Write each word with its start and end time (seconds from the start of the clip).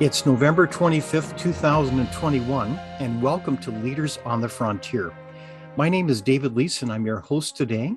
It's 0.00 0.24
November 0.24 0.68
25th, 0.68 1.36
2021, 1.36 2.78
and 3.00 3.20
welcome 3.20 3.58
to 3.58 3.72
Leaders 3.72 4.20
on 4.24 4.40
the 4.40 4.48
Frontier. 4.48 5.12
My 5.76 5.88
name 5.88 6.08
is 6.08 6.22
David 6.22 6.54
Leeson. 6.54 6.88
I'm 6.88 7.04
your 7.04 7.18
host 7.18 7.56
today. 7.56 7.96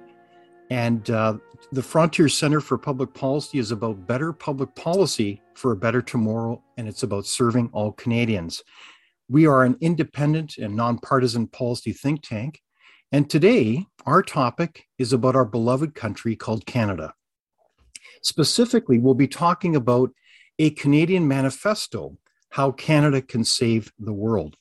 And 0.71 1.07
uh, 1.11 1.37
the 1.71 1.83
Frontier 1.83 2.27
Center 2.27 2.59
for 2.59 2.79
Public 2.79 3.13
Policy 3.13 3.59
is 3.59 3.69
about 3.69 4.07
better 4.07 4.33
public 4.33 4.73
policy 4.73 5.43
for 5.53 5.73
a 5.73 5.75
better 5.75 6.01
tomorrow, 6.01 6.63
and 6.75 6.87
it's 6.87 7.03
about 7.03 7.27
serving 7.27 7.69
all 7.71 7.91
Canadians. 7.91 8.63
We 9.29 9.45
are 9.45 9.63
an 9.63 9.77
independent 9.79 10.57
and 10.57 10.75
nonpartisan 10.75 11.45
policy 11.45 11.93
think 11.93 12.23
tank. 12.23 12.63
And 13.11 13.29
today, 13.29 13.85
our 14.07 14.23
topic 14.23 14.87
is 14.97 15.13
about 15.13 15.35
our 15.35 15.45
beloved 15.45 15.93
country 15.93 16.35
called 16.35 16.65
Canada. 16.65 17.13
Specifically, 18.23 18.97
we'll 18.97 19.13
be 19.13 19.27
talking 19.27 19.75
about 19.75 20.09
a 20.59 20.69
Canadian 20.71 21.27
manifesto 21.27 22.17
How 22.49 22.71
Canada 22.71 23.21
Can 23.21 23.43
Save 23.43 23.91
the 23.99 24.13
World. 24.13 24.57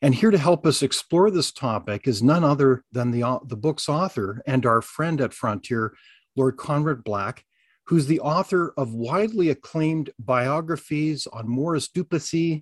And 0.00 0.14
here 0.14 0.30
to 0.30 0.38
help 0.38 0.66
us 0.66 0.82
explore 0.82 1.30
this 1.30 1.52
topic 1.52 2.06
is 2.06 2.22
none 2.22 2.44
other 2.44 2.84
than 2.92 3.10
the, 3.10 3.40
the 3.46 3.56
book's 3.56 3.88
author 3.88 4.42
and 4.46 4.66
our 4.66 4.82
friend 4.82 5.20
at 5.20 5.34
Frontier, 5.34 5.94
Lord 6.36 6.56
Conrad 6.56 7.04
Black, 7.04 7.44
who's 7.86 8.06
the 8.06 8.20
author 8.20 8.72
of 8.76 8.94
widely 8.94 9.50
acclaimed 9.50 10.10
biographies 10.18 11.26
on 11.32 11.48
Maurice 11.48 11.88
Duplessis, 11.88 12.60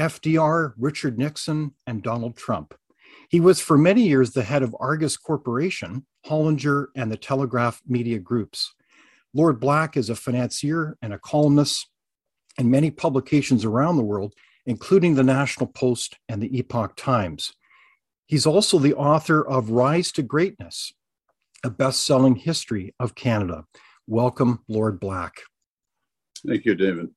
FDR, 0.00 0.72
Richard 0.78 1.18
Nixon, 1.18 1.74
and 1.86 2.02
Donald 2.02 2.36
Trump. 2.36 2.74
He 3.28 3.40
was 3.40 3.60
for 3.60 3.78
many 3.78 4.02
years 4.08 4.32
the 4.32 4.42
head 4.42 4.62
of 4.62 4.76
Argus 4.80 5.16
Corporation, 5.16 6.06
Hollinger, 6.26 6.86
and 6.96 7.10
the 7.10 7.16
Telegraph 7.16 7.80
Media 7.86 8.18
Groups. 8.18 8.74
Lord 9.34 9.60
Black 9.60 9.96
is 9.96 10.10
a 10.10 10.16
financier 10.16 10.96
and 11.00 11.12
a 11.12 11.18
columnist 11.18 11.88
and 12.58 12.70
many 12.70 12.90
publications 12.90 13.64
around 13.64 13.96
the 13.96 14.04
world, 14.04 14.34
including 14.66 15.14
the 15.14 15.22
National 15.22 15.66
Post 15.66 16.18
and 16.28 16.42
the 16.42 16.58
Epoch 16.58 16.94
Times. 16.96 17.52
He's 18.26 18.46
also 18.46 18.78
the 18.78 18.94
author 18.94 19.46
of 19.46 19.70
Rise 19.70 20.12
to 20.12 20.22
Greatness, 20.22 20.92
a 21.64 21.70
best 21.70 22.06
selling 22.06 22.36
history 22.36 22.94
of 22.98 23.14
Canada. 23.14 23.64
Welcome, 24.06 24.60
Lord 24.68 25.00
Black. 25.00 25.34
Thank 26.46 26.64
you, 26.64 26.74
David. 26.74 27.08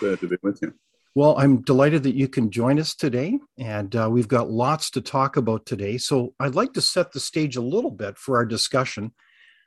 Glad 0.00 0.20
to 0.20 0.28
be 0.28 0.36
with 0.42 0.58
you. 0.62 0.74
Well, 1.14 1.38
I'm 1.38 1.62
delighted 1.62 2.02
that 2.02 2.14
you 2.14 2.28
can 2.28 2.50
join 2.50 2.78
us 2.78 2.94
today, 2.94 3.38
and 3.58 3.96
uh, 3.96 4.08
we've 4.10 4.28
got 4.28 4.50
lots 4.50 4.90
to 4.90 5.00
talk 5.00 5.38
about 5.38 5.64
today. 5.64 5.96
So 5.96 6.34
I'd 6.38 6.54
like 6.54 6.74
to 6.74 6.82
set 6.82 7.12
the 7.12 7.20
stage 7.20 7.56
a 7.56 7.62
little 7.62 7.90
bit 7.90 8.18
for 8.18 8.36
our 8.36 8.44
discussion. 8.44 9.12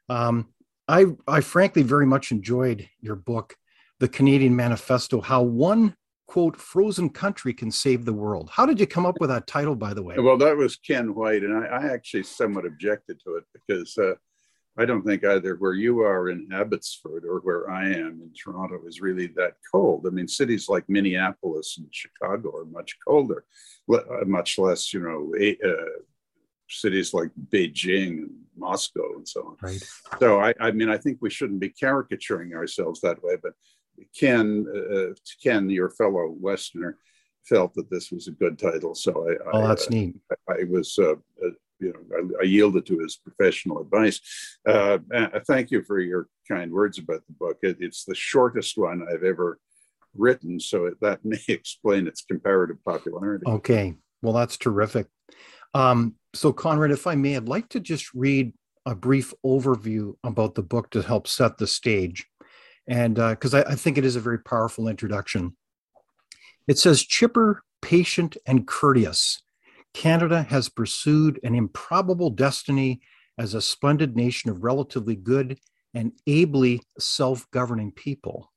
Um, 0.09 0.49
I, 0.87 1.05
I 1.27 1.41
frankly 1.41 1.81
very 1.81 2.05
much 2.05 2.31
enjoyed 2.31 2.87
your 3.01 3.15
book, 3.15 3.55
the 3.99 4.07
Canadian 4.07 4.55
Manifesto, 4.55 5.21
how 5.21 5.43
one 5.43 5.95
quote 6.27 6.55
frozen 6.55 7.09
country 7.09 7.53
can 7.53 7.71
save 7.71 8.05
the 8.05 8.13
world. 8.13 8.49
How 8.53 8.65
did 8.65 8.79
you 8.79 8.85
come 8.85 9.05
up 9.05 9.15
with 9.19 9.29
that 9.29 9.47
title, 9.47 9.75
by 9.75 9.93
the 9.93 10.03
way? 10.03 10.15
Well, 10.17 10.37
that 10.37 10.55
was 10.55 10.75
Ken 10.75 11.15
Whyte, 11.15 11.43
and 11.43 11.57
I, 11.57 11.65
I 11.65 11.85
actually 11.87 12.23
somewhat 12.23 12.65
objected 12.65 13.19
to 13.25 13.35
it 13.37 13.45
because 13.53 13.97
uh, 13.97 14.13
I 14.77 14.85
don't 14.85 15.03
think 15.03 15.25
either 15.25 15.55
where 15.55 15.73
you 15.73 16.01
are 16.01 16.29
in 16.29 16.47
Abbotsford 16.53 17.25
or 17.25 17.39
where 17.39 17.69
I 17.69 17.87
am 17.87 18.21
in 18.21 18.31
Toronto 18.33 18.79
is 18.87 19.01
really 19.01 19.27
that 19.35 19.53
cold. 19.71 20.05
I 20.07 20.11
mean, 20.11 20.27
cities 20.27 20.69
like 20.69 20.87
Minneapolis 20.87 21.77
and 21.79 21.87
Chicago 21.91 22.55
are 22.55 22.65
much 22.65 22.95
colder, 23.05 23.43
uh, 23.91 24.25
much 24.25 24.59
less, 24.59 24.93
you 24.93 25.01
know, 25.01 25.33
uh, 25.67 26.01
cities 26.69 27.13
like 27.13 27.31
Beijing 27.51 28.19
and 28.19 28.29
Moscow 28.55 29.15
and 29.15 29.27
so 29.27 29.41
on. 29.41 29.57
Right. 29.61 29.83
So 30.19 30.39
I, 30.39 30.53
I 30.59 30.71
mean, 30.71 30.89
I 30.89 30.97
think 30.97 31.17
we 31.21 31.29
shouldn't 31.29 31.59
be 31.59 31.69
caricaturing 31.69 32.53
ourselves 32.53 33.01
that 33.01 33.21
way, 33.23 33.35
but 33.41 33.53
Ken, 34.17 34.65
uh, 34.73 35.13
Ken, 35.43 35.69
your 35.69 35.89
fellow 35.89 36.35
Westerner, 36.39 36.97
felt 37.45 37.73
that 37.73 37.89
this 37.89 38.11
was 38.11 38.27
a 38.27 38.31
good 38.31 38.59
title. 38.59 38.95
So 38.95 39.27
I, 39.29 39.35
oh, 39.53 39.67
that's 39.67 39.87
I, 39.91 39.95
neat. 39.95 40.15
I, 40.31 40.53
I 40.53 40.63
was, 40.69 40.97
uh, 40.99 41.13
uh, 41.13 41.51
you 41.79 41.93
know, 41.93 42.29
I, 42.39 42.43
yielded 42.43 42.85
to 42.87 42.99
his 42.99 43.15
professional 43.15 43.81
advice. 43.81 44.19
Uh, 44.67 44.99
thank 45.47 45.71
you 45.71 45.83
for 45.83 45.99
your 45.99 46.27
kind 46.47 46.71
words 46.71 46.99
about 46.99 47.25
the 47.27 47.33
book. 47.33 47.57
It, 47.61 47.77
it's 47.79 48.05
the 48.05 48.15
shortest 48.15 48.77
one 48.77 49.05
I've 49.11 49.23
ever 49.23 49.59
written, 50.15 50.59
so 50.59 50.85
it, 50.85 50.95
that 51.01 51.19
may 51.25 51.39
explain 51.47 52.07
its 52.07 52.21
comparative 52.21 52.83
popularity. 52.85 53.45
Okay, 53.47 53.95
well, 54.21 54.33
that's 54.33 54.57
terrific. 54.57 55.07
Um, 55.73 56.15
so, 56.33 56.51
Conrad, 56.53 56.91
if 56.91 57.07
I 57.07 57.15
may, 57.15 57.35
I'd 57.35 57.47
like 57.47 57.69
to 57.69 57.79
just 57.79 58.13
read 58.13 58.53
a 58.85 58.95
brief 58.95 59.33
overview 59.45 60.13
about 60.23 60.55
the 60.55 60.63
book 60.63 60.89
to 60.91 61.01
help 61.01 61.27
set 61.27 61.57
the 61.57 61.67
stage 61.67 62.25
and 62.89 63.15
because 63.15 63.53
uh, 63.53 63.63
I, 63.67 63.73
I 63.73 63.75
think 63.75 63.97
it 63.97 64.03
is 64.03 64.15
a 64.15 64.21
very 64.21 64.39
powerful 64.39 64.87
introduction. 64.87 65.55
It 66.67 66.77
says, 66.77 67.03
chipper, 67.03 67.63
patient, 67.81 68.35
and 68.45 68.67
courteous. 68.67 69.41
Canada 69.93 70.43
has 70.43 70.69
pursued 70.69 71.39
an 71.43 71.55
improbable 71.55 72.31
destiny 72.31 73.01
as 73.37 73.53
a 73.53 73.61
splendid 73.61 74.15
nation 74.15 74.49
of 74.49 74.63
relatively 74.63 75.15
good 75.15 75.59
and 75.93 76.11
ably 76.27 76.81
self 76.99 77.49
governing 77.51 77.91
people. 77.91 78.51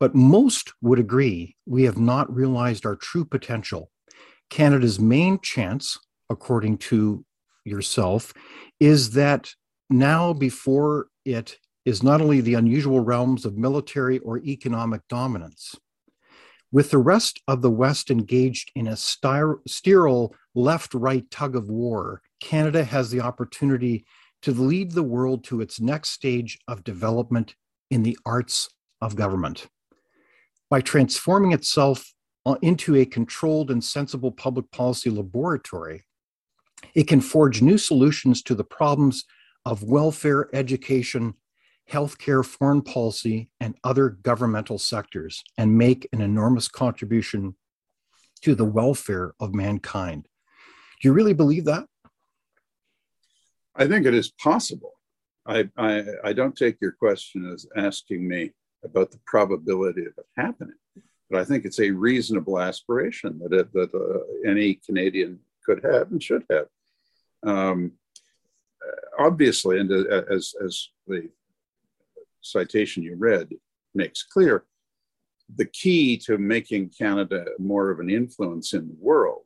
But 0.00 0.14
most 0.14 0.72
would 0.80 0.98
agree 0.98 1.56
we 1.66 1.84
have 1.84 1.98
not 1.98 2.34
realized 2.34 2.86
our 2.86 2.96
true 2.96 3.24
potential. 3.24 3.90
Canada's 4.50 4.98
main 4.98 5.40
chance, 5.40 5.98
according 6.30 6.78
to 6.78 7.24
yourself, 7.64 8.32
is 8.80 9.10
that 9.10 9.54
now 9.90 10.32
before 10.32 11.08
it 11.24 11.58
is 11.88 12.02
not 12.02 12.20
only 12.20 12.42
the 12.42 12.52
unusual 12.52 13.00
realms 13.00 13.46
of 13.46 13.56
military 13.56 14.18
or 14.18 14.36
economic 14.38 15.00
dominance. 15.08 15.74
With 16.70 16.90
the 16.90 16.98
rest 16.98 17.40
of 17.48 17.62
the 17.62 17.70
West 17.70 18.10
engaged 18.10 18.70
in 18.74 18.88
a 18.88 18.96
sterile 18.96 20.34
left 20.54 20.92
right 20.92 21.30
tug 21.30 21.56
of 21.56 21.70
war, 21.70 22.20
Canada 22.40 22.84
has 22.84 23.10
the 23.10 23.22
opportunity 23.22 24.04
to 24.42 24.52
lead 24.52 24.92
the 24.92 25.02
world 25.02 25.44
to 25.44 25.62
its 25.62 25.80
next 25.80 26.10
stage 26.10 26.58
of 26.68 26.84
development 26.84 27.54
in 27.90 28.02
the 28.02 28.18
arts 28.26 28.68
of 29.00 29.16
government. 29.16 29.66
By 30.68 30.82
transforming 30.82 31.52
itself 31.52 32.12
uh, 32.44 32.56
into 32.60 32.96
a 32.96 33.06
controlled 33.06 33.70
and 33.70 33.82
sensible 33.82 34.30
public 34.30 34.70
policy 34.70 35.08
laboratory, 35.08 36.04
it 36.94 37.08
can 37.08 37.22
forge 37.22 37.62
new 37.62 37.78
solutions 37.78 38.42
to 38.42 38.54
the 38.54 38.62
problems 38.62 39.24
of 39.64 39.82
welfare, 39.82 40.50
education, 40.52 41.32
healthcare, 41.90 42.44
foreign 42.44 42.82
policy, 42.82 43.48
and 43.60 43.74
other 43.82 44.10
governmental 44.10 44.78
sectors 44.78 45.42
and 45.56 45.78
make 45.78 46.08
an 46.12 46.20
enormous 46.20 46.68
contribution 46.68 47.54
to 48.42 48.54
the 48.54 48.64
welfare 48.64 49.34
of 49.40 49.54
mankind. 49.54 50.28
Do 51.00 51.08
you 51.08 51.12
really 51.12 51.34
believe 51.34 51.64
that? 51.64 51.86
I 53.74 53.86
think 53.86 54.06
it 54.06 54.14
is 54.14 54.30
possible. 54.30 54.94
I, 55.46 55.68
I, 55.76 56.04
I 56.24 56.32
don't 56.32 56.56
take 56.56 56.76
your 56.80 56.92
question 56.92 57.50
as 57.52 57.66
asking 57.76 58.26
me 58.28 58.52
about 58.84 59.10
the 59.10 59.20
probability 59.24 60.02
of 60.02 60.12
it 60.18 60.26
happening, 60.36 60.76
but 61.30 61.40
I 61.40 61.44
think 61.44 61.64
it's 61.64 61.80
a 61.80 61.90
reasonable 61.90 62.60
aspiration 62.60 63.40
that, 63.42 63.52
it, 63.52 63.72
that 63.72 63.94
uh, 63.94 64.48
any 64.48 64.74
Canadian 64.74 65.38
could 65.64 65.82
have 65.84 66.10
and 66.10 66.22
should 66.22 66.44
have. 66.50 66.66
Um, 67.44 67.92
obviously, 69.18 69.78
and 69.78 69.90
uh, 69.90 70.22
as, 70.30 70.54
as 70.64 70.88
the 71.06 71.28
citation 72.40 73.02
you 73.02 73.16
read 73.16 73.48
makes 73.94 74.22
clear, 74.22 74.64
the 75.56 75.66
key 75.66 76.16
to 76.18 76.38
making 76.38 76.90
Canada 76.90 77.44
more 77.58 77.90
of 77.90 78.00
an 78.00 78.10
influence 78.10 78.74
in 78.74 78.88
the 78.88 78.96
world, 78.98 79.42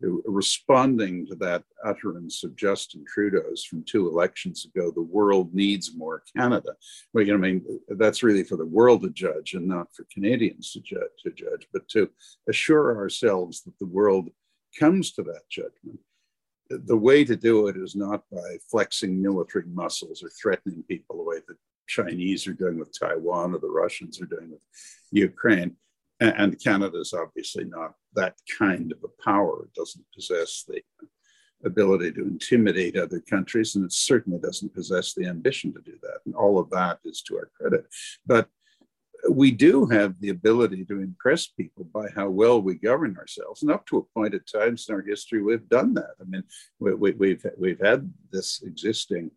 responding 0.00 1.26
to 1.26 1.34
that 1.36 1.62
utterance 1.84 2.44
of 2.44 2.56
Justin 2.56 3.04
Trudeau's 3.06 3.64
from 3.64 3.82
two 3.84 4.08
elections 4.08 4.66
ago, 4.66 4.90
the 4.90 5.02
world 5.02 5.54
needs 5.54 5.96
more 5.96 6.22
Canada. 6.36 6.74
Well, 7.12 7.24
you 7.24 7.36
know, 7.36 7.46
I 7.46 7.52
mean, 7.52 7.80
that's 7.88 8.22
really 8.22 8.44
for 8.44 8.56
the 8.56 8.66
world 8.66 9.02
to 9.02 9.10
judge 9.10 9.54
and 9.54 9.66
not 9.66 9.88
for 9.94 10.06
Canadians 10.12 10.72
to 10.72 10.80
judge, 10.80 11.16
to 11.24 11.30
judge, 11.30 11.66
but 11.72 11.88
to 11.90 12.10
assure 12.48 12.96
ourselves 12.96 13.62
that 13.62 13.78
the 13.78 13.86
world 13.86 14.28
comes 14.78 15.12
to 15.12 15.22
that 15.22 15.48
judgment. 15.50 15.98
The 16.68 16.96
way 16.96 17.24
to 17.24 17.36
do 17.36 17.68
it 17.68 17.76
is 17.76 17.94
not 17.94 18.24
by 18.30 18.58
flexing 18.70 19.22
military 19.22 19.66
muscles 19.68 20.22
or 20.22 20.30
threatening 20.30 20.82
people 20.88 21.20
away 21.20 21.36
that 21.46 21.56
Chinese 21.86 22.46
are 22.46 22.52
doing 22.52 22.78
with 22.78 22.98
Taiwan 22.98 23.54
or 23.54 23.58
the 23.58 23.68
Russians 23.68 24.20
are 24.20 24.26
doing 24.26 24.50
with 24.50 24.60
Ukraine. 25.10 25.76
And 26.18 26.62
Canada 26.62 26.98
is 26.98 27.12
obviously 27.12 27.64
not 27.64 27.92
that 28.14 28.36
kind 28.58 28.90
of 28.92 28.98
a 29.04 29.22
power. 29.22 29.64
It 29.64 29.74
doesn't 29.74 30.04
possess 30.14 30.64
the 30.66 30.80
ability 31.64 32.12
to 32.12 32.22
intimidate 32.22 32.96
other 32.96 33.20
countries, 33.20 33.76
and 33.76 33.84
it 33.84 33.92
certainly 33.92 34.38
doesn't 34.38 34.74
possess 34.74 35.12
the 35.12 35.26
ambition 35.26 35.74
to 35.74 35.80
do 35.80 35.92
that. 36.02 36.20
And 36.24 36.34
all 36.34 36.58
of 36.58 36.70
that 36.70 37.00
is 37.04 37.20
to 37.22 37.36
our 37.36 37.50
credit. 37.58 37.86
But 38.24 38.48
we 39.30 39.50
do 39.50 39.86
have 39.86 40.18
the 40.20 40.30
ability 40.30 40.84
to 40.86 41.00
impress 41.00 41.46
people 41.46 41.84
by 41.84 42.08
how 42.14 42.28
well 42.28 42.62
we 42.62 42.74
govern 42.74 43.16
ourselves. 43.16 43.62
And 43.62 43.70
up 43.70 43.86
to 43.86 43.98
a 43.98 44.18
point 44.18 44.34
at 44.34 44.46
times 44.46 44.86
in 44.88 44.94
our 44.94 45.02
history, 45.02 45.42
we've 45.42 45.68
done 45.68 45.94
that. 45.94 46.14
I 46.20 46.24
mean, 46.24 46.44
we, 46.78 46.90
have 46.90 46.98
we, 46.98 47.10
we've, 47.12 47.46
we've 47.58 47.80
had 47.80 48.10
this 48.30 48.62
existing 48.62 49.30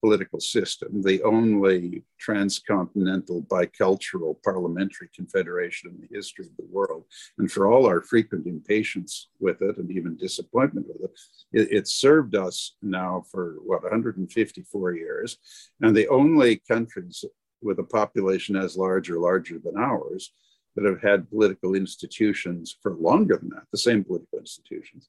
political 0.00 0.40
system, 0.40 1.02
the 1.02 1.22
only 1.22 2.04
transcontinental 2.18 3.42
bicultural 3.42 4.36
parliamentary 4.42 5.08
confederation 5.14 5.90
in 5.90 6.00
the 6.00 6.16
history 6.16 6.46
of 6.46 6.56
the 6.56 6.70
world. 6.70 7.04
And 7.38 7.50
for 7.50 7.66
all 7.66 7.86
our 7.86 8.02
frequent 8.02 8.46
impatience 8.46 9.28
with 9.40 9.62
it 9.62 9.78
and 9.78 9.90
even 9.90 10.16
disappointment 10.16 10.86
with 10.88 11.10
it, 11.10 11.18
it, 11.52 11.72
it 11.72 11.88
served 11.88 12.34
us 12.34 12.76
now 12.82 13.24
for 13.30 13.56
what, 13.64 13.82
154 13.82 14.94
years. 14.94 15.38
And 15.80 15.96
the 15.96 16.08
only 16.08 16.62
countries 16.68 17.24
with 17.62 17.78
a 17.78 17.84
population 17.84 18.56
as 18.56 18.76
large 18.76 19.10
or 19.10 19.18
larger 19.18 19.58
than 19.58 19.76
ours 19.76 20.32
that 20.76 20.84
have 20.84 21.00
had 21.00 21.28
political 21.30 21.74
institutions 21.74 22.76
for 22.82 22.94
longer 22.94 23.38
than 23.38 23.48
that, 23.48 23.64
the 23.72 23.78
same 23.78 24.04
political 24.04 24.38
institutions, 24.38 25.08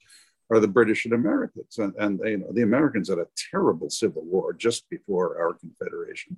are 0.49 0.59
the 0.59 0.67
British 0.67 1.05
and 1.05 1.13
Americans. 1.13 1.77
And, 1.77 1.93
and 1.95 2.19
you 2.23 2.37
know, 2.37 2.51
the 2.51 2.61
Americans 2.61 3.09
had 3.09 3.19
a 3.19 3.27
terrible 3.51 3.89
civil 3.89 4.23
war 4.23 4.53
just 4.53 4.89
before 4.89 5.39
our 5.41 5.53
Confederation. 5.53 6.37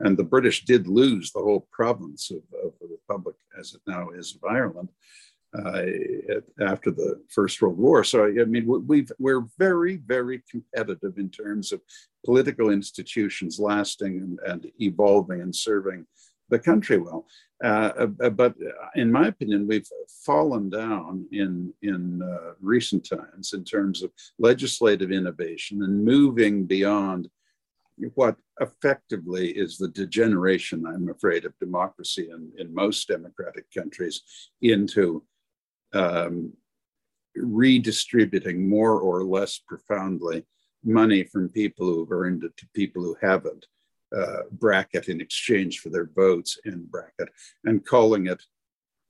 And 0.00 0.16
the 0.16 0.24
British 0.24 0.64
did 0.64 0.88
lose 0.88 1.30
the 1.30 1.40
whole 1.40 1.68
province 1.70 2.30
of, 2.30 2.42
of 2.64 2.72
the 2.80 2.88
Republic, 2.90 3.36
as 3.58 3.74
it 3.74 3.82
now 3.86 4.10
is 4.10 4.34
of 4.34 4.48
Ireland, 4.48 4.88
uh, 5.58 5.82
after 6.64 6.90
the 6.90 7.20
First 7.28 7.60
World 7.60 7.76
War. 7.76 8.02
So, 8.04 8.26
I 8.26 8.44
mean, 8.44 8.66
we've, 8.86 9.12
we're 9.18 9.44
very, 9.58 9.96
very 9.96 10.42
competitive 10.50 11.18
in 11.18 11.28
terms 11.28 11.72
of 11.72 11.80
political 12.24 12.70
institutions 12.70 13.58
lasting 13.58 14.20
and, 14.20 14.38
and 14.46 14.72
evolving 14.80 15.42
and 15.42 15.54
serving 15.54 16.06
the 16.50 16.58
country 16.58 16.98
well. 16.98 17.26
Uh, 17.62 18.08
uh, 18.22 18.30
but 18.30 18.54
in 18.94 19.10
my 19.10 19.28
opinion, 19.28 19.66
we've 19.66 19.88
fallen 20.24 20.70
down 20.70 21.26
in 21.32 21.72
in 21.82 22.22
uh, 22.22 22.52
recent 22.60 23.08
times 23.08 23.52
in 23.52 23.64
terms 23.64 24.02
of 24.02 24.10
legislative 24.38 25.10
innovation 25.10 25.82
and 25.82 26.04
moving 26.04 26.64
beyond 26.64 27.28
what 28.14 28.36
effectively 28.60 29.50
is 29.50 29.76
the 29.76 29.88
degeneration, 29.88 30.86
I'm 30.86 31.08
afraid, 31.10 31.44
of 31.44 31.58
democracy 31.58 32.30
in, 32.30 32.50
in 32.58 32.74
most 32.74 33.08
democratic 33.08 33.66
countries 33.76 34.22
into 34.62 35.22
um, 35.92 36.52
redistributing 37.36 38.68
more 38.68 39.00
or 39.00 39.24
less 39.24 39.58
profoundly 39.58 40.44
money 40.84 41.24
from 41.24 41.48
people 41.48 41.86
who've 41.86 42.12
earned 42.12 42.44
it 42.44 42.56
to 42.56 42.66
people 42.74 43.02
who 43.02 43.16
haven't 43.20 43.66
uh, 44.16 44.42
bracket 44.52 45.08
in 45.08 45.20
exchange 45.20 45.80
for 45.80 45.90
their 45.90 46.10
votes 46.14 46.58
in 46.64 46.84
bracket 46.86 47.28
and 47.64 47.84
calling 47.84 48.26
it 48.26 48.42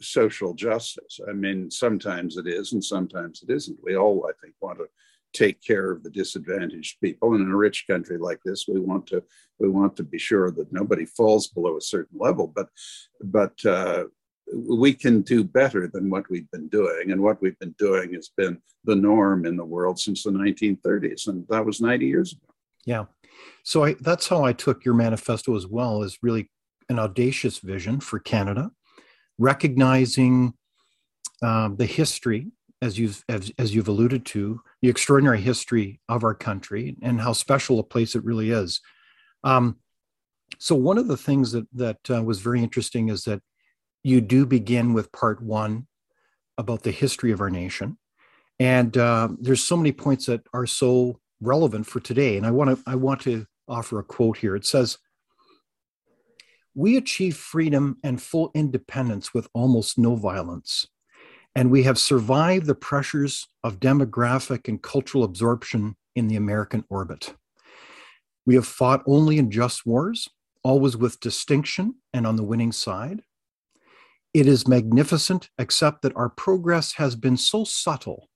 social 0.00 0.54
justice. 0.54 1.20
I 1.28 1.32
mean, 1.32 1.70
sometimes 1.70 2.36
it 2.36 2.46
is 2.46 2.72
and 2.72 2.82
sometimes 2.82 3.42
it 3.42 3.52
isn't. 3.52 3.78
We 3.82 3.96
all, 3.96 4.26
I 4.28 4.32
think, 4.42 4.54
want 4.60 4.78
to 4.78 4.86
take 5.32 5.62
care 5.62 5.90
of 5.90 6.02
the 6.02 6.10
disadvantaged 6.10 7.00
people. 7.00 7.34
And 7.34 7.42
in 7.42 7.52
a 7.52 7.56
rich 7.56 7.86
country 7.88 8.18
like 8.18 8.40
this, 8.44 8.66
we 8.66 8.80
want 8.80 9.06
to 9.08 9.22
we 9.58 9.68
want 9.68 9.96
to 9.96 10.02
be 10.02 10.18
sure 10.18 10.50
that 10.50 10.72
nobody 10.72 11.04
falls 11.04 11.48
below 11.48 11.76
a 11.76 11.82
certain 11.82 12.18
level. 12.18 12.46
But 12.46 12.68
but 13.22 13.64
uh, 13.64 14.04
we 14.52 14.92
can 14.92 15.22
do 15.22 15.44
better 15.44 15.86
than 15.86 16.10
what 16.10 16.28
we've 16.28 16.50
been 16.50 16.68
doing. 16.68 17.12
And 17.12 17.22
what 17.22 17.40
we've 17.40 17.58
been 17.58 17.74
doing 17.78 18.14
has 18.14 18.30
been 18.36 18.60
the 18.84 18.96
norm 18.96 19.46
in 19.46 19.56
the 19.56 19.64
world 19.64 19.98
since 19.98 20.24
the 20.24 20.30
1930s, 20.30 21.28
and 21.28 21.46
that 21.48 21.64
was 21.64 21.80
90 21.80 22.06
years 22.06 22.32
ago. 22.32 22.54
Yeah. 22.84 23.04
So 23.62 23.84
I, 23.84 23.94
that's 24.00 24.28
how 24.28 24.44
I 24.44 24.52
took 24.52 24.84
your 24.84 24.94
manifesto 24.94 25.56
as 25.56 25.66
well 25.66 26.02
as 26.02 26.18
really 26.22 26.50
an 26.88 26.98
audacious 26.98 27.58
vision 27.58 28.00
for 28.00 28.18
Canada, 28.18 28.70
recognizing 29.38 30.54
um, 31.42 31.76
the 31.76 31.86
history, 31.86 32.48
as 32.82 32.98
you've 32.98 33.24
as, 33.28 33.52
as 33.58 33.74
you've 33.74 33.88
alluded 33.88 34.26
to, 34.26 34.60
the 34.82 34.88
extraordinary 34.88 35.40
history 35.40 36.00
of 36.08 36.24
our 36.24 36.34
country 36.34 36.96
and 37.02 37.20
how 37.20 37.32
special 37.32 37.78
a 37.78 37.84
place 37.84 38.14
it 38.14 38.24
really 38.24 38.50
is. 38.50 38.80
Um, 39.44 39.76
so 40.58 40.74
one 40.74 40.98
of 40.98 41.06
the 41.06 41.16
things 41.16 41.52
that 41.52 41.66
that 41.74 41.98
uh, 42.10 42.22
was 42.22 42.40
very 42.40 42.62
interesting 42.62 43.08
is 43.08 43.24
that 43.24 43.40
you 44.02 44.20
do 44.20 44.46
begin 44.46 44.94
with 44.94 45.12
part 45.12 45.42
one 45.42 45.86
about 46.58 46.82
the 46.82 46.90
history 46.90 47.32
of 47.32 47.40
our 47.40 47.50
nation, 47.50 47.98
and 48.58 48.96
uh, 48.96 49.28
there's 49.38 49.62
so 49.62 49.76
many 49.76 49.92
points 49.92 50.26
that 50.26 50.42
are 50.52 50.66
so 50.66 51.20
relevant 51.40 51.86
for 51.86 52.00
today. 52.00 52.36
And 52.36 52.46
I 52.46 52.50
want 52.50 52.70
to 52.70 52.82
I 52.86 52.94
want 52.94 53.20
to 53.22 53.46
offer 53.68 53.98
a 53.98 54.04
quote 54.04 54.38
here. 54.38 54.56
It 54.56 54.66
says, 54.66 54.98
"We 56.74 56.96
achieve 56.96 57.36
freedom 57.36 57.98
and 58.02 58.20
full 58.20 58.50
independence 58.54 59.32
with 59.32 59.48
almost 59.54 59.98
no 59.98 60.16
violence, 60.16 60.86
and 61.54 61.70
we 61.70 61.84
have 61.84 61.98
survived 61.98 62.66
the 62.66 62.74
pressures 62.74 63.46
of 63.62 63.80
demographic 63.80 64.68
and 64.68 64.82
cultural 64.82 65.24
absorption 65.24 65.96
in 66.14 66.28
the 66.28 66.36
American 66.36 66.84
orbit. 66.88 67.34
We 68.46 68.54
have 68.54 68.66
fought 68.66 69.02
only 69.06 69.38
in 69.38 69.50
just 69.50 69.86
wars, 69.86 70.28
always 70.62 70.96
with 70.96 71.20
distinction 71.20 71.96
and 72.12 72.26
on 72.26 72.36
the 72.36 72.44
winning 72.44 72.72
side." 72.72 73.22
It 74.32 74.46
is 74.46 74.68
magnificent, 74.68 75.50
except 75.58 76.02
that 76.02 76.14
our 76.14 76.28
progress 76.28 76.92
has 76.92 77.16
been 77.16 77.36
so 77.36 77.64
subtle 77.64 78.28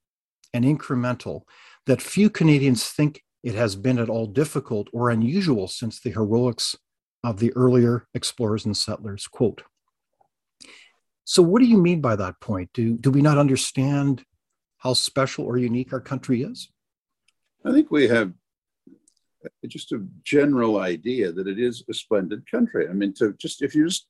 and 0.52 0.64
incremental 0.64 1.42
that 1.86 2.02
few 2.02 2.30
Canadians 2.30 2.84
think 2.84 3.22
it 3.42 3.54
has 3.54 3.76
been 3.76 3.98
at 3.98 4.08
all 4.08 4.26
difficult 4.26 4.88
or 4.92 5.10
unusual 5.10 5.68
since 5.68 6.00
the 6.00 6.10
heroics 6.10 6.76
of 7.22 7.38
the 7.38 7.52
earlier 7.54 8.06
explorers 8.14 8.64
and 8.64 8.76
settlers. 8.76 9.26
Quote. 9.26 9.62
So, 11.24 11.42
what 11.42 11.60
do 11.60 11.66
you 11.66 11.78
mean 11.78 12.00
by 12.00 12.16
that 12.16 12.40
point? 12.40 12.70
Do, 12.74 12.96
do 12.96 13.10
we 13.10 13.22
not 13.22 13.38
understand 13.38 14.24
how 14.78 14.92
special 14.92 15.44
or 15.44 15.56
unique 15.56 15.92
our 15.92 16.00
country 16.00 16.42
is? 16.42 16.68
I 17.64 17.72
think 17.72 17.90
we 17.90 18.08
have 18.08 18.32
just 19.66 19.92
a 19.92 20.06
general 20.22 20.78
idea 20.78 21.32
that 21.32 21.48
it 21.48 21.58
is 21.58 21.84
a 21.88 21.94
splendid 21.94 22.50
country. 22.50 22.88
I 22.88 22.92
mean, 22.92 23.14
to 23.14 23.32
just 23.34 23.62
if 23.62 23.74
you 23.74 23.86
just 23.86 24.06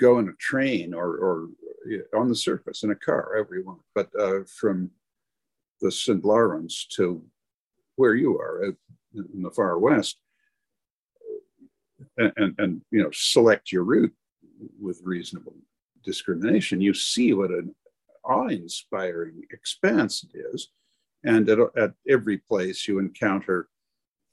go 0.00 0.18
in 0.18 0.28
a 0.28 0.32
train 0.34 0.92
or, 0.92 1.16
or 1.16 1.48
on 2.16 2.28
the 2.28 2.34
surface 2.34 2.82
in 2.82 2.90
a 2.90 2.94
car, 2.94 3.46
want, 3.64 3.80
but 3.94 4.08
uh, 4.18 4.40
from 4.58 4.90
the 5.84 5.92
St. 5.92 6.24
Lawrence 6.24 6.86
to 6.96 7.22
where 7.96 8.14
you 8.14 8.38
are 8.38 8.64
in 8.64 9.42
the 9.42 9.50
far 9.50 9.78
west, 9.78 10.16
and, 12.16 12.32
and, 12.36 12.54
and 12.58 12.80
you 12.90 13.02
know 13.02 13.10
select 13.12 13.70
your 13.70 13.84
route 13.84 14.14
with 14.80 15.00
reasonable 15.04 15.54
discrimination, 16.02 16.80
you 16.80 16.94
see 16.94 17.34
what 17.34 17.50
an 17.50 17.74
awe-inspiring 18.24 19.42
expanse 19.50 20.24
it 20.24 20.38
is, 20.54 20.68
and 21.22 21.48
at, 21.50 21.58
at 21.76 21.92
every 22.08 22.38
place 22.38 22.88
you 22.88 22.98
encounter 22.98 23.68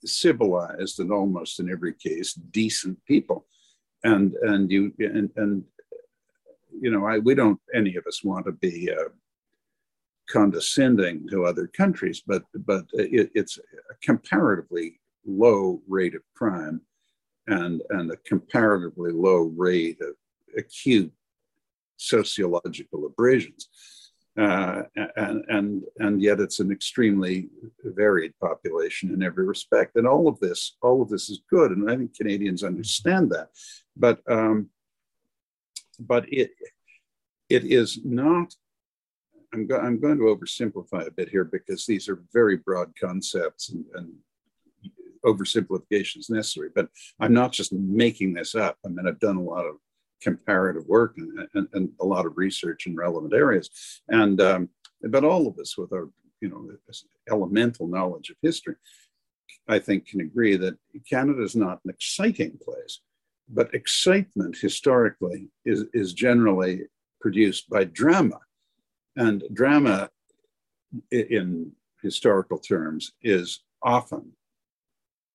civilized 0.06 1.00
and 1.00 1.12
almost 1.12 1.60
in 1.60 1.70
every 1.70 1.94
case 1.94 2.34
decent 2.34 2.98
people, 3.06 3.46
and 4.06 4.34
and 4.36 4.72
you 4.72 4.94
and 5.00 5.30
and 5.36 5.64
you 6.80 6.90
know 6.92 7.06
I 7.06 7.18
we 7.18 7.36
don't 7.36 7.60
any 7.76 7.98
of 7.98 8.08
us 8.08 8.24
want 8.24 8.46
to 8.46 8.54
be. 8.54 8.90
Uh, 8.90 9.10
condescending 10.32 11.28
to 11.30 11.46
other 11.46 11.68
countries, 11.68 12.22
but 12.26 12.44
but 12.66 12.86
it, 12.94 13.32
it's 13.36 13.58
a 13.58 13.96
comparatively 14.02 15.00
low 15.26 15.82
rate 15.88 16.16
of 16.16 16.22
crime 16.36 16.82
and 17.48 17.82
and 17.90 18.12
a 18.12 18.18
comparatively 18.18 19.12
low 19.12 19.52
rate 19.56 20.00
of 20.02 20.16
acute 20.58 21.12
sociological 21.98 23.06
abrasions. 23.06 23.70
Uh, 24.38 24.84
and 25.18 25.44
and 25.50 25.84
and 25.98 26.22
yet 26.22 26.40
it's 26.40 26.62
an 26.62 26.72
extremely 26.72 27.50
varied 27.84 28.34
population 28.40 29.14
in 29.14 29.22
every 29.22 29.46
respect. 29.46 29.98
And 29.98 30.08
all 30.08 30.30
of 30.30 30.40
this, 30.40 30.78
all 30.82 31.02
of 31.02 31.10
this 31.10 31.30
is 31.30 31.42
good, 31.50 31.72
and 31.72 31.92
I 31.92 31.98
think 31.98 32.16
Canadians 32.16 32.64
understand 32.64 33.30
that. 33.32 33.50
But 33.98 34.22
um, 34.30 34.70
but 36.00 36.32
it 36.32 36.52
it 37.50 37.66
is 37.66 38.00
not 38.06 38.56
I'm, 39.54 39.68
go- 39.68 39.80
I'm 39.80 40.00
going 40.00 40.18
to 40.18 40.24
oversimplify 40.24 41.08
a 41.08 41.12
bit 41.12 41.30
here 41.30 41.44
because 41.44 41.86
these 41.86 42.08
are 42.10 42.24
very 42.34 42.58
broad 42.58 42.92
concepts 43.00 43.70
and, 43.70 43.86
and 43.96 44.14
oversimplification 45.26 46.18
is 46.18 46.30
necessary. 46.30 46.70
But 46.74 46.90
I'm 47.20 47.34
not 47.34 47.52
just 47.52 47.74
making 47.74 48.34
this 48.34 48.56
up. 48.56 48.78
I 48.86 48.90
mean, 48.90 49.08
I've 49.08 49.20
done 49.20 49.38
a 49.38 49.44
lot 49.44 49.66
of 49.66 49.76
comparative 50.22 50.86
work 50.88 51.16
and, 51.18 51.48
and, 51.54 51.68
and 51.74 51.90
a 52.00 52.06
lot 52.06 52.26
of 52.26 52.38
research 52.38 52.88
in 52.88 52.96
relevant 52.96 53.34
areas. 53.34 53.70
And 54.08 54.40
um, 54.40 54.70
but 55.04 55.24
all 55.24 55.48
of 55.48 55.58
us 55.58 55.78
with 55.78 55.92
our 55.94 56.10
you 56.42 56.50
know 56.50 56.68
elemental 57.30 57.88
knowledge 57.88 58.30
of 58.30 58.38
history, 58.42 58.76
I 59.68 59.80
think 59.80 60.08
can 60.08 60.22
agree 60.22 60.58
that 60.58 60.78
Canada 61.10 61.42
is 61.44 61.56
not 61.56 61.80
an 61.84 61.90
exciting 61.90 62.58
place, 62.64 63.02
but 63.50 63.74
excitement 63.74 64.58
historically 64.58 65.50
is, 65.66 65.86
is 65.94 66.14
generally 66.14 66.84
produced 67.20 67.70
by 67.70 67.84
drama 67.86 68.40
and 69.16 69.44
drama, 69.54 70.10
in 71.12 71.72
historical 72.02 72.58
terms, 72.58 73.14
is 73.22 73.64
often, 73.84 74.32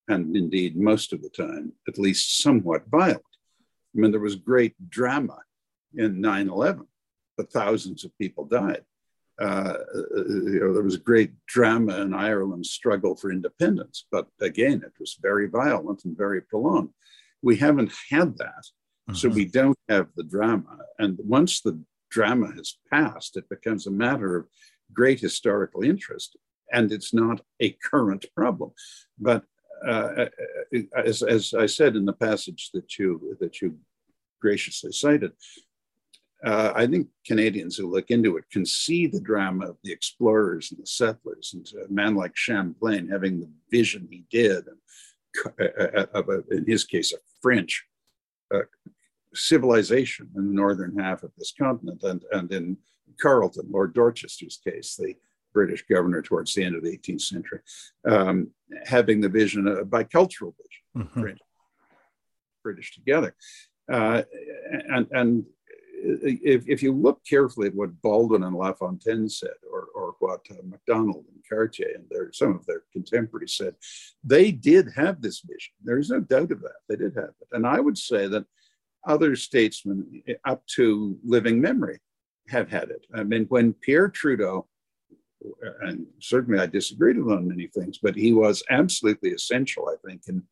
and 0.08 0.36
indeed 0.36 0.76
most 0.76 1.12
of 1.12 1.22
the 1.22 1.30
time, 1.30 1.72
at 1.88 1.98
least 1.98 2.42
somewhat 2.42 2.88
violent. 2.88 3.22
I 3.94 4.00
mean, 4.00 4.10
there 4.10 4.20
was 4.20 4.36
great 4.36 4.74
drama 4.88 5.38
in 5.94 6.20
9 6.20 6.48
11, 6.48 6.86
but 7.36 7.52
thousands 7.52 8.04
of 8.04 8.16
people 8.18 8.44
died. 8.44 8.84
uh, 9.38 9.74
you 10.14 10.60
know, 10.60 10.72
there 10.72 10.82
was 10.82 10.96
great 10.96 11.32
drama 11.46 12.00
in 12.00 12.14
Ireland's 12.14 12.70
struggle 12.70 13.14
for 13.14 13.30
independence, 13.30 14.06
but 14.10 14.28
again, 14.40 14.82
it 14.84 14.92
was 14.98 15.18
very 15.20 15.46
violent 15.46 16.04
and 16.04 16.16
very 16.16 16.40
prolonged. 16.40 16.90
We 17.42 17.56
haven't 17.56 17.92
had 18.10 18.38
that, 18.38 18.64
mm-hmm. 18.64 19.14
so 19.14 19.28
we 19.28 19.44
don't 19.44 19.78
have 19.90 20.08
the 20.16 20.24
drama. 20.24 20.78
And 20.98 21.18
once 21.22 21.60
the 21.60 21.78
drama 22.18 22.48
has 22.58 22.78
passed, 22.90 23.36
it 23.36 23.46
becomes 23.56 23.86
a 23.86 23.98
matter 24.06 24.30
of 24.38 24.46
great 25.00 25.20
historical 25.28 25.82
interest, 25.92 26.30
and 26.76 26.86
it's 26.90 27.12
not 27.12 27.38
a 27.66 27.76
current 27.90 28.24
problem. 28.40 28.70
But 29.28 29.42
uh, 29.86 30.26
as, 31.10 31.22
as 31.22 31.42
I 31.64 31.66
said 31.78 31.92
in 31.94 32.06
the 32.06 32.20
passage 32.28 32.62
that 32.74 32.88
you 32.98 33.36
that 33.42 33.54
you 33.60 33.68
graciously 34.40 34.92
cited, 34.92 35.32
uh, 36.50 36.72
I 36.82 36.84
think 36.90 37.04
Canadians 37.30 37.74
who 37.76 37.92
look 37.94 38.08
into 38.10 38.30
it 38.38 38.46
can 38.54 38.64
see 38.84 39.02
the 39.06 39.26
drama 39.30 39.64
of 39.72 39.76
the 39.84 39.92
explorers 39.92 40.66
and 40.70 40.80
the 40.82 40.90
settlers, 41.00 41.46
and 41.54 41.64
a 41.86 41.92
man 42.00 42.14
like 42.22 42.34
Champlain 42.46 43.08
having 43.08 43.34
the 43.40 43.50
vision 43.70 44.02
he 44.10 44.22
did, 44.40 44.62
and 44.70 44.80
uh, 45.60 46.00
uh, 46.00 46.06
of 46.18 46.24
a, 46.36 46.38
in 46.56 46.64
his 46.66 46.82
case, 46.92 47.12
a 47.12 47.20
French 47.42 47.72
uh, 48.54 48.68
civilization 49.36 50.28
in 50.36 50.48
the 50.48 50.54
northern 50.54 50.98
half 50.98 51.22
of 51.22 51.32
this 51.36 51.52
continent, 51.58 52.02
and, 52.02 52.24
and 52.32 52.52
in 52.52 52.76
Carleton, 53.20 53.66
Lord 53.70 53.94
Dorchester's 53.94 54.58
case, 54.62 54.96
the 54.96 55.14
British 55.52 55.84
governor 55.88 56.20
towards 56.20 56.54
the 56.54 56.64
end 56.64 56.76
of 56.76 56.82
the 56.82 56.98
18th 56.98 57.22
century, 57.22 57.60
um, 58.06 58.50
having 58.84 59.20
the 59.20 59.28
vision, 59.28 59.66
a 59.68 59.84
bicultural 59.84 60.52
vision, 60.56 60.82
mm-hmm. 60.96 61.20
French, 61.20 61.38
British 62.62 62.94
together. 62.94 63.34
Uh, 63.90 64.22
and, 64.90 65.06
and 65.12 65.44
if, 66.02 66.68
if 66.68 66.82
you 66.82 66.92
look 66.92 67.20
carefully 67.24 67.68
at 67.68 67.74
what 67.74 68.00
Baldwin 68.02 68.42
and 68.42 68.54
LaFontaine 68.54 69.28
said, 69.28 69.56
or, 69.72 69.86
or 69.94 70.14
what 70.18 70.40
uh, 70.50 70.56
Macdonald 70.64 71.24
and 71.32 71.42
Cartier 71.48 71.92
and 71.94 72.04
their, 72.10 72.32
some 72.32 72.54
of 72.54 72.66
their 72.66 72.82
contemporaries 72.92 73.54
said, 73.54 73.74
they 74.22 74.52
did 74.52 74.88
have 74.94 75.22
this 75.22 75.40
vision. 75.40 75.72
There's 75.82 76.10
no 76.10 76.20
doubt 76.20 76.52
of 76.52 76.60
that. 76.60 76.80
They 76.88 76.96
did 76.96 77.14
have 77.14 77.32
it. 77.40 77.48
And 77.52 77.66
I 77.66 77.80
would 77.80 77.98
say 77.98 78.26
that 78.28 78.44
other 79.06 79.36
statesmen 79.36 80.22
eh, 80.28 80.34
up 80.44 80.66
to 80.76 81.18
living 81.24 81.60
memory 81.60 81.98
have 82.48 82.70
had 82.70 82.90
it. 82.90 83.06
I 83.14 83.22
mean, 83.22 83.46
when 83.48 83.72
Pierre 83.72 84.08
Trudeau, 84.08 84.66
and 85.82 86.06
certainly 86.20 86.60
I 86.60 86.66
disagreed 86.66 87.16
with 87.16 87.26
him 87.26 87.38
on 87.38 87.48
many 87.48 87.68
things, 87.68 87.98
but 88.02 88.16
he 88.16 88.32
was 88.32 88.62
absolutely 88.70 89.30
essential, 89.30 89.88
I 89.88 89.96
think, 90.06 90.22
in 90.28 90.42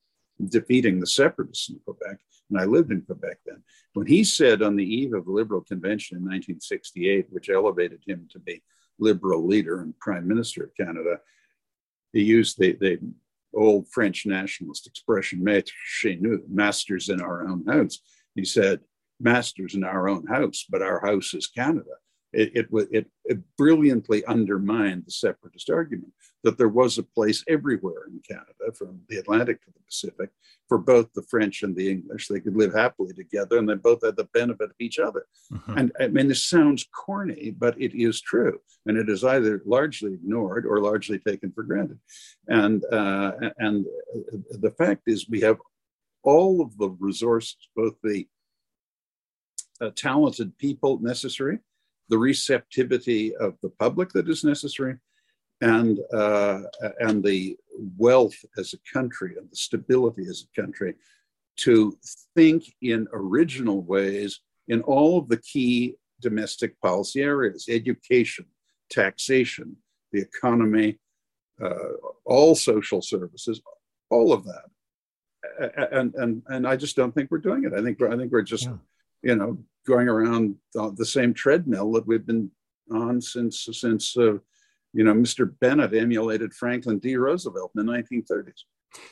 defeating 0.48 1.00
the 1.00 1.06
separatists 1.06 1.70
in 1.70 1.80
Quebec 1.84 2.18
and 2.50 2.60
I 2.60 2.64
lived 2.64 2.92
in 2.92 3.02
Quebec 3.02 3.38
then. 3.46 3.62
When 3.94 4.06
he 4.06 4.24
said 4.24 4.62
on 4.62 4.76
the 4.76 4.84
eve 4.84 5.14
of 5.14 5.24
the 5.24 5.32
Liberal 5.32 5.62
Convention 5.62 6.16
in 6.16 6.22
1968, 6.22 7.26
which 7.30 7.48
elevated 7.48 8.02
him 8.06 8.28
to 8.32 8.38
be 8.38 8.62
Liberal 8.98 9.46
leader 9.46 9.80
and 9.80 9.98
Prime 9.98 10.28
Minister 10.28 10.64
of 10.64 10.76
Canada, 10.76 11.20
he 12.12 12.22
used 12.22 12.58
the, 12.58 12.72
the 12.72 12.98
old 13.54 13.88
French 13.90 14.26
nationalist 14.26 14.86
expression, 14.86 15.40
maître 15.40 15.72
chez 15.84 16.16
nous, 16.20 16.42
masters 16.48 17.08
in 17.08 17.20
our 17.20 17.46
own 17.46 17.64
house. 17.66 17.98
He 18.34 18.44
said, 18.44 18.80
masters 19.20 19.74
in 19.74 19.84
our 19.84 20.08
own 20.08 20.26
house, 20.26 20.64
but 20.68 20.82
our 20.82 21.00
house 21.00 21.34
is 21.34 21.46
Canada 21.46 21.92
it, 22.34 22.52
it, 22.54 22.88
it, 22.90 23.06
it 23.24 23.38
brilliantly 23.56 24.24
undermined 24.26 25.04
the 25.06 25.12
separatist 25.12 25.70
argument 25.70 26.12
that 26.42 26.58
there 26.58 26.68
was 26.68 26.98
a 26.98 27.02
place 27.02 27.42
everywhere 27.48 28.04
in 28.08 28.20
Canada, 28.28 28.76
from 28.76 29.00
the 29.08 29.16
Atlantic 29.16 29.64
to 29.64 29.70
the 29.70 29.80
Pacific, 29.86 30.30
for 30.68 30.76
both 30.76 31.10
the 31.14 31.22
French 31.22 31.62
and 31.62 31.74
the 31.74 31.90
English. 31.90 32.28
They 32.28 32.40
could 32.40 32.56
live 32.56 32.74
happily 32.74 33.14
together 33.14 33.58
and 33.58 33.68
they 33.68 33.74
both 33.74 34.04
had 34.04 34.16
the 34.16 34.28
benefit 34.34 34.70
of 34.70 34.76
each 34.78 34.98
other. 34.98 35.26
Mm-hmm. 35.52 35.78
And 35.78 35.92
I 36.00 36.08
mean, 36.08 36.28
this 36.28 36.46
sounds 36.46 36.86
corny, 36.94 37.54
but 37.56 37.80
it 37.80 37.94
is 37.94 38.20
true. 38.20 38.58
And 38.84 38.98
it 38.98 39.08
is 39.08 39.24
either 39.24 39.62
largely 39.64 40.12
ignored 40.12 40.66
or 40.66 40.80
largely 40.80 41.18
taken 41.18 41.52
for 41.52 41.62
granted. 41.62 41.98
And, 42.48 42.84
uh, 42.92 43.32
and 43.58 43.86
the 44.50 44.74
fact 44.76 45.02
is, 45.06 45.28
we 45.28 45.40
have 45.40 45.58
all 46.24 46.60
of 46.60 46.76
the 46.78 46.88
resources, 46.98 47.56
both 47.76 47.94
the 48.02 48.26
uh, 49.80 49.90
talented 49.94 50.56
people 50.58 50.98
necessary 51.00 51.58
the 52.08 52.18
receptivity 52.18 53.34
of 53.36 53.56
the 53.62 53.70
public 53.70 54.10
that 54.10 54.28
is 54.28 54.44
necessary 54.44 54.96
and 55.60 56.00
uh, 56.12 56.60
and 57.00 57.22
the 57.24 57.56
wealth 57.96 58.36
as 58.58 58.74
a 58.74 58.92
country 58.92 59.34
and 59.38 59.50
the 59.50 59.56
stability 59.56 60.22
as 60.28 60.44
a 60.44 60.60
country 60.60 60.94
to 61.56 61.96
think 62.34 62.64
in 62.82 63.06
original 63.12 63.82
ways 63.82 64.40
in 64.68 64.82
all 64.82 65.18
of 65.18 65.28
the 65.28 65.38
key 65.38 65.94
domestic 66.20 66.78
policy 66.80 67.22
areas 67.22 67.66
education 67.68 68.44
taxation 68.90 69.76
the 70.12 70.20
economy 70.20 70.98
uh, 71.62 71.92
all 72.24 72.54
social 72.54 73.00
services 73.00 73.60
all 74.10 74.32
of 74.32 74.44
that 74.44 74.64
and 75.92 76.14
and 76.14 76.42
and 76.48 76.66
i 76.66 76.76
just 76.76 76.96
don't 76.96 77.14
think 77.14 77.30
we're 77.30 77.38
doing 77.38 77.64
it 77.64 77.72
i 77.72 77.82
think 77.82 78.00
i 78.02 78.16
think 78.16 78.32
we're 78.32 78.42
just 78.42 78.64
yeah. 78.64 78.76
you 79.22 79.34
know 79.36 79.58
going 79.86 80.08
around 80.08 80.56
the 80.74 81.06
same 81.06 81.34
treadmill 81.34 81.92
that 81.92 82.06
we've 82.06 82.26
been 82.26 82.50
on 82.90 83.20
since 83.20 83.68
since 83.72 84.16
uh, 84.16 84.34
you 84.92 85.04
know 85.04 85.14
Mr. 85.14 85.52
Bennett 85.60 85.94
emulated 85.94 86.54
Franklin 86.54 86.98
D. 86.98 87.16
Roosevelt 87.16 87.72
in 87.76 87.84
the 87.84 87.92
1930s. 87.92 88.64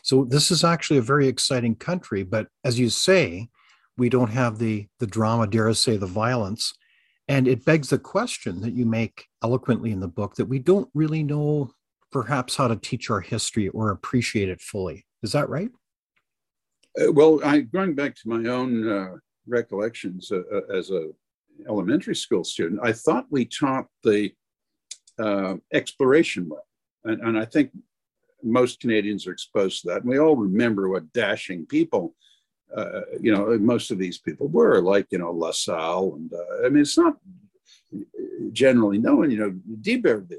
So 0.03 0.25
this 0.25 0.51
is 0.51 0.65
actually 0.65 0.99
a 0.99 1.03
very 1.03 1.27
exciting 1.27 1.75
country, 1.75 2.23
but 2.23 2.47
as 2.65 2.79
you 2.79 2.89
say, 2.89 3.49
we 3.97 4.09
don't 4.09 4.31
have 4.31 4.59
the 4.59 4.87
the 5.01 5.07
drama, 5.07 5.47
dare 5.47 5.69
I 5.69 5.73
say, 5.73 5.97
the 5.97 6.07
violence, 6.07 6.73
and 7.29 7.49
it 7.49 7.65
begs 7.65 7.91
the 7.91 7.99
question 7.99 8.61
that 8.61 8.75
you 8.75 8.87
make 8.87 9.27
eloquently 9.43 9.91
in 9.91 10.01
the 10.01 10.09
book 10.09 10.37
that 10.37 10.47
we 10.47 10.59
don't 10.59 10.89
really 10.95 11.23
know 11.23 11.73
perhaps 12.11 12.57
how 12.57 12.69
to 12.69 12.77
teach 12.77 13.11
our 13.11 13.21
history 13.21 13.69
or 13.71 13.91
appreciate 13.91 14.49
it 14.49 14.61
fully. 14.61 15.07
Is 15.23 15.33
that 15.33 15.49
right? 15.49 15.71
Uh, 17.01 17.13
well, 17.13 17.41
I 17.45 17.61
going 17.61 17.95
back 17.95 18.15
to 18.17 18.29
my 18.29 18.51
own 18.51 18.89
uh, 18.89 19.17
recollections 19.47 20.31
uh, 20.31 20.43
uh, 20.53 20.77
as 20.77 20.91
a 20.91 21.09
elementary 21.69 22.17
school 22.17 22.45
student, 22.45 22.81
I 22.83 22.93
thought 22.93 23.27
we 23.31 23.45
taught 23.45 23.87
the 24.03 24.33
uh, 25.19 25.57
exploration 25.73 26.49
well, 26.49 26.67
and, 27.05 27.21
and, 27.23 27.39
I 27.39 27.45
think 27.45 27.71
most 28.43 28.81
Canadians 28.81 29.27
are 29.27 29.33
exposed 29.33 29.83
to 29.83 29.89
that. 29.89 30.03
And 30.03 30.11
we 30.11 30.19
all 30.19 30.37
remember 30.37 30.89
what 30.89 31.13
dashing 31.13 31.67
people, 31.67 32.15
uh, 32.75 33.03
you 33.21 33.33
know, 33.33 33.57
most 33.59 33.91
of 33.91 33.99
these 33.99 34.19
people 34.19 34.49
were, 34.49 34.81
like 34.81 35.07
you 35.11 35.19
know 35.19 35.31
La 35.31 35.53
Salle, 35.53 36.15
and 36.15 36.33
uh, 36.33 36.67
I 36.67 36.69
mean 36.69 36.83
it's 36.83 36.99
not 36.99 37.17
generally 38.53 38.99
known. 38.99 39.31
You 39.31 39.39
know, 39.39 39.51
d'Iberville 39.81 40.39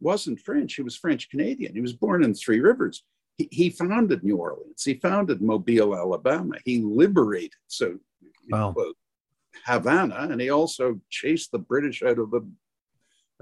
wasn't 0.00 0.40
French; 0.40 0.74
he 0.74 0.82
was 0.82 0.96
French 0.96 1.30
Canadian. 1.30 1.74
He 1.74 1.80
was 1.80 1.92
born 1.92 2.24
in 2.24 2.34
Three 2.34 2.60
Rivers. 2.60 3.04
He, 3.36 3.48
he 3.50 3.70
founded 3.70 4.24
New 4.24 4.36
Orleans. 4.36 4.82
He 4.84 4.94
founded 4.94 5.42
Mobile, 5.42 5.96
Alabama. 5.96 6.56
He 6.64 6.80
liberated. 6.80 7.52
So 7.66 7.98
wow. 8.50 8.74
Havana, 9.64 10.28
and 10.30 10.40
he 10.40 10.50
also 10.50 11.00
chased 11.10 11.52
the 11.52 11.58
British 11.58 12.02
out 12.02 12.18
of 12.18 12.30
the 12.30 12.46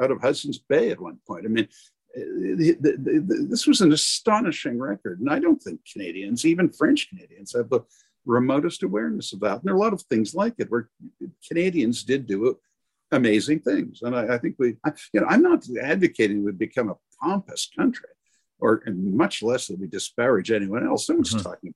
out 0.00 0.10
of 0.10 0.20
Hudson's 0.20 0.58
Bay 0.58 0.90
at 0.90 1.00
one 1.00 1.18
point. 1.26 1.44
I 1.46 1.48
mean, 1.48 1.68
eh, 2.16 2.20
the, 2.20 2.76
the, 2.80 2.92
the, 2.98 3.46
this 3.48 3.66
was 3.66 3.80
an 3.80 3.92
astonishing 3.92 4.78
record, 4.78 5.20
and 5.20 5.30
I 5.30 5.38
don't 5.38 5.62
think 5.62 5.80
Canadians, 5.90 6.44
even 6.44 6.72
French 6.72 7.08
Canadians, 7.08 7.52
have 7.54 7.70
the 7.70 7.80
remotest 8.26 8.82
awareness 8.82 9.32
of 9.32 9.40
that. 9.40 9.58
And 9.58 9.62
there 9.64 9.74
are 9.74 9.76
a 9.76 9.80
lot 9.80 9.92
of 9.92 10.02
things 10.02 10.34
like 10.34 10.54
it 10.58 10.70
where 10.70 10.88
Canadians 11.46 12.02
did 12.02 12.26
do 12.26 12.58
amazing 13.12 13.60
things, 13.60 14.02
and 14.02 14.16
I, 14.16 14.34
I 14.34 14.38
think 14.38 14.56
we, 14.58 14.76
I, 14.84 14.92
you 15.12 15.20
know, 15.20 15.26
I'm 15.28 15.42
not 15.42 15.64
advocating 15.80 16.44
we 16.44 16.52
become 16.52 16.90
a 16.90 16.96
pompous 17.22 17.70
country, 17.76 18.08
or 18.60 18.82
much 18.86 19.42
less 19.42 19.66
that 19.66 19.78
we 19.78 19.86
disparage 19.86 20.50
anyone 20.50 20.86
else. 20.86 21.08
No 21.08 21.16
one's 21.16 21.34
mm-hmm. 21.34 21.42
talking 21.42 21.74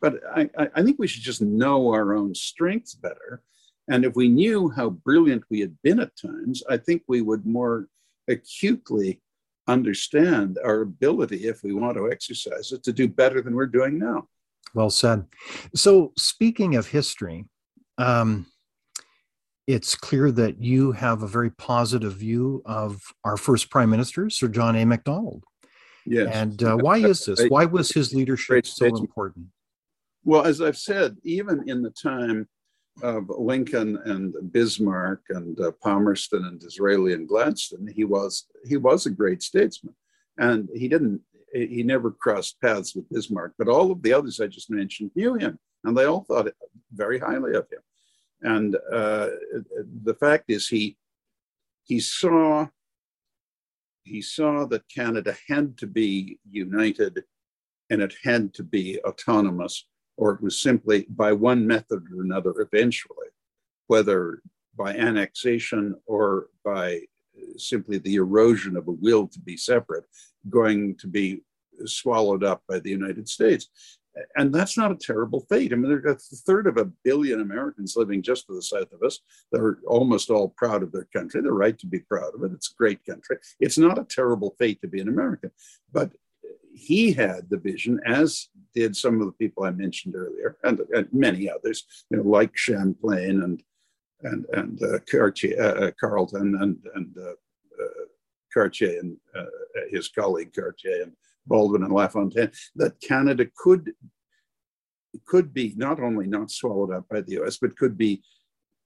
but 0.00 0.20
I, 0.34 0.48
I 0.74 0.82
think 0.82 0.98
we 0.98 1.06
should 1.06 1.22
just 1.22 1.42
know 1.42 1.88
our 1.88 2.14
own 2.14 2.34
strengths 2.34 2.94
better. 2.94 3.42
And 3.88 4.04
if 4.04 4.14
we 4.16 4.28
knew 4.28 4.68
how 4.70 4.90
brilliant 4.90 5.44
we 5.50 5.60
had 5.60 5.76
been 5.82 6.00
at 6.00 6.16
times, 6.16 6.62
I 6.68 6.76
think 6.76 7.02
we 7.06 7.22
would 7.22 7.46
more 7.46 7.88
acutely 8.28 9.20
understand 9.68 10.58
our 10.64 10.82
ability, 10.82 11.48
if 11.48 11.62
we 11.62 11.72
want 11.72 11.96
to 11.96 12.10
exercise 12.10 12.72
it, 12.72 12.82
to 12.84 12.92
do 12.92 13.08
better 13.08 13.40
than 13.40 13.54
we're 13.54 13.66
doing 13.66 13.98
now. 13.98 14.28
Well 14.74 14.90
said. 14.90 15.24
So, 15.74 16.12
speaking 16.16 16.74
of 16.74 16.88
history, 16.88 17.46
um, 17.98 18.46
it's 19.66 19.94
clear 19.94 20.30
that 20.32 20.60
you 20.60 20.92
have 20.92 21.22
a 21.22 21.28
very 21.28 21.50
positive 21.50 22.14
view 22.14 22.62
of 22.66 23.00
our 23.24 23.36
first 23.36 23.70
prime 23.70 23.90
minister, 23.90 24.28
Sir 24.30 24.48
John 24.48 24.76
A. 24.76 24.84
Macdonald. 24.84 25.44
Yes. 26.06 26.34
And 26.34 26.62
uh, 26.62 26.76
why 26.76 26.98
is 26.98 27.24
this? 27.24 27.44
Why 27.48 27.64
was 27.64 27.90
his 27.90 28.14
leadership 28.14 28.66
so 28.66 28.86
important? 28.86 29.46
Well, 30.24 30.44
as 30.44 30.60
I've 30.60 30.78
said, 30.78 31.16
even 31.24 31.68
in 31.68 31.82
the 31.82 31.90
time 31.90 32.48
of 33.02 33.28
Lincoln 33.28 33.98
and 34.04 34.34
Bismarck 34.52 35.22
and 35.28 35.60
uh, 35.60 35.72
Palmerston 35.82 36.44
and 36.46 36.60
Disraeli 36.60 37.12
and 37.12 37.28
Gladstone, 37.28 37.88
he 37.94 38.04
was 38.04 38.46
he 38.64 38.76
was 38.76 39.06
a 39.06 39.10
great 39.10 39.42
statesman, 39.42 39.94
and 40.38 40.68
he 40.74 40.88
didn't 40.88 41.20
he 41.52 41.82
never 41.82 42.10
crossed 42.10 42.60
paths 42.60 42.94
with 42.94 43.08
Bismarck, 43.10 43.54
but 43.58 43.68
all 43.68 43.90
of 43.90 44.02
the 44.02 44.12
others 44.12 44.40
I 44.40 44.46
just 44.46 44.70
mentioned 44.70 45.10
knew 45.14 45.34
him, 45.34 45.58
and 45.84 45.96
they 45.96 46.04
all 46.04 46.24
thought 46.24 46.52
very 46.92 47.18
highly 47.18 47.54
of 47.54 47.66
him. 47.70 47.80
And 48.42 48.76
uh, 48.92 49.28
the 50.04 50.16
fact 50.18 50.44
is, 50.48 50.68
he 50.68 50.96
he 51.84 52.00
saw 52.00 52.68
he 54.06 54.22
saw 54.22 54.64
that 54.66 54.88
Canada 54.88 55.36
had 55.48 55.76
to 55.78 55.86
be 55.86 56.38
united 56.48 57.24
and 57.90 58.00
it 58.00 58.14
had 58.22 58.54
to 58.54 58.62
be 58.62 58.98
autonomous, 59.04 59.86
or 60.16 60.32
it 60.32 60.40
was 60.40 60.60
simply 60.60 61.06
by 61.10 61.32
one 61.32 61.66
method 61.66 62.04
or 62.12 62.22
another 62.22 62.54
eventually, 62.60 63.28
whether 63.86 64.42
by 64.76 64.94
annexation 64.94 65.94
or 66.06 66.48
by 66.64 67.00
uh, 67.36 67.58
simply 67.58 67.98
the 67.98 68.16
erosion 68.16 68.76
of 68.76 68.88
a 68.88 68.92
will 68.92 69.28
to 69.28 69.40
be 69.40 69.56
separate, 69.56 70.04
going 70.50 70.96
to 70.96 71.06
be 71.06 71.42
swallowed 71.84 72.42
up 72.42 72.62
by 72.68 72.78
the 72.78 72.90
United 72.90 73.28
States. 73.28 73.68
And 74.36 74.54
that's 74.54 74.78
not 74.78 74.92
a 74.92 74.96
terrible 74.96 75.40
fate. 75.48 75.72
I 75.72 75.76
mean, 75.76 75.90
there's 75.90 76.32
a 76.32 76.36
third 76.36 76.66
of 76.66 76.78
a 76.78 76.90
billion 77.04 77.40
Americans 77.40 77.96
living 77.96 78.22
just 78.22 78.46
to 78.46 78.54
the 78.54 78.62
south 78.62 78.92
of 78.92 79.02
us. 79.02 79.20
They're 79.52 79.78
almost 79.86 80.30
all 80.30 80.48
proud 80.56 80.82
of 80.82 80.92
their 80.92 81.08
country. 81.12 81.40
They're 81.40 81.52
right 81.52 81.78
to 81.78 81.86
be 81.86 82.00
proud 82.00 82.34
of 82.34 82.42
it. 82.42 82.52
It's 82.52 82.70
a 82.70 82.76
great 82.76 83.04
country. 83.04 83.36
It's 83.60 83.78
not 83.78 83.98
a 83.98 84.04
terrible 84.04 84.54
fate 84.58 84.80
to 84.80 84.88
be 84.88 85.00
an 85.00 85.08
American. 85.08 85.50
But 85.92 86.12
he 86.72 87.12
had 87.12 87.48
the 87.48 87.58
vision, 87.58 88.00
as 88.06 88.48
did 88.74 88.94
some 88.96 89.20
of 89.20 89.26
the 89.26 89.32
people 89.32 89.64
I 89.64 89.70
mentioned 89.70 90.14
earlier, 90.14 90.56
and, 90.62 90.80
and 90.94 91.08
many 91.12 91.50
others, 91.50 91.84
you 92.10 92.18
know, 92.18 92.22
like 92.22 92.56
Champlain 92.56 93.42
and 93.42 93.62
and 94.22 94.46
and 94.52 94.82
uh, 94.82 94.98
Cartier, 95.10 95.60
uh, 95.60 95.86
uh 95.86 95.90
Carleton 96.00 96.56
and 96.60 96.78
and 96.94 97.16
uh, 97.18 97.32
uh 97.82 98.04
Cartier 98.52 98.98
and 99.00 99.16
uh, 99.34 99.44
his 99.90 100.08
colleague 100.08 100.52
Cartier 100.54 101.02
and 101.02 101.12
Baldwin 101.46 101.82
and 101.82 101.92
LaFontaine, 101.92 102.50
that 102.76 103.00
Canada 103.00 103.46
could 103.56 103.92
could 105.24 105.54
be 105.54 105.72
not 105.76 105.98
only 105.98 106.26
not 106.26 106.50
swallowed 106.50 106.92
up 106.92 107.08
by 107.08 107.22
the 107.22 107.32
U.S., 107.32 107.56
but 107.56 107.76
could 107.76 107.96
be 107.96 108.22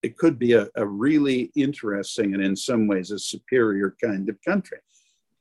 it 0.02 0.16
could 0.16 0.38
be 0.38 0.52
a, 0.52 0.68
a 0.76 0.86
really 0.86 1.50
interesting 1.54 2.34
and 2.34 2.42
in 2.42 2.56
some 2.56 2.86
ways 2.86 3.10
a 3.10 3.18
superior 3.18 3.94
kind 4.02 4.28
of 4.28 4.36
country. 4.42 4.78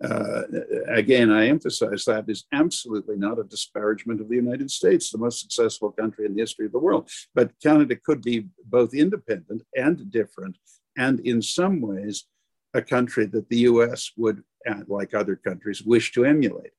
Uh, 0.04 0.44
again, 0.88 1.30
I 1.30 1.48
emphasize 1.48 2.06
that 2.06 2.26
is 2.30 2.46
absolutely 2.54 3.18
not 3.18 3.40
a 3.40 3.44
disparagement 3.44 4.22
of 4.22 4.30
the 4.30 4.36
United 4.36 4.72
States, 4.72 5.12
the 5.12 5.18
most 5.18 5.42
successful 5.42 5.92
country 5.92 6.26
in 6.26 6.36
the 6.36 6.42
history 6.42 6.66
of 6.66 6.72
the 6.72 6.80
world. 6.80 7.10
But 7.36 7.52
Canada 7.62 7.98
could 7.98 8.22
be 8.22 8.48
both 8.66 8.94
independent 8.94 9.64
and 9.76 10.10
different, 10.10 10.58
and 10.98 11.20
in 11.22 11.42
some 11.42 11.82
ways, 11.82 12.26
a 12.74 12.82
country 12.82 13.26
that 13.26 13.50
the 13.50 13.60
US 13.60 14.12
would, 14.16 14.44
like 14.88 15.14
other 15.14 15.36
countries, 15.36 15.84
wish 15.84 16.12
to 16.14 16.24
emulate. 16.24 16.72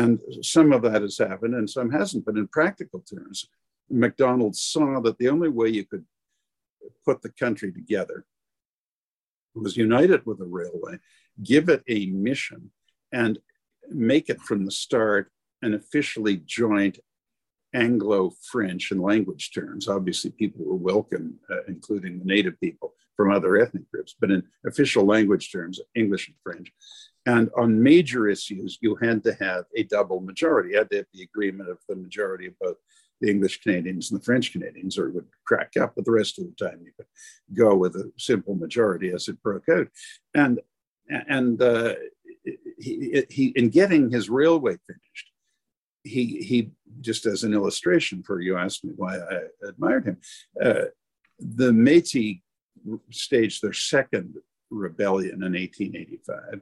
And 0.00 0.20
some 0.42 0.72
of 0.72 0.82
that 0.82 1.02
has 1.02 1.18
happened 1.18 1.54
and 1.54 1.68
some 1.68 1.90
hasn't. 1.90 2.24
But 2.24 2.36
in 2.36 2.48
practical 2.48 3.00
terms, 3.00 3.48
Macdonald 3.88 4.54
saw 4.56 5.00
that 5.00 5.18
the 5.18 5.28
only 5.28 5.48
way 5.48 5.68
you 5.68 5.84
could 5.84 6.04
put 7.04 7.22
the 7.22 7.30
country 7.30 7.72
together 7.72 8.24
was 9.54 9.76
united 9.76 10.24
with 10.26 10.40
a 10.40 10.44
railway 10.44 10.98
give 11.42 11.68
it 11.68 11.82
a 11.88 12.06
mission, 12.06 12.70
and 13.12 13.38
make 13.90 14.28
it 14.28 14.40
from 14.40 14.64
the 14.64 14.70
start 14.70 15.30
an 15.62 15.74
officially 15.74 16.38
joint 16.38 16.98
Anglo 17.74 18.32
French 18.50 18.90
in 18.90 19.00
language 19.00 19.52
terms. 19.52 19.88
Obviously, 19.88 20.30
people 20.30 20.64
were 20.64 20.76
welcome, 20.76 21.38
uh, 21.50 21.62
including 21.68 22.18
the 22.18 22.24
native 22.24 22.58
people 22.60 22.94
from 23.16 23.32
other 23.32 23.56
ethnic 23.56 23.90
groups, 23.90 24.14
but 24.18 24.30
in 24.30 24.42
official 24.66 25.04
language 25.04 25.52
terms, 25.52 25.80
English 25.94 26.28
and 26.28 26.36
French. 26.42 26.72
And 27.26 27.50
on 27.56 27.82
major 27.82 28.28
issues, 28.28 28.78
you 28.80 28.94
had 28.96 29.22
to 29.24 29.34
have 29.34 29.64
a 29.76 29.82
double 29.82 30.20
majority. 30.20 30.70
You 30.70 30.78
had 30.78 30.90
to 30.90 30.98
have 30.98 31.06
the 31.12 31.22
agreement 31.22 31.68
of 31.68 31.78
the 31.88 31.96
majority 31.96 32.46
of 32.46 32.58
both 32.58 32.76
the 33.20 33.30
English 33.30 33.60
Canadians 33.62 34.10
and 34.10 34.20
the 34.20 34.24
French 34.24 34.52
Canadians, 34.52 34.98
or 34.98 35.08
it 35.08 35.14
would 35.14 35.26
crack 35.44 35.72
up. 35.80 35.94
But 35.96 36.04
the 36.04 36.12
rest 36.12 36.38
of 36.38 36.44
the 36.44 36.64
time, 36.64 36.80
you 36.84 36.92
could 36.96 37.06
go 37.54 37.74
with 37.74 37.96
a 37.96 38.12
simple 38.16 38.54
majority 38.54 39.10
as 39.10 39.28
it 39.28 39.42
broke 39.42 39.68
out. 39.68 39.88
And 40.34 40.60
and 41.08 41.60
uh, 41.62 41.94
he, 42.78 43.24
he, 43.30 43.46
in 43.56 43.70
getting 43.70 44.10
his 44.10 44.28
railway 44.28 44.76
finished, 44.86 45.30
he, 46.02 46.42
he 46.42 46.70
just 47.00 47.26
as 47.26 47.44
an 47.44 47.52
illustration 47.52 48.22
for 48.22 48.40
you 48.40 48.56
asked 48.56 48.84
me 48.84 48.92
why 48.96 49.18
I 49.18 49.40
admired 49.68 50.06
him. 50.06 50.18
Uh, 50.62 50.86
the 51.38 51.70
Métis 51.70 52.40
staged 53.10 53.62
their 53.62 53.72
second 53.72 54.34
rebellion 54.70 55.42
in 55.42 55.52
1885, 55.52 56.60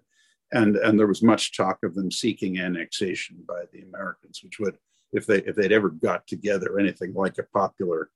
and 0.54 0.76
and 0.76 0.98
there 0.98 1.06
was 1.06 1.22
much 1.22 1.56
talk 1.56 1.78
of 1.82 1.94
them 1.94 2.10
seeking 2.10 2.58
annexation 2.58 3.44
by 3.46 3.64
the 3.72 3.82
Americans, 3.82 4.40
which 4.42 4.58
would, 4.60 4.78
if 5.12 5.26
they 5.26 5.38
if 5.42 5.56
they'd 5.56 5.72
ever 5.72 5.90
got 5.90 6.26
together 6.26 6.78
anything 6.78 7.12
like 7.12 7.38
a 7.38 7.42
popular 7.42 8.10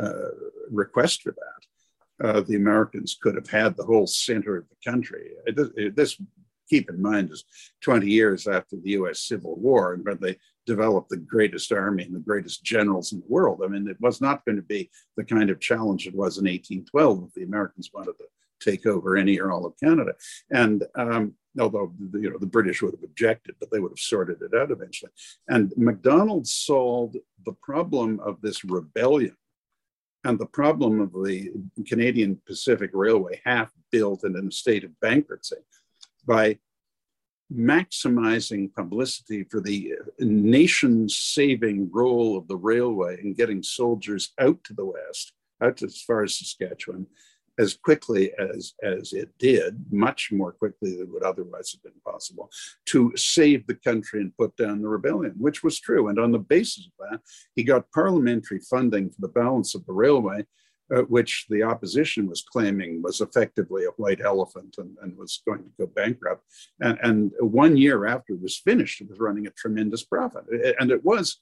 uh, 0.00 0.30
request 0.70 1.22
for 1.22 1.32
that, 1.32 2.26
uh, 2.26 2.40
the 2.42 2.56
Americans 2.56 3.16
could 3.20 3.36
have 3.36 3.48
had 3.48 3.76
the 3.76 3.84
whole 3.84 4.06
center 4.06 4.56
of 4.56 4.64
the 4.68 4.90
country. 4.90 5.30
It, 5.46 5.96
this, 5.96 6.20
keep 6.68 6.90
in 6.90 7.00
mind, 7.00 7.30
is 7.30 7.44
20 7.82 8.06
years 8.10 8.48
after 8.48 8.76
the 8.76 8.90
US 8.90 9.20
Civil 9.20 9.56
War, 9.56 9.94
and 9.94 10.04
when 10.04 10.18
they 10.20 10.36
developed 10.66 11.10
the 11.10 11.16
greatest 11.18 11.70
army 11.72 12.04
and 12.04 12.14
the 12.14 12.20
greatest 12.20 12.64
generals 12.64 13.12
in 13.12 13.20
the 13.20 13.26
world. 13.28 13.60
I 13.62 13.68
mean, 13.68 13.86
it 13.86 14.00
was 14.00 14.20
not 14.20 14.44
going 14.44 14.56
to 14.56 14.62
be 14.62 14.90
the 15.16 15.24
kind 15.24 15.50
of 15.50 15.60
challenge 15.60 16.06
it 16.06 16.14
was 16.14 16.38
in 16.38 16.44
1812 16.44 17.24
if 17.28 17.34
the 17.34 17.42
Americans 17.44 17.90
wanted 17.92 18.14
to 18.18 18.24
take 18.60 18.86
over 18.86 19.16
any 19.16 19.38
or 19.38 19.52
all 19.52 19.66
of 19.66 19.78
Canada. 19.82 20.14
And 20.50 20.84
um, 20.94 21.34
although 21.58 21.92
you 22.12 22.30
know 22.30 22.38
the 22.38 22.46
British 22.46 22.82
would 22.82 22.94
have 22.94 23.04
objected, 23.04 23.56
but 23.60 23.70
they 23.70 23.80
would 23.80 23.92
have 23.92 23.98
sorted 23.98 24.42
it 24.42 24.56
out 24.56 24.70
eventually. 24.70 25.12
And 25.48 25.72
Macdonald 25.76 26.46
solved 26.46 27.16
the 27.44 27.54
problem 27.62 28.20
of 28.20 28.40
this 28.40 28.64
rebellion 28.64 29.36
and 30.24 30.38
the 30.38 30.46
problem 30.46 31.00
of 31.00 31.12
the 31.12 31.52
Canadian 31.86 32.40
Pacific 32.46 32.90
Railway, 32.94 33.40
half 33.44 33.70
built 33.92 34.24
and 34.24 34.36
in 34.36 34.48
a 34.48 34.50
state 34.50 34.84
of 34.84 34.98
bankruptcy, 35.00 35.56
by 36.26 36.58
maximizing 37.52 38.72
publicity 38.72 39.44
for 39.44 39.60
the 39.60 39.92
nation 40.18 41.08
saving 41.08 41.90
role 41.92 42.38
of 42.38 42.48
the 42.48 42.56
railway 42.56 43.20
and 43.20 43.36
getting 43.36 43.62
soldiers 43.62 44.32
out 44.40 44.64
to 44.64 44.72
the 44.72 44.84
West, 44.84 45.32
out 45.62 45.82
as 45.82 46.00
far 46.00 46.22
as 46.22 46.38
Saskatchewan, 46.38 47.06
as 47.58 47.74
quickly 47.74 48.32
as, 48.38 48.74
as 48.82 49.12
it 49.12 49.30
did, 49.38 49.84
much 49.90 50.30
more 50.32 50.52
quickly 50.52 50.96
than 50.96 51.12
would 51.12 51.22
otherwise 51.22 51.72
have 51.72 51.82
been 51.82 52.00
possible, 52.04 52.50
to 52.86 53.12
save 53.16 53.66
the 53.66 53.74
country 53.74 54.20
and 54.20 54.36
put 54.36 54.56
down 54.56 54.82
the 54.82 54.88
rebellion, 54.88 55.34
which 55.38 55.62
was 55.62 55.78
true. 55.80 56.08
And 56.08 56.18
on 56.18 56.32
the 56.32 56.38
basis 56.38 56.86
of 56.86 57.10
that, 57.10 57.20
he 57.54 57.62
got 57.62 57.90
parliamentary 57.92 58.60
funding 58.60 59.10
for 59.10 59.20
the 59.20 59.28
balance 59.28 59.74
of 59.74 59.86
the 59.86 59.92
railway, 59.92 60.44
uh, 60.94 61.02
which 61.02 61.46
the 61.48 61.62
opposition 61.62 62.28
was 62.28 62.42
claiming 62.42 63.02
was 63.02 63.20
effectively 63.20 63.84
a 63.84 63.90
white 64.02 64.20
elephant 64.20 64.74
and, 64.78 64.96
and 65.02 65.16
was 65.16 65.40
going 65.46 65.62
to 65.62 65.70
go 65.78 65.86
bankrupt. 65.86 66.42
And, 66.80 66.98
and 67.02 67.32
one 67.40 67.76
year 67.76 68.06
after 68.06 68.34
it 68.34 68.42
was 68.42 68.58
finished, 68.58 69.00
it 69.00 69.08
was 69.08 69.18
running 69.18 69.46
a 69.46 69.50
tremendous 69.50 70.04
profit. 70.04 70.44
And 70.78 70.90
it 70.90 71.04
was 71.04 71.40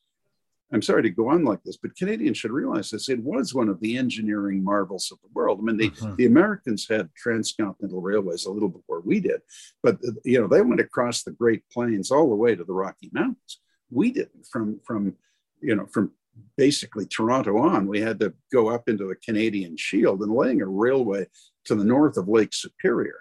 I'm 0.73 0.83
sorry 0.83 1.03
to 1.03 1.11
go 1.11 1.29
on 1.29 1.45
like 1.45 1.63
this, 1.65 1.77
but 1.77 1.97
Canadians 1.97 2.39
should 2.39 2.51
realize 2.51 2.91
this. 2.91 3.09
It 3.09 3.23
was 3.23 3.55
one 3.55 3.69
of 3.69 3.81
the 3.81 3.99
engineering 3.99 4.65
marvels 4.65 5.11
of 5.13 5.19
the 5.23 5.29
world. 5.35 5.61
I 5.61 5.65
mean, 5.65 5.77
the, 5.77 5.91
mm-hmm. 5.91 6.17
the 6.17 6.27
Americans 6.27 6.87
had 6.89 7.11
transcontinental 7.15 8.01
railways 8.01 8.47
a 8.47 8.51
little 8.51 8.71
before 8.71 9.03
we 9.03 9.21
did, 9.21 9.41
but 9.83 9.99
you 10.25 10.41
know 10.41 10.47
they 10.47 10.63
went 10.63 10.81
across 10.81 11.23
the 11.23 11.33
Great 11.33 11.63
Plains 11.71 12.11
all 12.11 12.29
the 12.29 12.37
way 12.37 12.55
to 12.55 12.65
the 12.65 12.73
Rocky 12.73 13.11
Mountains. 13.13 13.61
We 13.91 14.13
didn't 14.13 14.47
from 14.51 14.81
from 14.85 15.15
you 15.61 15.75
know 15.75 15.87
from 15.87 16.13
basically 16.57 17.07
Toronto 17.07 17.59
on. 17.59 17.87
We 17.87 18.01
had 18.01 18.19
to 18.21 18.33
go 18.51 18.69
up 18.69 18.89
into 18.89 19.07
the 19.07 19.17
Canadian 19.17 19.77
Shield 19.77 20.21
and 20.23 20.35
laying 20.35 20.63
a 20.63 20.67
railway 20.67 21.27
to 21.67 21.75
the 21.75 21.85
north 21.85 22.17
of 22.17 22.29
Lake 22.29 22.55
Superior 22.55 23.21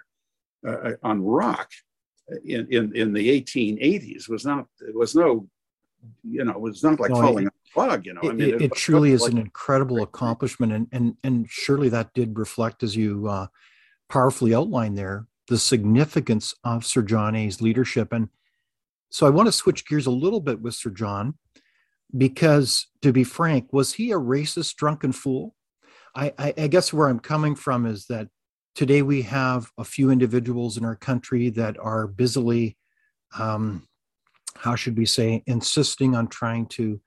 uh, 0.66 0.70
uh 0.70 0.92
on 1.02 1.22
rock 1.22 1.68
in, 2.44 2.66
in 2.70 2.96
in 2.96 3.12
the 3.12 3.40
1880s 3.40 4.28
was 4.28 4.44
not 4.44 4.66
it 4.80 4.94
was 4.94 5.14
no 5.14 5.48
you 6.22 6.44
know, 6.44 6.66
it's 6.66 6.82
not 6.82 7.00
like 7.00 7.10
no, 7.10 7.20
falling 7.20 7.46
it, 7.46 7.52
a 7.52 7.72
plug, 7.72 8.06
you 8.06 8.14
know. 8.14 8.20
It, 8.22 8.30
I 8.30 8.32
mean, 8.32 8.54
it, 8.54 8.62
it 8.62 8.74
truly 8.74 9.12
is 9.12 9.22
like, 9.22 9.32
an 9.32 9.38
incredible 9.38 10.02
accomplishment. 10.02 10.72
And, 10.72 10.86
and, 10.92 11.16
and 11.24 11.48
surely 11.48 11.88
that 11.90 12.12
did 12.14 12.38
reflect, 12.38 12.82
as 12.82 12.96
you 12.96 13.28
uh, 13.28 13.46
powerfully 14.08 14.54
outlined 14.54 14.98
there, 14.98 15.26
the 15.48 15.58
significance 15.58 16.54
of 16.64 16.84
Sir 16.84 17.02
John 17.02 17.34
A.'s 17.34 17.60
leadership. 17.60 18.12
And 18.12 18.28
so 19.10 19.26
I 19.26 19.30
want 19.30 19.46
to 19.46 19.52
switch 19.52 19.86
gears 19.86 20.06
a 20.06 20.10
little 20.10 20.40
bit 20.40 20.60
with 20.60 20.74
Sir 20.74 20.90
John, 20.90 21.34
because 22.16 22.86
to 23.02 23.12
be 23.12 23.24
frank, 23.24 23.72
was 23.72 23.94
he 23.94 24.12
a 24.12 24.16
racist, 24.18 24.76
drunken 24.76 25.12
fool? 25.12 25.54
I, 26.14 26.32
I, 26.38 26.54
I 26.56 26.66
guess 26.66 26.92
where 26.92 27.08
I'm 27.08 27.20
coming 27.20 27.54
from 27.54 27.86
is 27.86 28.06
that 28.06 28.28
today 28.74 29.02
we 29.02 29.22
have 29.22 29.70
a 29.78 29.84
few 29.84 30.10
individuals 30.10 30.76
in 30.76 30.84
our 30.84 30.96
country 30.96 31.50
that 31.50 31.78
are 31.78 32.06
busily 32.06 32.76
um, 33.38 33.86
how 34.56 34.74
should 34.74 34.96
we 34.96 35.06
say, 35.06 35.42
insisting 35.46 36.14
on 36.14 36.28
trying 36.28 36.66
to 36.66 37.00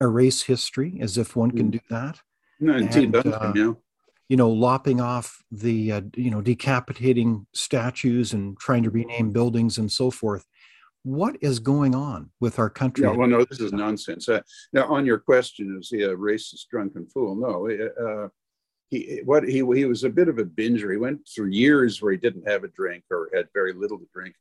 erase 0.00 0.42
history 0.42 0.98
as 1.00 1.18
if 1.18 1.36
one 1.36 1.50
can 1.50 1.68
mm. 1.68 1.72
do 1.72 1.80
that. 1.90 2.20
No, 2.60 2.76
indeed, 2.76 3.14
and, 3.14 3.26
uh, 3.26 3.52
yeah. 3.54 3.72
You 4.28 4.36
know, 4.36 4.50
lopping 4.50 5.00
off 5.00 5.42
the, 5.50 5.92
uh, 5.92 6.00
you 6.16 6.30
know, 6.30 6.40
decapitating 6.40 7.46
statues 7.52 8.32
and 8.32 8.58
trying 8.58 8.82
to 8.84 8.90
rename 8.90 9.30
buildings 9.30 9.78
and 9.78 9.92
so 9.92 10.10
forth. 10.10 10.46
What 11.02 11.36
is 11.40 11.58
going 11.58 11.94
on 11.94 12.30
with 12.40 12.58
our 12.58 12.70
country? 12.70 13.04
Yeah, 13.04 13.10
well, 13.10 13.26
no, 13.26 13.44
this 13.44 13.60
is 13.60 13.72
nonsense. 13.72 14.28
Uh, 14.28 14.40
now, 14.72 14.86
on 14.86 15.04
your 15.04 15.18
question, 15.18 15.76
is 15.78 15.90
he 15.90 16.02
a 16.02 16.16
racist, 16.16 16.68
drunken 16.70 17.06
fool? 17.06 17.34
No, 17.34 17.68
uh, 17.68 18.28
he 18.88 19.20
what 19.24 19.42
he 19.42 19.56
he 19.74 19.84
was 19.84 20.04
a 20.04 20.08
bit 20.08 20.28
of 20.28 20.38
a 20.38 20.44
binger. 20.44 20.92
He 20.92 20.98
went 20.98 21.28
through 21.28 21.48
years 21.48 22.00
where 22.00 22.12
he 22.12 22.18
didn't 22.18 22.48
have 22.48 22.62
a 22.62 22.68
drink 22.68 23.04
or 23.10 23.28
had 23.34 23.48
very 23.52 23.72
little 23.72 23.98
to 23.98 24.06
drink, 24.14 24.34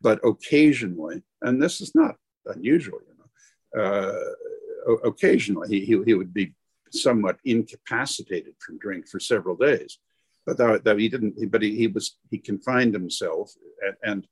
but 0.00 0.20
occasionally, 0.24 1.22
and 1.42 1.62
this 1.62 1.80
is 1.80 1.94
not 1.94 2.16
unusual, 2.46 2.98
you 3.06 3.14
know, 3.18 3.82
uh, 3.82 4.98
occasionally 5.04 5.68
he, 5.68 6.02
he, 6.04 6.14
would 6.14 6.32
be 6.32 6.54
somewhat 6.90 7.38
incapacitated 7.44 8.54
from 8.58 8.78
drink 8.78 9.06
for 9.08 9.20
several 9.20 9.56
days. 9.56 9.98
But 10.46 10.56
that 10.84 10.98
he 10.98 11.08
didn't, 11.10 11.50
but 11.50 11.60
he, 11.60 11.76
he 11.76 11.88
was 11.88 12.16
he 12.30 12.38
confined 12.38 12.94
himself 12.94 13.52
and, 13.82 13.96
and 14.02 14.26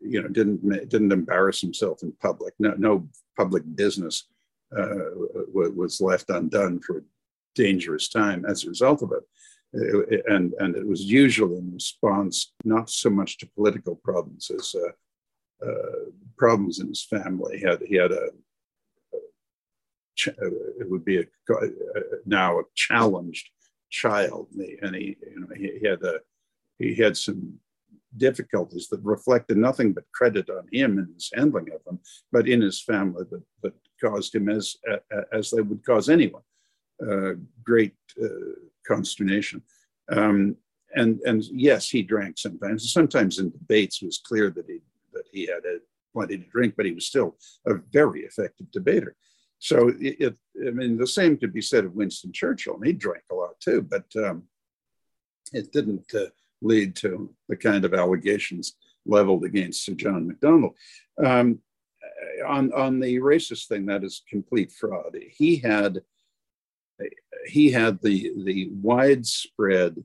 you 0.00 0.22
know 0.22 0.28
didn't 0.28 0.88
didn't 0.88 1.10
embarrass 1.10 1.60
himself 1.60 2.04
in 2.04 2.12
public. 2.22 2.54
No 2.60 2.74
no 2.78 3.08
public 3.36 3.64
business 3.74 4.28
uh, 4.76 5.10
was 5.52 6.00
left 6.00 6.30
undone 6.30 6.80
for 6.80 6.98
a 6.98 7.02
dangerous 7.54 8.08
time 8.08 8.44
as 8.44 8.64
a 8.64 8.68
result 8.68 9.02
of 9.02 9.12
it. 9.12 9.24
And, 9.72 10.54
and 10.58 10.76
it 10.76 10.86
was 10.86 11.04
usually 11.04 11.58
in 11.58 11.72
response 11.72 12.54
not 12.64 12.88
so 12.88 13.10
much 13.10 13.38
to 13.38 13.46
political 13.54 13.96
problems 13.96 14.50
as 14.50 14.74
uh, 14.74 15.66
uh, 15.66 16.10
problems 16.38 16.78
in 16.78 16.88
his 16.88 17.04
family. 17.04 17.58
He 17.58 17.66
had, 17.66 17.82
he 17.82 17.96
had 17.96 18.12
a, 18.12 18.28
it 20.26 20.90
would 20.90 21.04
be 21.04 21.18
a, 21.18 21.24
now 22.24 22.58
a 22.58 22.62
challenged 22.74 23.50
child, 23.90 24.48
and 24.52 24.62
he, 24.62 24.76
and 24.82 24.96
he 24.96 25.16
you 25.34 25.40
know, 25.40 25.54
he, 25.54 25.78
he, 25.80 25.86
had 25.86 26.02
a, 26.02 26.20
he 26.78 26.94
had 26.94 27.16
some 27.16 27.58
difficulties 28.16 28.88
that 28.88 29.00
reflected 29.02 29.56
nothing 29.58 29.92
but 29.92 30.04
credit 30.12 30.48
on 30.48 30.66
him 30.72 30.98
and 30.98 31.14
his 31.14 31.30
handling 31.34 31.68
of 31.74 31.84
them, 31.84 32.00
but 32.32 32.48
in 32.48 32.60
his 32.62 32.82
family 32.82 33.24
that, 33.30 33.42
that 33.62 33.74
caused 34.02 34.34
him 34.34 34.48
as 34.48 34.76
as 35.32 35.50
they 35.50 35.60
would 35.60 35.84
cause 35.84 36.08
anyone 36.08 36.42
uh, 37.06 37.32
great 37.64 37.94
uh, 38.22 38.28
consternation. 38.88 39.62
Um, 40.10 40.56
and 40.94 41.20
and 41.26 41.44
yes, 41.52 41.88
he 41.88 42.02
drank 42.02 42.38
sometimes. 42.38 42.92
Sometimes 42.92 43.38
in 43.38 43.50
debates, 43.50 44.00
it 44.02 44.06
was 44.06 44.18
clear 44.18 44.50
that 44.50 44.66
he 44.66 44.80
that 45.12 45.24
he 45.32 45.42
had 45.42 45.64
a, 45.64 45.78
plenty 46.14 46.38
to 46.38 46.44
drink, 46.44 46.74
but 46.76 46.86
he 46.86 46.92
was 46.92 47.06
still 47.06 47.36
a 47.66 47.74
very 47.92 48.20
effective 48.22 48.70
debater. 48.72 49.14
So 49.58 49.88
it, 50.00 50.16
it, 50.20 50.36
I 50.66 50.70
mean, 50.70 50.96
the 50.96 51.06
same 51.06 51.36
could 51.36 51.52
be 51.52 51.60
said 51.60 51.84
of 51.84 51.94
Winston 51.94 52.32
Churchill. 52.32 52.76
and 52.76 52.86
He 52.86 52.92
drank 52.92 53.24
a 53.30 53.34
lot 53.34 53.58
too, 53.60 53.82
but 53.82 54.04
um, 54.16 54.44
it 55.52 55.72
didn't 55.72 56.06
uh, 56.14 56.30
lead 56.62 56.94
to 56.96 57.34
the 57.48 57.56
kind 57.56 57.84
of 57.84 57.92
allegations 57.92 58.76
leveled 59.04 59.44
against 59.44 59.84
Sir 59.84 59.94
John 59.94 60.26
Macdonald. 60.26 60.74
Um, 61.24 61.60
on 62.46 62.72
on 62.72 63.00
the 63.00 63.18
racist 63.18 63.66
thing, 63.66 63.86
that 63.86 64.04
is 64.04 64.22
complete 64.28 64.72
fraud. 64.72 65.16
He 65.30 65.56
had 65.56 66.00
he 67.46 67.70
had 67.70 68.00
the 68.02 68.32
the 68.44 68.70
widespread 68.72 70.02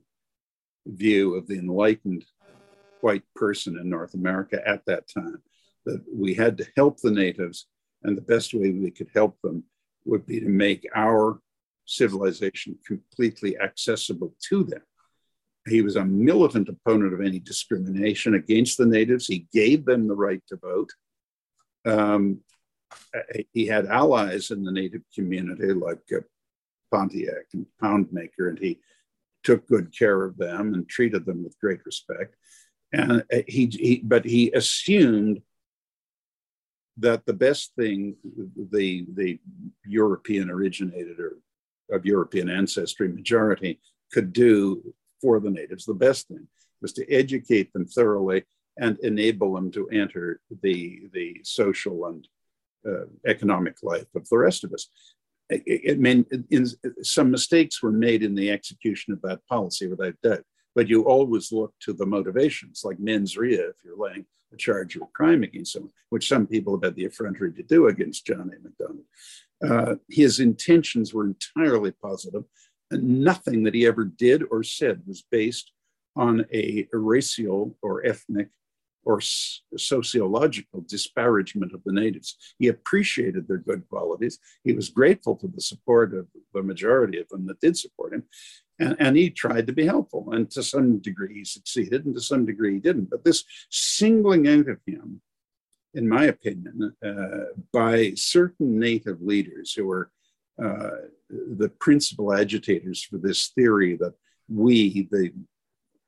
view 0.86 1.34
of 1.34 1.46
the 1.46 1.58
enlightened 1.58 2.24
white 3.00 3.24
person 3.34 3.78
in 3.78 3.88
North 3.88 4.14
America 4.14 4.60
at 4.66 4.84
that 4.86 5.08
time 5.08 5.42
that 5.84 6.02
we 6.12 6.34
had 6.34 6.56
to 6.58 6.66
help 6.76 7.00
the 7.00 7.10
natives, 7.10 7.66
and 8.02 8.16
the 8.16 8.22
best 8.22 8.54
way 8.54 8.70
we 8.70 8.90
could 8.90 9.10
help 9.14 9.38
them 9.42 9.64
would 10.04 10.26
be 10.26 10.40
to 10.40 10.48
make 10.48 10.86
our 10.94 11.40
civilization 11.86 12.78
completely 12.86 13.58
accessible 13.58 14.34
to 14.48 14.64
them. 14.64 14.80
He 15.66 15.82
was 15.82 15.96
a 15.96 16.04
militant 16.04 16.68
opponent 16.68 17.14
of 17.14 17.20
any 17.20 17.38
discrimination 17.38 18.34
against 18.34 18.78
the 18.78 18.86
natives. 18.86 19.26
He 19.26 19.46
gave 19.52 19.84
them 19.84 20.06
the 20.06 20.14
right 20.14 20.42
to 20.48 20.56
vote. 20.56 20.90
Um, 21.86 22.40
he 23.52 23.66
had 23.66 23.86
allies 23.86 24.50
in 24.50 24.62
the 24.62 24.72
native 24.72 25.02
community 25.14 25.72
like 25.72 26.00
uh, 26.14 26.20
Pontiac 26.92 27.46
and 27.52 27.66
Poundmaker, 27.82 28.48
and 28.48 28.58
he 28.58 28.78
took 29.42 29.66
good 29.66 29.96
care 29.96 30.24
of 30.24 30.36
them 30.36 30.74
and 30.74 30.88
treated 30.88 31.26
them 31.26 31.44
with 31.44 31.58
great 31.60 31.84
respect. 31.84 32.34
And 32.92 33.24
uh, 33.32 33.42
he, 33.48 33.66
he 33.66 34.00
but 34.04 34.24
he 34.24 34.52
assumed 34.52 35.42
that 36.98 37.26
the 37.26 37.32
best 37.32 37.72
thing 37.76 38.16
the 38.70 39.06
the 39.14 39.38
European 39.84 40.50
originated 40.50 41.18
or 41.18 41.38
of 41.90 42.06
European 42.06 42.48
ancestry 42.48 43.08
majority 43.08 43.80
could 44.12 44.32
do 44.32 44.94
for 45.20 45.40
the 45.40 45.50
natives, 45.50 45.84
the 45.84 45.94
best 45.94 46.28
thing 46.28 46.46
was 46.80 46.92
to 46.92 47.10
educate 47.12 47.72
them 47.72 47.86
thoroughly 47.86 48.44
and 48.78 48.98
enable 49.00 49.54
them 49.54 49.70
to 49.72 49.88
enter 49.88 50.40
the 50.62 51.02
the 51.12 51.40
social 51.42 52.06
and 52.06 52.28
uh, 52.86 53.06
economic 53.26 53.76
life 53.82 54.06
of 54.14 54.28
the 54.28 54.38
rest 54.38 54.64
of 54.64 54.72
us 54.72 54.88
it, 55.66 55.98
meant 55.98 56.28
in, 56.50 56.66
some 57.02 57.30
mistakes 57.30 57.82
were 57.82 57.92
made 57.92 58.22
in 58.22 58.34
the 58.34 58.50
execution 58.50 59.12
of 59.12 59.22
that 59.22 59.46
policy 59.46 59.86
without 59.86 60.14
doubt. 60.22 60.44
But 60.74 60.88
you 60.88 61.04
always 61.04 61.52
look 61.52 61.72
to 61.80 61.92
the 61.92 62.06
motivations, 62.06 62.82
like 62.84 62.98
mens 62.98 63.36
rea, 63.36 63.54
if 63.54 63.76
you're 63.84 63.96
laying 63.96 64.26
a 64.52 64.56
charge 64.56 64.96
of 64.96 65.02
a 65.02 65.06
crime 65.06 65.42
against 65.42 65.72
someone, 65.72 65.92
which 66.10 66.28
some 66.28 66.46
people 66.46 66.74
have 66.74 66.82
had 66.82 66.96
the 66.96 67.04
effrontery 67.04 67.52
to 67.52 67.62
do 67.62 67.86
against 67.88 68.26
John 68.26 68.50
A. 68.52 68.62
Macdonald. 68.62 69.04
Uh, 69.64 69.96
his 70.08 70.40
intentions 70.40 71.14
were 71.14 71.26
entirely 71.26 71.92
positive, 71.92 72.44
nothing 72.90 73.62
that 73.64 73.74
he 73.74 73.86
ever 73.86 74.04
did 74.04 74.42
or 74.50 74.62
said 74.62 75.02
was 75.06 75.24
based 75.30 75.72
on 76.16 76.44
a 76.52 76.86
racial 76.92 77.76
or 77.82 78.04
ethnic 78.06 78.48
or 79.04 79.20
sociological 79.20 80.84
disparagement 80.86 81.72
of 81.72 81.82
the 81.84 81.92
natives. 81.92 82.36
He 82.58 82.68
appreciated 82.68 83.46
their 83.46 83.58
good 83.58 83.88
qualities. 83.88 84.38
He 84.64 84.72
was 84.72 84.88
grateful 84.88 85.36
for 85.36 85.48
the 85.48 85.60
support 85.60 86.14
of 86.14 86.26
the 86.52 86.62
majority 86.62 87.20
of 87.20 87.28
them 87.28 87.46
that 87.46 87.60
did 87.60 87.76
support 87.76 88.14
him. 88.14 88.24
And, 88.78 88.96
and 88.98 89.16
he 89.16 89.30
tried 89.30 89.66
to 89.66 89.72
be 89.72 89.86
helpful. 89.86 90.32
And 90.32 90.50
to 90.52 90.62
some 90.62 90.98
degree, 90.98 91.34
he 91.34 91.44
succeeded, 91.44 92.04
and 92.04 92.14
to 92.14 92.20
some 92.20 92.44
degree, 92.44 92.74
he 92.74 92.80
didn't. 92.80 93.10
But 93.10 93.24
this 93.24 93.44
singling 93.70 94.48
out 94.48 94.68
of 94.68 94.78
him, 94.86 95.20
in 95.94 96.08
my 96.08 96.24
opinion, 96.24 96.94
uh, 97.06 97.52
by 97.72 98.12
certain 98.16 98.78
native 98.78 99.22
leaders 99.22 99.72
who 99.72 99.86
were 99.86 100.10
uh, 100.62 100.90
the 101.30 101.68
principal 101.80 102.32
agitators 102.32 103.02
for 103.02 103.18
this 103.18 103.48
theory 103.48 103.96
that 103.96 104.14
we, 104.48 105.08
the 105.10 105.32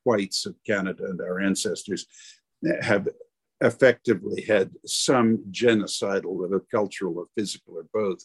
whites 0.03 0.45
of 0.45 0.55
Canada 0.65 1.05
and 1.05 1.21
our 1.21 1.39
ancestors, 1.39 2.05
have 2.81 3.07
effectively 3.61 4.41
had 4.41 4.71
some 4.85 5.39
genocidal, 5.51 6.35
whether 6.35 6.59
cultural 6.59 7.17
or 7.17 7.25
physical 7.35 7.77
or 7.77 7.85
both, 7.93 8.23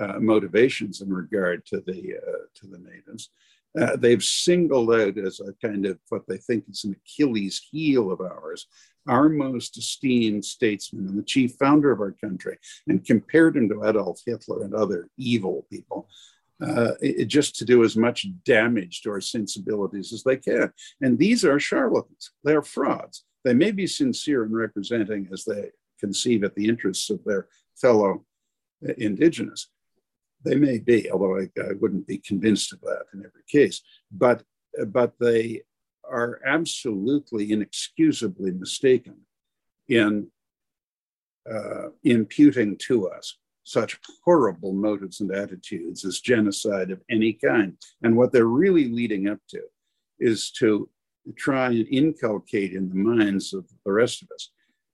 uh, 0.00 0.18
motivations 0.18 1.00
in 1.00 1.12
regard 1.12 1.64
to 1.66 1.80
the 1.86 2.16
uh, 2.16 2.46
to 2.54 2.66
the 2.66 2.78
natives. 2.78 3.30
Uh, 3.78 3.96
they've 3.96 4.22
singled 4.22 4.92
out 4.92 5.18
as 5.18 5.40
a 5.40 5.52
kind 5.66 5.84
of 5.86 5.98
what 6.08 6.22
they 6.28 6.36
think 6.36 6.64
is 6.68 6.84
an 6.84 6.94
Achilles 7.04 7.66
heel 7.70 8.10
of 8.10 8.20
ours, 8.20 8.66
our 9.08 9.28
most 9.28 9.76
esteemed 9.76 10.44
statesman 10.44 11.08
and 11.08 11.18
the 11.18 11.24
chief 11.24 11.54
founder 11.58 11.90
of 11.90 12.00
our 12.00 12.12
country, 12.12 12.56
and 12.86 13.04
compared 13.04 13.56
him 13.56 13.68
to 13.68 13.84
Adolf 13.84 14.20
Hitler 14.24 14.62
and 14.62 14.74
other 14.74 15.08
evil 15.16 15.66
people. 15.70 16.08
Uh, 16.60 16.92
it, 17.00 17.24
just 17.24 17.56
to 17.56 17.64
do 17.64 17.82
as 17.82 17.96
much 17.96 18.28
damage 18.44 19.02
to 19.02 19.10
our 19.10 19.20
sensibilities 19.20 20.12
as 20.12 20.22
they 20.22 20.36
can. 20.36 20.72
And 21.00 21.18
these 21.18 21.44
are 21.44 21.58
charlatans, 21.58 22.30
they're 22.44 22.62
frauds. 22.62 23.24
They 23.44 23.54
may 23.54 23.70
be 23.70 23.86
sincere 23.86 24.44
in 24.44 24.52
representing 24.52 25.28
as 25.32 25.44
they 25.44 25.70
conceive 26.00 26.44
at 26.44 26.54
the 26.54 26.68
interests 26.68 27.10
of 27.10 27.22
their 27.24 27.48
fellow 27.76 28.24
indigenous. 28.98 29.68
They 30.44 30.56
may 30.56 30.78
be, 30.78 31.10
although 31.10 31.38
I, 31.38 31.48
I 31.60 31.72
wouldn't 31.80 32.06
be 32.06 32.18
convinced 32.18 32.72
of 32.72 32.80
that 32.82 33.04
in 33.12 33.20
every 33.20 33.42
case. 33.48 33.82
But, 34.10 34.42
but 34.88 35.14
they 35.18 35.62
are 36.08 36.40
absolutely 36.46 37.52
inexcusably 37.52 38.52
mistaken 38.52 39.16
in 39.88 40.28
uh, 41.50 41.88
imputing 42.02 42.76
to 42.88 43.08
us 43.08 43.38
such 43.64 43.98
horrible 44.24 44.74
motives 44.74 45.20
and 45.20 45.34
attitudes 45.34 46.04
as 46.04 46.20
genocide 46.20 46.90
of 46.90 47.02
any 47.10 47.32
kind. 47.32 47.76
And 48.02 48.16
what 48.16 48.32
they're 48.32 48.44
really 48.44 48.88
leading 48.88 49.28
up 49.28 49.38
to 49.50 49.62
is 50.18 50.50
to 50.52 50.88
try 51.32 51.68
and 51.68 51.86
inculcate 51.88 52.72
in 52.72 52.88
the 52.88 52.94
minds 52.94 53.52
of 53.52 53.64
the 53.84 53.92
rest 53.92 54.22
of 54.22 54.28
us 54.34 54.50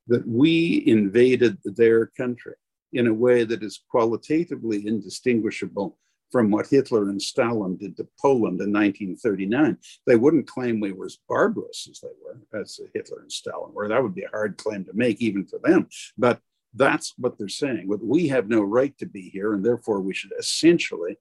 that 0.07 0.27
we 0.27 0.83
invaded 0.87 1.59
their 1.65 2.07
country 2.07 2.55
in 2.93 3.07
a 3.07 3.15
way 3.15 3.45
that 3.45 3.63
is 3.63 3.85
qualitatively 3.89 4.87
indistinguishable 4.87 5.97
from 6.31 6.51
what 6.51 6.69
Hitler 6.69 7.09
and 7.09 7.21
Stalin 7.21 7.77
did 7.77 7.97
to 7.97 8.07
Poland 8.21 8.61
in 8.61 8.73
1939. 8.73 9.77
They 10.07 10.17
wouldn't 10.17 10.47
claim 10.47 10.81
we 10.81 10.93
were 10.93 11.07
as 11.07 11.19
barbarous 11.29 11.89
as 11.91 12.01
they 12.01 12.09
were, 12.25 12.61
as 12.61 12.79
Hitler 12.95 13.21
and 13.23 13.33
Stalin 13.33 13.75
were. 13.75 13.89
That 13.89 14.03
would 14.03 14.15
be 14.15 14.23
a 14.23 14.31
hard 14.31 14.57
claim 14.57 14.85
to 14.85 14.93
make, 14.95 15.21
even 15.21 15.47
for 15.47 15.59
them. 15.63 15.89
But 16.17 16.41
that's 16.75 17.15
what 17.19 17.37
they're 17.37 17.49
saying. 17.49 17.89
We 17.89 18.29
have 18.29 18.49
no 18.49 18.63
right 18.63 18.97
to 18.99 19.07
be 19.07 19.29
here, 19.31 19.55
and 19.55 19.65
therefore 19.65 20.01
we 20.01 20.15
should 20.15 20.33
essentially 20.39 21.17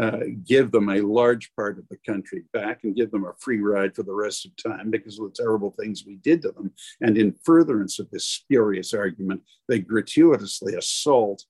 uh, 0.00 0.18
give 0.44 0.70
them 0.70 0.88
a 0.90 1.00
large 1.00 1.54
part 1.54 1.78
of 1.78 1.88
the 1.88 1.96
country 2.06 2.44
back 2.52 2.84
and 2.84 2.96
give 2.96 3.10
them 3.10 3.24
a 3.24 3.32
free 3.38 3.60
ride 3.60 3.94
for 3.94 4.02
the 4.02 4.12
rest 4.14 4.46
of 4.46 4.56
time 4.56 4.90
because 4.90 5.18
of 5.18 5.26
the 5.26 5.42
terrible 5.42 5.74
things 5.78 6.04
we 6.06 6.16
did 6.16 6.42
to 6.42 6.52
them. 6.52 6.72
And 7.00 7.16
in 7.16 7.34
furtherance 7.44 7.98
of 7.98 8.10
this 8.10 8.26
spurious 8.26 8.92
argument, 8.92 9.42
they 9.68 9.78
gratuitously 9.78 10.74
assault 10.74 11.44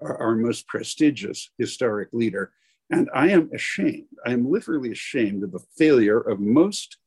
our, 0.00 0.16
our 0.18 0.34
most 0.36 0.66
prestigious 0.66 1.50
historic 1.58 2.08
leader 2.12 2.52
And 2.90 3.08
I 3.14 3.30
am 3.30 3.50
ashamed, 3.52 4.08
I 4.24 4.32
am 4.32 4.50
literally 4.50 4.92
ashamed 4.92 5.42
of 5.42 5.52
the 5.52 5.64
failure 5.76 6.20
of 6.20 6.38
most 6.38 6.98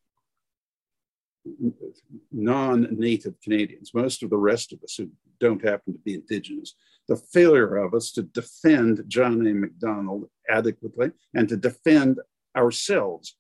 non 2.32 2.88
native 2.98 3.36
Canadians, 3.42 3.94
most 3.94 4.24
of 4.24 4.30
the 4.30 4.38
rest 4.38 4.74
of 4.74 4.84
us 4.84 4.96
who 4.96 5.10
don't 5.40 5.64
happen 5.64 5.94
to 5.94 6.00
be 6.00 6.16
Indigenous, 6.16 6.76
the 7.10 7.18
failure 7.18 7.76
of 7.78 7.94
us 7.94 8.12
to 8.14 8.22
defend 8.22 9.04
John 9.08 9.46
A. 9.46 9.54
Macdonald 9.54 10.30
adequately 10.48 11.12
and 11.34 11.50
to 11.50 11.58
defend 11.58 12.20
ourselves 12.56 13.36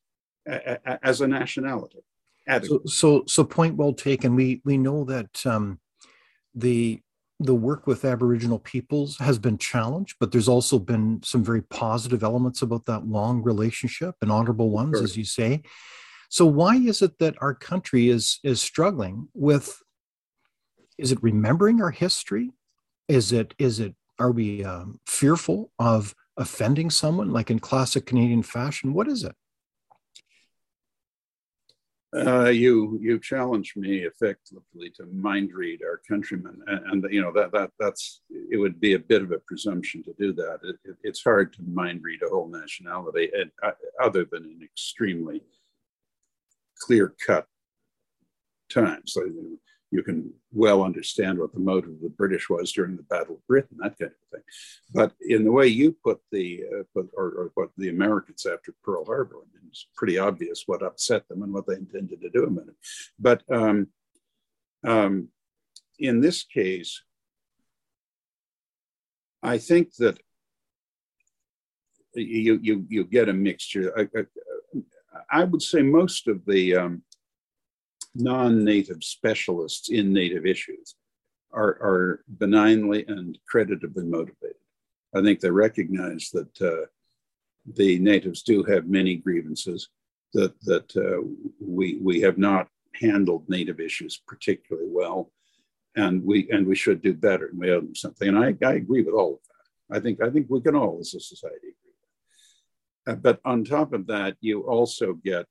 as 0.45 1.21
a 1.21 1.27
nationality. 1.27 1.99
So, 2.63 2.81
so, 2.85 3.23
so, 3.27 3.43
point 3.43 3.75
well 3.75 3.93
taken. 3.93 4.35
We 4.35 4.61
we 4.65 4.77
know 4.77 5.03
that 5.05 5.45
um, 5.45 5.79
the 6.55 6.99
the 7.39 7.53
work 7.53 7.85
with 7.85 8.03
Aboriginal 8.03 8.57
peoples 8.57 9.17
has 9.19 9.37
been 9.37 9.59
challenged, 9.59 10.15
but 10.19 10.31
there's 10.31 10.47
also 10.47 10.79
been 10.79 11.21
some 11.23 11.43
very 11.43 11.61
positive 11.61 12.23
elements 12.23 12.63
about 12.63 12.85
that 12.85 13.07
long 13.07 13.43
relationship 13.43 14.15
and 14.23 14.31
honorable 14.31 14.71
ones, 14.71 14.97
sure. 14.97 15.03
as 15.03 15.15
you 15.15 15.25
say. 15.25 15.61
So 16.29 16.45
why 16.47 16.75
is 16.77 17.03
it 17.03 17.19
that 17.19 17.35
our 17.39 17.53
country 17.53 18.09
is 18.09 18.39
is 18.43 18.59
struggling 18.61 19.27
with? 19.35 19.79
Is 20.97 21.11
it 21.11 21.21
remembering 21.21 21.81
our 21.81 21.91
history? 21.91 22.51
Is 23.09 23.31
it 23.31 23.55
is 23.57 23.79
it 23.79 23.95
are 24.19 24.31
we 24.31 24.63
um, 24.63 24.99
fearful 25.07 25.71
of 25.79 26.13
offending 26.37 26.91
someone 26.91 27.31
like 27.31 27.49
in 27.49 27.59
classic 27.59 28.05
Canadian 28.05 28.43
fashion? 28.43 28.93
What 28.93 29.07
is 29.07 29.23
it? 29.23 29.35
Uh, 32.15 32.49
you 32.49 32.97
you 33.01 33.19
challenge 33.19 33.73
me 33.75 33.99
effectively 33.99 34.89
to 34.95 35.05
mind 35.07 35.51
read 35.53 35.81
our 35.83 36.01
countrymen, 36.07 36.59
and, 36.67 37.03
and, 37.03 37.13
you 37.13 37.21
know 37.21 37.31
that 37.31 37.51
that 37.51 37.71
that's 37.79 38.21
it 38.29 38.57
would 38.57 38.79
be 38.79 38.93
a 38.93 38.99
bit 38.99 39.21
of 39.21 39.31
a 39.31 39.39
presumption 39.39 40.01
to 40.03 40.13
do 40.17 40.33
that. 40.33 40.59
It, 40.63 40.75
it, 40.85 40.95
it's 41.03 41.23
hard 41.23 41.53
to 41.53 41.63
mind 41.63 42.01
read 42.03 42.21
a 42.23 42.29
whole 42.29 42.47
nationality, 42.47 43.29
and, 43.35 43.51
uh, 43.61 43.71
other 44.01 44.25
than 44.31 44.43
in 44.45 44.59
extremely 44.63 45.41
clear 46.79 47.13
cut 47.25 47.45
times. 48.69 49.13
So, 49.13 49.21
you 49.91 50.03
can 50.03 50.31
well 50.51 50.83
understand 50.83 51.39
what 51.39 51.53
the 51.53 51.59
motive 51.59 51.91
of 51.91 52.01
the 52.01 52.09
British 52.09 52.49
was 52.49 52.71
during 52.71 52.95
the 52.95 53.03
Battle 53.03 53.35
of 53.35 53.47
Britain, 53.47 53.77
that 53.79 53.97
kind 53.97 54.11
of 54.11 54.29
thing. 54.31 54.43
But 54.93 55.13
in 55.21 55.43
the 55.43 55.51
way 55.51 55.67
you 55.67 55.95
put 56.03 56.19
the, 56.31 56.63
uh, 56.71 56.83
put, 56.93 57.09
or, 57.15 57.25
or 57.25 57.51
what 57.55 57.69
the 57.77 57.89
Americans 57.89 58.45
after 58.45 58.73
Pearl 58.83 59.05
Harbor, 59.05 59.37
I 59.37 59.45
mean, 59.53 59.67
it's 59.69 59.87
pretty 59.95 60.19
obvious 60.19 60.63
what 60.67 60.83
upset 60.83 61.27
them 61.27 61.41
and 61.41 61.53
what 61.53 61.65
they 61.65 61.75
intended 61.75 62.21
to 62.21 62.29
do. 62.29 62.65
But 63.19 63.43
um, 63.51 63.87
um, 64.85 65.29
in 65.97 66.21
this 66.21 66.43
case, 66.43 67.01
I 69.41 69.57
think 69.57 69.95
that 69.95 70.19
you 72.13 72.59
you 72.61 72.85
you 72.89 73.03
get 73.05 73.29
a 73.29 73.33
mixture. 73.33 73.97
I, 73.97 74.07
I, 74.17 75.41
I 75.41 75.43
would 75.43 75.61
say 75.61 75.81
most 75.81 76.27
of 76.27 76.45
the 76.45 76.75
um, 76.75 77.03
non-native 78.15 79.03
specialists 79.03 79.89
in 79.89 80.13
native 80.13 80.45
issues 80.45 80.95
are, 81.51 81.77
are 81.81 82.23
benignly 82.27 83.05
and 83.07 83.37
creditably 83.47 84.05
motivated. 84.05 84.55
I 85.15 85.21
think 85.21 85.39
they 85.39 85.49
recognize 85.49 86.29
that 86.33 86.61
uh, 86.61 86.85
the 87.75 87.99
natives 87.99 88.43
do 88.43 88.63
have 88.63 88.87
many 88.87 89.15
grievances, 89.15 89.89
that, 90.33 90.59
that 90.61 90.95
uh, 90.95 91.21
we, 91.59 91.97
we 92.01 92.21
have 92.21 92.37
not 92.37 92.67
handled 92.99 93.49
native 93.49 93.79
issues 93.79 94.21
particularly 94.27 94.89
well, 94.91 95.31
and 95.95 96.23
we, 96.23 96.49
and 96.51 96.67
we 96.67 96.75
should 96.75 97.01
do 97.01 97.13
better, 97.13 97.47
and 97.47 97.59
we 97.59 97.71
owe 97.71 97.81
them 97.81 97.95
something. 97.95 98.27
And 98.27 98.37
I, 98.37 98.55
I 98.65 98.73
agree 98.73 99.01
with 99.01 99.15
all 99.15 99.33
of 99.35 99.39
that. 99.47 99.97
I 99.97 99.99
think, 99.99 100.21
I 100.21 100.29
think 100.29 100.47
we 100.49 100.61
can 100.61 100.75
all, 100.75 100.97
as 100.99 101.13
a 101.15 101.19
society, 101.19 101.55
agree. 101.57 103.13
Uh, 103.13 103.15
but 103.15 103.39
on 103.43 103.63
top 103.63 103.93
of 103.93 104.05
that, 104.07 104.37
you 104.39 104.61
also 104.61 105.13
get 105.13 105.45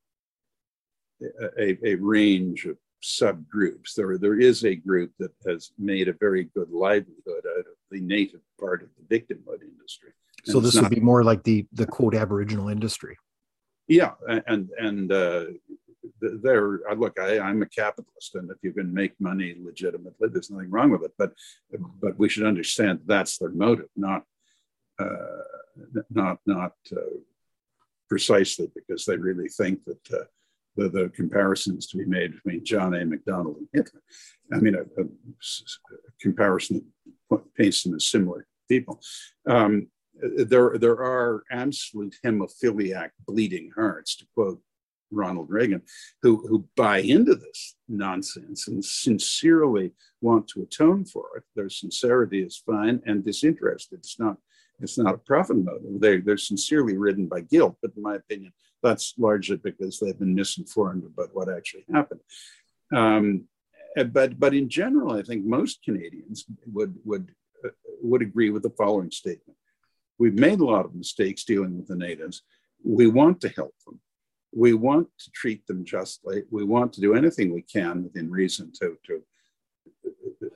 a, 1.58 1.86
a 1.86 1.94
range 1.96 2.64
of 2.64 2.76
subgroups. 3.02 3.94
There, 3.96 4.18
there 4.18 4.38
is 4.38 4.64
a 4.64 4.74
group 4.74 5.12
that 5.18 5.32
has 5.46 5.72
made 5.78 6.08
a 6.08 6.14
very 6.14 6.44
good 6.54 6.70
livelihood 6.70 7.44
out 7.46 7.60
of 7.60 7.76
the 7.90 8.00
native 8.00 8.40
part 8.58 8.82
of 8.82 8.88
the 8.96 9.18
victimhood 9.18 9.62
industry. 9.62 10.12
And 10.46 10.52
so 10.52 10.60
this 10.60 10.74
not, 10.74 10.84
would 10.84 10.94
be 10.94 11.00
more 11.00 11.24
like 11.24 11.42
the 11.42 11.66
the 11.72 11.86
quote 11.86 12.14
Aboriginal 12.14 12.68
industry. 12.68 13.16
Yeah, 13.86 14.12
and 14.46 14.68
and 14.78 15.12
uh, 15.12 15.46
there. 16.20 16.80
Look, 16.96 17.18
I, 17.18 17.38
I'm 17.38 17.62
a 17.62 17.66
capitalist, 17.66 18.34
and 18.34 18.50
if 18.50 18.58
you 18.62 18.72
can 18.72 18.92
make 18.92 19.18
money 19.18 19.56
legitimately, 19.58 20.28
there's 20.28 20.50
nothing 20.50 20.70
wrong 20.70 20.90
with 20.90 21.02
it. 21.04 21.12
But 21.18 21.32
but 22.00 22.18
we 22.18 22.28
should 22.28 22.46
understand 22.46 23.00
that's 23.06 23.38
their 23.38 23.50
motive, 23.50 23.88
not 23.96 24.24
uh, 24.98 25.42
not 26.10 26.38
not 26.46 26.74
uh, 26.92 27.18
precisely 28.08 28.70
because 28.74 29.04
they 29.04 29.16
really 29.16 29.48
think 29.48 29.84
that 29.84 30.12
uh, 30.12 30.24
the, 30.78 30.88
the 30.88 31.08
comparisons 31.10 31.88
to 31.88 31.98
be 31.98 32.04
made 32.04 32.32
between 32.32 32.64
John 32.64 32.94
A. 32.94 33.04
Macdonald 33.04 33.56
and 33.56 33.68
Hitler. 33.72 34.00
I 34.52 34.58
mean, 34.60 34.76
a, 34.76 34.82
a, 35.00 35.04
comparison 36.20 36.84
that 37.30 37.54
paints 37.54 37.82
them 37.82 37.94
as 37.94 38.06
similar 38.06 38.46
people. 38.68 39.00
Um, 39.46 39.88
there, 40.14 40.78
there 40.78 41.00
are 41.00 41.44
absolute 41.50 42.14
hemophiliac 42.24 43.10
bleeding 43.26 43.70
hearts, 43.76 44.16
to 44.16 44.26
quote 44.34 44.60
Ronald 45.10 45.50
Reagan, 45.50 45.82
who, 46.22 46.46
who 46.46 46.68
buy 46.76 46.98
into 46.98 47.34
this 47.34 47.76
nonsense 47.88 48.68
and 48.68 48.84
sincerely 48.84 49.92
want 50.20 50.48
to 50.48 50.62
atone 50.62 51.04
for 51.04 51.26
it. 51.36 51.44
Their 51.56 51.68
sincerity 51.68 52.42
is 52.42 52.62
fine 52.64 53.00
and 53.06 53.24
disinterested. 53.24 54.00
It's 54.00 54.18
not, 54.18 54.36
it's 54.80 54.98
not 54.98 55.14
a 55.14 55.18
profit 55.18 55.56
motive. 55.56 56.00
They, 56.00 56.18
they're 56.18 56.36
sincerely 56.36 56.96
ridden 56.96 57.26
by 57.26 57.40
guilt, 57.40 57.76
but 57.82 57.92
in 57.96 58.02
my 58.02 58.16
opinion, 58.16 58.52
that's 58.82 59.14
largely 59.18 59.56
because 59.56 59.98
they've 59.98 60.18
been 60.18 60.34
misinformed 60.34 61.04
about 61.04 61.34
what 61.34 61.48
actually 61.48 61.84
happened. 61.92 62.20
Um, 62.94 63.44
but 64.12 64.38
but 64.38 64.54
in 64.54 64.68
general, 64.68 65.12
I 65.12 65.22
think 65.22 65.44
most 65.44 65.82
Canadians 65.82 66.44
would 66.66 66.94
would 67.04 67.32
uh, 67.64 67.70
would 68.02 68.22
agree 68.22 68.50
with 68.50 68.62
the 68.62 68.70
following 68.70 69.10
statement: 69.10 69.58
We've 70.18 70.38
made 70.38 70.60
a 70.60 70.64
lot 70.64 70.84
of 70.84 70.94
mistakes 70.94 71.44
dealing 71.44 71.76
with 71.76 71.88
the 71.88 71.96
natives. 71.96 72.42
We 72.84 73.08
want 73.08 73.40
to 73.42 73.48
help 73.48 73.74
them. 73.86 74.00
We 74.54 74.72
want 74.72 75.08
to 75.18 75.30
treat 75.32 75.66
them 75.66 75.84
justly. 75.84 76.44
We 76.50 76.64
want 76.64 76.92
to 76.94 77.00
do 77.00 77.14
anything 77.14 77.52
we 77.52 77.62
can 77.62 78.04
within 78.04 78.30
reason 78.30 78.72
to 78.80 78.96
to 79.06 79.22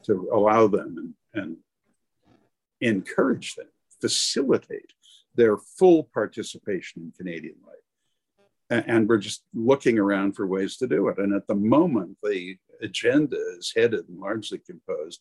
to 0.05 0.29
allow 0.33 0.67
them 0.67 1.15
and, 1.35 1.43
and 1.43 1.57
encourage 2.81 3.55
them, 3.55 3.69
facilitate 4.01 4.93
their 5.35 5.57
full 5.57 6.09
participation 6.13 7.03
in 7.03 7.13
Canadian 7.17 7.57
life 7.67 7.82
and 8.87 9.09
we're 9.09 9.19
just 9.19 9.45
looking 9.55 9.99
around 9.99 10.35
for 10.35 10.47
ways 10.47 10.77
to 10.79 10.87
do 10.87 11.09
it. 11.09 11.19
And 11.19 11.35
at 11.35 11.47
the 11.47 11.55
moment, 11.55 12.17
the 12.23 12.57
agenda 12.81 13.37
is 13.59 13.73
headed 13.77 14.09
and 14.09 14.19
largely 14.19 14.59
composed, 14.59 15.21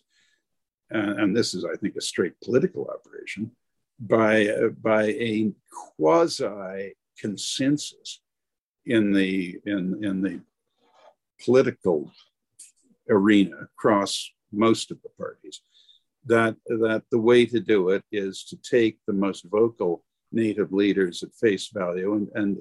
and, 0.90 1.20
and 1.20 1.38
this 1.38 1.54
is, 1.54 1.66
I 1.66 1.76
think, 1.76 1.96
a 1.96 2.02
straight 2.02 2.40
political 2.44 2.88
operation 2.88 3.52
by 4.00 4.48
uh, 4.48 4.70
by 4.82 5.04
a 5.04 5.52
quasi 5.98 6.94
consensus 7.20 8.22
in 8.86 9.14
the 9.14 9.60
in 9.66 10.04
in 10.04 10.22
the 10.22 10.40
political 11.44 12.12
arena 13.10 13.56
across 13.62 14.32
most 14.52 14.92
of 14.92 15.02
the 15.02 15.10
parties 15.18 15.62
that 16.26 16.56
that 16.66 17.04
the 17.12 17.20
way 17.20 17.46
to 17.46 17.60
do 17.60 17.90
it 17.90 18.04
is 18.12 18.44
to 18.44 18.58
take 18.58 18.98
the 19.08 19.14
most 19.14 19.46
vocal 19.50 20.04
native 20.32 20.72
leaders 20.72 21.24
at 21.24 21.34
face 21.34 21.70
value 21.74 22.14
and, 22.14 22.30
and 22.36 22.58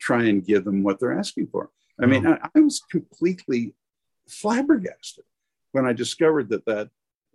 try 0.00 0.24
and 0.24 0.44
give 0.44 0.64
them 0.64 0.82
what 0.82 0.98
they're 0.98 1.18
asking 1.18 1.48
for. 1.48 1.70
I 2.00 2.06
mean, 2.06 2.26
I, 2.26 2.38
I 2.54 2.60
was 2.60 2.80
completely 2.90 3.74
flabbergasted 4.28 5.24
when 5.72 5.86
I 5.86 5.92
discovered 5.92 6.48
that 6.50 6.64
that 6.66 6.90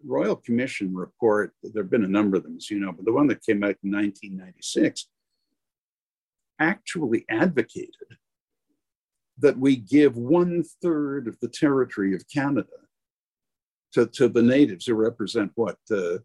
Royal 0.05 0.35
Commission 0.35 0.93
report, 0.93 1.53
there 1.63 1.83
have 1.83 1.91
been 1.91 2.03
a 2.03 2.09
number 2.09 2.37
of 2.37 2.43
them, 2.43 2.57
as 2.57 2.69
you 2.69 2.79
know, 2.79 2.91
but 2.91 3.05
the 3.05 3.13
one 3.13 3.27
that 3.27 3.45
came 3.45 3.63
out 3.63 3.77
in 3.83 3.91
1996 3.91 5.07
actually 6.59 7.25
advocated 7.29 8.17
that 9.39 9.57
we 9.57 9.75
give 9.75 10.15
one 10.15 10.63
third 10.81 11.27
of 11.27 11.39
the 11.39 11.47
territory 11.47 12.13
of 12.15 12.23
Canada 12.29 12.67
to, 13.93 14.05
to 14.07 14.27
the 14.27 14.41
natives 14.41 14.85
who 14.85 14.93
represent 14.93 15.51
what, 15.55 15.77
uh, 15.91 16.17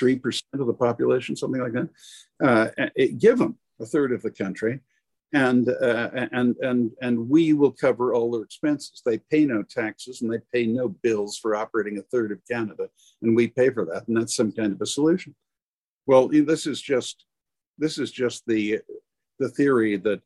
3% 0.00 0.42
of 0.54 0.66
the 0.66 0.74
population, 0.74 1.36
something 1.36 1.60
like 1.60 1.72
that. 1.72 1.88
Uh, 2.42 2.68
give 3.18 3.38
them 3.38 3.56
a 3.80 3.86
third 3.86 4.12
of 4.12 4.22
the 4.22 4.30
country, 4.30 4.80
and 5.32 5.68
uh, 5.68 6.10
and 6.32 6.56
and 6.60 6.90
and 7.00 7.28
we 7.28 7.52
will 7.52 7.72
cover 7.72 8.14
all 8.14 8.30
their 8.30 8.42
expenses. 8.42 9.02
They 9.04 9.18
pay 9.30 9.44
no 9.44 9.62
taxes 9.62 10.22
and 10.22 10.32
they 10.32 10.40
pay 10.52 10.66
no 10.66 10.88
bills 10.88 11.38
for 11.38 11.54
operating 11.54 11.98
a 11.98 12.02
third 12.02 12.32
of 12.32 12.40
Canada, 12.50 12.88
and 13.22 13.36
we 13.36 13.48
pay 13.48 13.70
for 13.70 13.84
that, 13.86 14.08
and 14.08 14.16
that's 14.16 14.36
some 14.36 14.52
kind 14.52 14.72
of 14.72 14.80
a 14.80 14.86
solution. 14.86 15.34
Well, 16.06 16.28
this 16.28 16.66
is 16.66 16.80
just 16.80 17.24
this 17.78 17.98
is 17.98 18.10
just 18.10 18.44
the 18.46 18.80
the 19.38 19.48
theory 19.48 19.96
that 19.96 20.20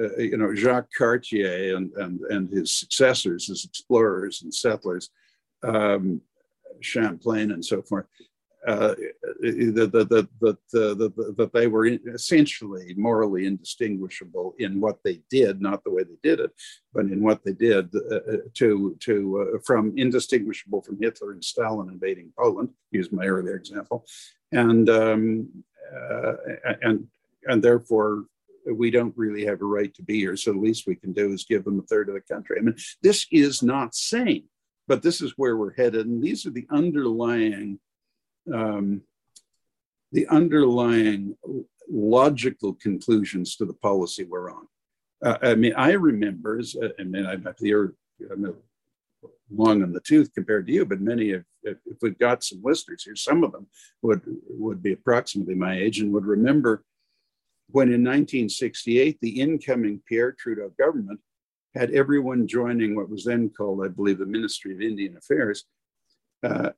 uh, 0.00 0.16
you 0.16 0.36
know 0.36 0.54
Jacques 0.54 0.90
Cartier 0.96 1.76
and 1.76 1.92
and 1.94 2.20
and 2.22 2.50
his 2.50 2.74
successors 2.74 3.48
as 3.50 3.64
explorers 3.64 4.42
and 4.42 4.54
settlers, 4.54 5.10
um, 5.62 6.20
Champlain 6.80 7.52
and 7.52 7.64
so 7.64 7.82
forth, 7.82 8.06
uh, 8.66 8.94
that, 9.40 9.90
that, 11.36 11.50
they 11.52 11.66
were 11.68 11.86
essentially 11.86 12.94
morally 12.96 13.46
indistinguishable 13.46 14.54
in 14.58 14.80
what 14.80 14.98
they 15.04 15.20
did, 15.30 15.60
not 15.60 15.84
the 15.84 15.90
way 15.90 16.02
they 16.02 16.28
did 16.28 16.40
it, 16.40 16.50
but 16.92 17.06
in 17.06 17.22
what 17.22 17.42
they 17.44 17.52
did 17.52 17.88
uh, 17.94 18.18
to, 18.54 18.96
to 19.00 19.54
uh, 19.54 19.58
from 19.64 19.92
indistinguishable 19.96 20.82
from 20.82 20.98
Hitler 21.00 21.32
and 21.32 21.44
Stalin 21.44 21.88
invading 21.88 22.32
Poland, 22.36 22.70
use 22.90 23.12
my 23.12 23.26
earlier 23.26 23.54
example, 23.54 24.04
and, 24.52 24.90
um, 24.90 25.48
uh, 25.94 26.32
and, 26.82 27.06
and 27.44 27.62
therefore 27.62 28.24
we 28.74 28.90
don't 28.90 29.16
really 29.16 29.44
have 29.44 29.62
a 29.62 29.64
right 29.64 29.94
to 29.94 30.02
be 30.02 30.18
here. 30.18 30.36
So 30.36 30.52
the 30.52 30.58
least 30.58 30.86
we 30.86 30.96
can 30.96 31.12
do 31.12 31.32
is 31.32 31.44
give 31.44 31.64
them 31.64 31.78
a 31.78 31.82
third 31.82 32.08
of 32.08 32.14
the 32.14 32.20
country. 32.20 32.56
I 32.58 32.62
mean, 32.62 32.76
this 33.02 33.26
is 33.30 33.62
not 33.62 33.94
sane, 33.94 34.44
but 34.86 35.02
this 35.02 35.20
is 35.20 35.34
where 35.36 35.56
we're 35.56 35.74
headed. 35.74 36.06
And 36.06 36.22
these 36.22 36.44
are 36.44 36.50
the 36.50 36.66
underlying 36.70 37.78
um, 38.52 39.02
the 40.12 40.26
underlying 40.28 41.36
logical 41.90 42.74
conclusions 42.74 43.56
to 43.56 43.64
the 43.64 43.74
policy 43.74 44.24
we're 44.24 44.50
on. 44.50 44.66
Uh, 45.24 45.38
I 45.42 45.54
mean, 45.54 45.74
I 45.76 45.92
remember, 45.92 46.60
I 46.98 47.02
mean, 47.02 47.26
I'm 47.26 47.46
I'm 48.30 48.56
long 49.50 49.82
on 49.82 49.92
the 49.92 50.00
tooth 50.00 50.32
compared 50.34 50.66
to 50.66 50.72
you, 50.72 50.84
but 50.84 51.00
many 51.00 51.32
of, 51.32 51.44
if, 51.62 51.78
if 51.86 51.96
we've 52.02 52.18
got 52.18 52.44
some 52.44 52.60
listeners 52.62 53.04
here, 53.04 53.16
some 53.16 53.42
of 53.42 53.52
them 53.52 53.66
would 54.02 54.22
would 54.48 54.82
be 54.82 54.92
approximately 54.92 55.54
my 55.54 55.76
age 55.76 56.00
and 56.00 56.12
would 56.12 56.26
remember 56.26 56.84
when 57.70 57.88
in 57.88 58.04
1968 58.04 59.18
the 59.20 59.40
incoming 59.40 60.00
Pierre 60.06 60.32
Trudeau 60.32 60.70
government 60.78 61.20
had 61.74 61.90
everyone 61.90 62.46
joining 62.46 62.96
what 62.96 63.10
was 63.10 63.24
then 63.24 63.50
called, 63.50 63.84
I 63.84 63.88
believe, 63.88 64.18
the 64.18 64.26
Ministry 64.26 64.74
of 64.74 64.80
Indian 64.80 65.16
Affairs. 65.16 65.64
Uh, 66.42 66.70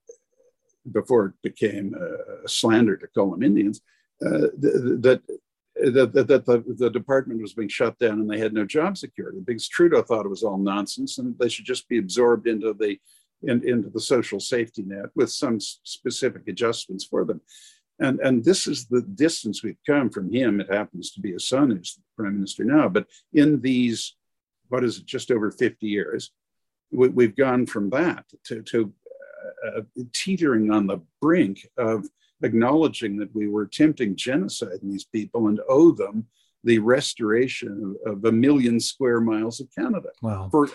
before 0.93 1.27
it 1.27 1.33
became 1.43 1.95
a 1.95 2.49
slander 2.49 2.97
to 2.97 3.07
call 3.09 3.31
them 3.31 3.43
Indians, 3.43 3.81
uh, 4.25 4.49
that 4.57 5.23
that, 5.83 6.13
that, 6.13 6.45
the, 6.45 6.65
the 6.77 6.91
department 6.91 7.41
was 7.41 7.55
being 7.55 7.69
shut 7.69 7.99
down 7.99 8.21
and 8.21 8.31
they 8.31 8.39
had 8.39 8.53
no 8.53 8.67
job 8.67 8.99
security 8.99 9.39
because 9.45 9.69
Trudeau 9.69 10.03
thought 10.03 10.27
it 10.27 10.31
was 10.31 10.43
all 10.43 10.59
nonsense 10.59 11.19
and 11.19 11.39
they 11.39 11.49
should 11.49 11.65
just 11.65 11.89
be 11.89 11.99
absorbed 11.99 12.47
into 12.47 12.75
the 12.75 12.99
in, 13.43 13.67
into 13.67 13.89
the 13.89 14.01
social 14.01 14.39
safety 14.39 14.83
net 14.83 15.07
with 15.15 15.31
some 15.31 15.59
specific 15.61 16.43
adjustments 16.49 17.05
for 17.05 17.25
them. 17.25 17.41
And, 17.99 18.19
and 18.21 18.45
this 18.45 18.67
is 18.67 18.87
the 18.87 19.03
distance 19.03 19.63
we've 19.63 19.81
come 19.87 20.11
from 20.11 20.33
him. 20.33 20.61
It 20.61 20.73
happens 20.73 21.11
to 21.13 21.21
be 21.21 21.33
his 21.33 21.49
son 21.49 21.71
who's 21.71 21.95
the 21.95 22.03
prime 22.17 22.37
minister 22.37 22.65
now. 22.65 22.89
But 22.89 23.07
in 23.33 23.61
these, 23.61 24.17
what 24.69 24.85
is 24.85 24.99
it, 24.99 25.07
just 25.07 25.31
over 25.31 25.51
50 25.51 25.87
years, 25.87 26.33
we, 26.93 27.25
have 27.25 27.37
gone 27.37 27.67
from 27.67 27.91
that 27.91 28.25
to, 28.45 28.63
to 28.63 28.93
uh, 29.67 29.83
teetering 30.13 30.71
on 30.71 30.87
the 30.87 30.99
brink 31.21 31.67
of 31.77 32.07
acknowledging 32.43 33.17
that 33.19 33.35
we 33.35 33.49
were 33.49 33.63
attempting 33.63 34.17
genocide 34.17 34.79
in 34.83 34.91
these 34.91 35.05
people 35.05 35.49
and 35.49 35.61
owe 35.69 35.91
them 35.93 36.27
the 36.65 36.79
restoration 36.79 37.97
of, 38.07 38.13
of 38.13 38.25
a 38.25 38.33
million 38.33 38.79
square 38.79 39.21
miles 39.21 39.61
of 39.61 39.69
Canada 39.77 40.09
wow. 40.23 40.49
for 40.51 40.69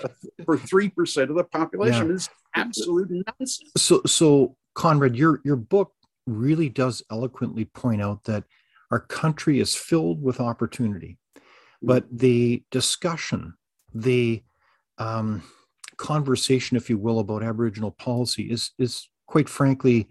for 0.43 0.57
three 0.57 0.89
percent 0.89 1.29
of 1.29 1.35
the 1.35 1.43
population 1.43 2.07
yeah. 2.07 2.15
is 2.15 2.29
absolute 2.55 3.09
nonsense. 3.09 3.71
So, 3.77 4.01
so 4.05 4.55
Conrad, 4.73 5.15
your 5.15 5.41
your 5.43 5.55
book 5.55 5.91
really 6.25 6.69
does 6.69 7.03
eloquently 7.11 7.65
point 7.65 8.01
out 8.01 8.23
that 8.23 8.45
our 8.91 8.99
country 8.99 9.59
is 9.59 9.75
filled 9.75 10.21
with 10.21 10.39
opportunity, 10.39 11.17
but 11.81 12.05
the 12.11 12.63
discussion, 12.71 13.53
the 13.93 14.43
um, 14.97 15.43
conversation, 15.97 16.77
if 16.77 16.89
you 16.89 16.97
will, 16.97 17.19
about 17.19 17.43
Aboriginal 17.43 17.91
policy 17.91 18.43
is 18.43 18.71
is 18.77 19.09
quite 19.27 19.49
frankly 19.49 20.07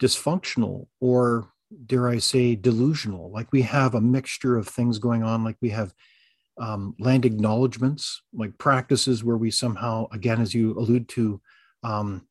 dysfunctional 0.00 0.86
or 1.00 1.52
dare 1.86 2.08
I 2.08 2.18
say 2.18 2.54
delusional. 2.54 3.30
Like 3.30 3.52
we 3.52 3.62
have 3.62 3.94
a 3.94 4.00
mixture 4.00 4.56
of 4.56 4.68
things 4.68 4.98
going 4.98 5.22
on, 5.22 5.44
like 5.44 5.56
we 5.60 5.70
have 5.70 5.94
um, 6.58 6.94
land 6.98 7.24
acknowledgements, 7.24 8.22
like 8.32 8.56
practices 8.58 9.24
where 9.24 9.38
we 9.38 9.50
somehow, 9.50 10.06
again, 10.12 10.40
as 10.40 10.54
you 10.54 10.78
allude 10.78 11.08
to, 11.10 11.40
um, 11.82 12.26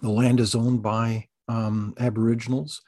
the 0.00 0.10
land 0.10 0.40
is 0.40 0.54
owned 0.54 0.82
by 0.82 1.28
um, 1.48 1.94
Aboriginals. 1.98 2.82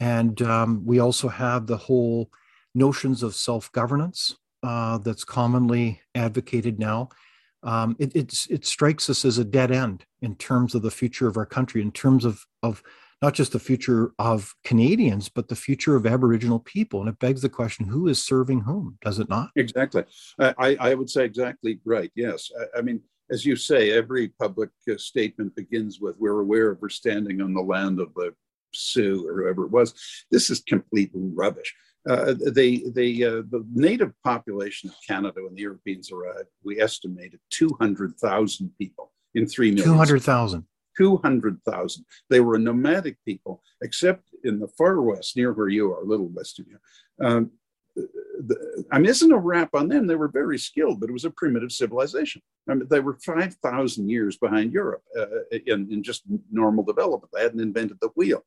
And 0.00 0.40
um, 0.42 0.84
we 0.84 0.98
also 0.98 1.28
have 1.28 1.66
the 1.66 1.76
whole 1.76 2.30
notions 2.74 3.22
of 3.22 3.34
self 3.34 3.70
governance 3.72 4.36
uh, 4.62 4.98
that's 4.98 5.24
commonly 5.24 6.00
advocated 6.14 6.78
now 6.78 7.08
um, 7.68 7.96
it, 7.98 8.16
it 8.48 8.64
strikes 8.64 9.10
us 9.10 9.26
as 9.26 9.36
a 9.36 9.44
dead 9.44 9.70
end 9.70 10.06
in 10.22 10.34
terms 10.36 10.74
of 10.74 10.80
the 10.80 10.90
future 10.90 11.28
of 11.28 11.36
our 11.36 11.44
country, 11.44 11.82
in 11.82 11.92
terms 11.92 12.24
of, 12.24 12.46
of 12.62 12.82
not 13.20 13.34
just 13.34 13.52
the 13.52 13.58
future 13.58 14.12
of 14.18 14.54
Canadians, 14.64 15.28
but 15.28 15.48
the 15.48 15.54
future 15.54 15.94
of 15.94 16.06
Aboriginal 16.06 16.60
people. 16.60 17.00
And 17.00 17.10
it 17.10 17.18
begs 17.18 17.42
the 17.42 17.50
question 17.50 17.86
who 17.86 18.08
is 18.08 18.24
serving 18.24 18.62
whom, 18.62 18.96
does 19.02 19.18
it 19.18 19.28
not? 19.28 19.50
Exactly. 19.54 20.04
I, 20.38 20.78
I 20.80 20.94
would 20.94 21.10
say 21.10 21.26
exactly 21.26 21.78
right. 21.84 22.10
Yes. 22.14 22.50
I, 22.58 22.78
I 22.78 22.80
mean, 22.80 23.02
as 23.30 23.44
you 23.44 23.54
say, 23.54 23.90
every 23.90 24.28
public 24.28 24.70
uh, 24.90 24.96
statement 24.96 25.54
begins 25.54 26.00
with 26.00 26.16
we're 26.18 26.40
aware 26.40 26.70
of 26.70 26.78
we're 26.80 26.88
standing 26.88 27.42
on 27.42 27.52
the 27.52 27.60
land 27.60 28.00
of 28.00 28.14
the 28.14 28.32
Sioux 28.72 29.28
or 29.28 29.42
whoever 29.42 29.64
it 29.66 29.72
was. 29.72 29.92
This 30.30 30.48
is 30.48 30.60
complete 30.60 31.10
rubbish. 31.12 31.74
Uh, 32.08 32.34
they, 32.52 32.78
they, 32.94 33.22
uh, 33.22 33.42
the 33.50 33.64
native 33.74 34.12
population 34.24 34.88
of 34.88 34.96
Canada 35.06 35.42
when 35.42 35.54
the 35.54 35.60
Europeans 35.60 36.10
arrived, 36.10 36.48
we 36.64 36.80
estimated 36.80 37.38
200,000 37.50 38.72
people 38.78 39.12
in 39.34 39.46
3 39.46 39.72
million. 39.72 39.84
200,000. 39.84 40.64
200,000. 40.96 42.04
They 42.30 42.40
were 42.40 42.56
a 42.56 42.58
nomadic 42.58 43.18
people, 43.24 43.62
except 43.82 44.30
in 44.44 44.58
the 44.58 44.68
far 44.68 45.02
west, 45.02 45.36
near 45.36 45.52
where 45.52 45.68
you 45.68 45.92
are, 45.92 46.00
a 46.00 46.06
little 46.06 46.28
west 46.28 46.58
of 46.58 46.66
you. 46.66 46.78
Um, 47.24 47.50
the, 47.94 48.84
I 48.92 48.98
mean, 48.98 49.10
isn't 49.10 49.32
a 49.32 49.38
rap 49.38 49.70
on 49.74 49.88
them. 49.88 50.06
They 50.06 50.14
were 50.14 50.28
very 50.28 50.58
skilled, 50.58 51.00
but 51.00 51.10
it 51.10 51.12
was 51.12 51.24
a 51.24 51.30
primitive 51.30 51.72
civilization. 51.72 52.40
I 52.68 52.74
mean, 52.74 52.86
they 52.88 53.00
were 53.00 53.18
5,000 53.24 54.08
years 54.08 54.36
behind 54.38 54.72
Europe 54.72 55.02
uh, 55.18 55.26
in, 55.66 55.92
in 55.92 56.02
just 56.02 56.22
normal 56.50 56.84
development. 56.84 57.30
They 57.34 57.42
hadn't 57.42 57.60
invented 57.60 57.98
the 58.00 58.10
wheel. 58.14 58.44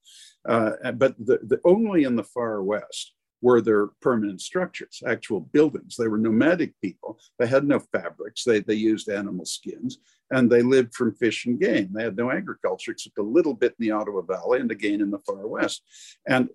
Uh, 0.48 0.92
but 0.94 1.16
the, 1.20 1.40
the, 1.44 1.60
only 1.66 2.04
in 2.04 2.16
the 2.16 2.24
far 2.24 2.64
west 2.64 3.14
were 3.42 3.62
their 3.62 3.88
permanent 4.02 4.42
structures, 4.42 5.02
actual 5.06 5.40
buildings. 5.40 5.96
They 5.96 6.08
were 6.08 6.18
nomadic 6.18 6.80
people. 6.82 7.20
They 7.40 7.48
had 7.48 7.66
no 7.66 7.80
fabrics. 7.80 8.44
They, 8.44 8.60
they 8.60 8.76
used 8.76 9.10
animal 9.10 9.46
skins 9.46 10.00
and 10.32 10.50
they 10.50 10.62
lived 10.62 10.96
from 10.96 11.16
fish 11.16 11.46
and 11.46 11.60
game. 11.60 11.90
They 11.94 12.04
had 12.04 12.18
no 12.18 12.32
agriculture 12.32 12.92
except 12.92 13.18
a 13.18 13.24
little 13.24 13.54
bit 13.54 13.76
in 13.80 13.88
the 13.88 13.92
Ottawa 13.92 14.22
Valley 14.22 14.60
and 14.60 14.72
again 14.72 15.02
in 15.02 15.12
the 15.12 15.20
far 15.20 15.48
west. 15.48 15.84
And 16.28 16.50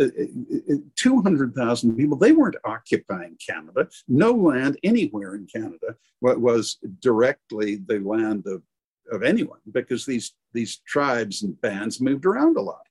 uh, 0.00 0.04
uh, 0.04 0.74
uh, 0.74 0.76
200,000 0.96 1.96
people, 1.96 2.16
they 2.16 2.32
weren't 2.32 2.56
occupying 2.64 3.36
Canada. 3.44 3.88
No 4.08 4.32
land 4.32 4.78
anywhere 4.82 5.34
in 5.34 5.46
Canada 5.46 5.96
was 6.20 6.78
directly 7.00 7.76
the 7.76 7.98
land 8.00 8.44
of, 8.46 8.62
of 9.10 9.22
anyone 9.22 9.60
because 9.72 10.04
these, 10.04 10.34
these 10.52 10.78
tribes 10.86 11.42
and 11.42 11.60
bands 11.60 12.00
moved 12.00 12.26
around 12.26 12.56
a 12.56 12.62
lot. 12.62 12.82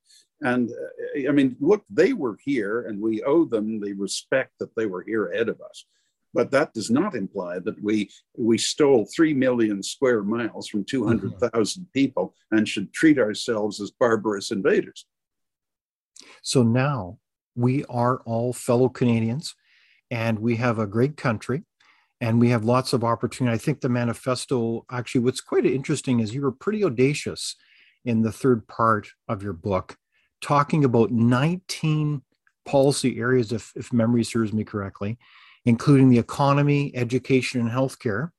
And 0.42 0.70
uh, 0.70 1.28
I 1.28 1.32
mean, 1.32 1.56
look, 1.60 1.84
they 1.88 2.12
were 2.12 2.36
here 2.44 2.82
and 2.82 3.00
we 3.00 3.22
owe 3.22 3.44
them 3.44 3.80
the 3.80 3.92
respect 3.94 4.52
that 4.58 4.74
they 4.76 4.86
were 4.86 5.02
here 5.02 5.28
ahead 5.28 5.48
of 5.48 5.60
us. 5.60 5.84
But 6.34 6.50
that 6.52 6.72
does 6.72 6.90
not 6.90 7.14
imply 7.14 7.58
that 7.60 7.82
we, 7.82 8.10
we 8.36 8.56
stole 8.56 9.06
3 9.14 9.34
million 9.34 9.82
square 9.82 10.22
miles 10.22 10.66
from 10.66 10.84
200,000 10.84 11.82
mm-hmm. 11.82 11.82
people 11.92 12.34
and 12.50 12.66
should 12.66 12.92
treat 12.92 13.18
ourselves 13.18 13.80
as 13.80 13.90
barbarous 13.90 14.50
invaders. 14.50 15.06
So 16.42 16.62
now 16.62 17.18
we 17.54 17.84
are 17.84 18.22
all 18.24 18.52
fellow 18.52 18.88
Canadians 18.88 19.54
and 20.10 20.38
we 20.38 20.56
have 20.56 20.78
a 20.78 20.86
great 20.86 21.16
country 21.16 21.64
and 22.20 22.40
we 22.40 22.48
have 22.48 22.64
lots 22.64 22.92
of 22.92 23.04
opportunity. 23.04 23.54
I 23.54 23.58
think 23.58 23.80
the 23.80 23.88
manifesto 23.88 24.86
actually, 24.90 25.22
what's 25.22 25.40
quite 25.40 25.66
interesting 25.66 26.20
is 26.20 26.34
you 26.34 26.42
were 26.42 26.52
pretty 26.52 26.82
audacious 26.82 27.56
in 28.04 28.22
the 28.22 28.32
third 28.32 28.66
part 28.68 29.08
of 29.28 29.42
your 29.42 29.52
book 29.52 29.96
talking 30.42 30.84
about 30.84 31.10
19 31.10 32.22
policy 32.64 33.18
areas, 33.18 33.52
if, 33.52 33.72
if 33.74 33.92
memory 33.92 34.24
serves 34.24 34.52
me 34.52 34.64
correctly, 34.64 35.18
including 35.64 36.10
the 36.10 36.18
economy, 36.18 36.92
education, 36.94 37.60
and 37.60 37.70
healthcare. 37.70 38.30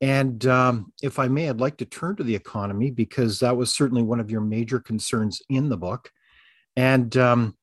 And 0.00 0.46
um, 0.46 0.92
if 1.02 1.18
I 1.18 1.28
may, 1.28 1.48
I'd 1.48 1.60
like 1.60 1.76
to 1.78 1.84
turn 1.84 2.16
to 2.16 2.24
the 2.24 2.34
economy 2.34 2.90
because 2.90 3.40
that 3.40 3.56
was 3.56 3.74
certainly 3.74 4.02
one 4.02 4.20
of 4.20 4.30
your 4.30 4.40
major 4.40 4.80
concerns 4.80 5.42
in 5.48 5.68
the 5.68 5.76
book. 5.76 6.10
And 6.76 7.16
um, 7.16 7.56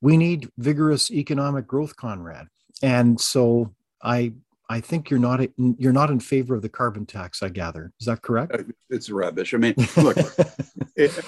we 0.00 0.16
need 0.16 0.50
vigorous 0.58 1.10
economic 1.10 1.66
growth, 1.66 1.96
Conrad. 1.96 2.48
And 2.82 3.20
so 3.20 3.74
I 4.02 4.34
I 4.68 4.80
think 4.80 5.10
you're 5.10 5.20
not 5.20 5.46
you're 5.56 5.92
not 5.92 6.10
in 6.10 6.18
favor 6.18 6.54
of 6.54 6.62
the 6.62 6.68
carbon 6.68 7.06
tax. 7.06 7.42
I 7.42 7.50
gather 7.50 7.92
is 8.00 8.06
that 8.06 8.22
correct? 8.22 8.52
Uh, 8.52 8.64
it's 8.90 9.10
rubbish. 9.10 9.54
I 9.54 9.58
mean, 9.58 9.74
look, 9.96 10.16
it, 10.96 11.18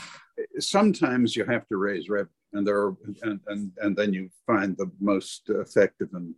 sometimes 0.58 1.36
you 1.36 1.44
have 1.44 1.66
to 1.68 1.76
raise 1.76 2.08
revenue, 2.08 2.30
and 2.52 2.66
there 2.66 2.80
are, 2.80 2.96
and, 3.22 3.40
and 3.46 3.72
and 3.78 3.96
then 3.96 4.12
you 4.12 4.30
find 4.46 4.76
the 4.76 4.90
most 5.00 5.48
effective 5.48 6.08
and 6.12 6.34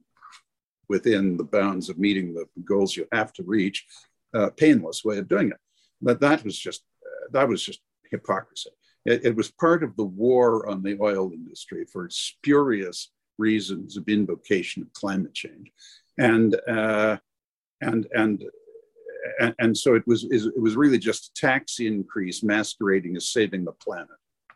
within 0.88 1.36
the 1.36 1.44
bounds 1.44 1.88
of 1.88 1.98
meeting 1.98 2.32
the 2.32 2.46
goals 2.64 2.96
you 2.96 3.06
have 3.12 3.32
to 3.32 3.42
reach, 3.42 3.84
uh, 4.34 4.50
painless 4.50 5.04
way 5.04 5.18
of 5.18 5.28
doing 5.28 5.48
it. 5.48 5.56
But 6.00 6.20
that 6.20 6.44
was 6.44 6.58
just 6.58 6.82
uh, 7.04 7.28
that 7.32 7.48
was 7.48 7.62
just 7.62 7.80
hypocrisy. 8.10 8.70
It, 9.04 9.24
it, 9.24 9.36
was 9.36 9.50
part 9.50 9.84
of 9.84 9.96
the 9.96 10.04
war 10.04 10.68
on 10.68 10.82
the 10.82 10.98
oil 11.00 11.30
industry 11.32 11.84
for 11.92 12.08
spurious 12.10 13.12
reasons 13.38 13.96
of 13.96 14.08
invocation 14.08 14.82
of 14.82 14.92
climate 14.92 15.34
change, 15.34 15.70
and 16.18 16.58
uh, 16.68 17.18
and 17.80 18.06
and. 18.12 18.44
And, 19.40 19.54
and 19.58 19.76
so 19.76 19.94
it 19.94 20.06
was 20.06 20.24
it 20.30 20.60
was 20.60 20.76
really 20.76 20.98
just 20.98 21.28
a 21.28 21.40
tax 21.40 21.80
increase 21.80 22.42
masquerading 22.42 23.16
as 23.16 23.30
saving 23.30 23.64
the 23.64 23.72
planet 23.72 24.08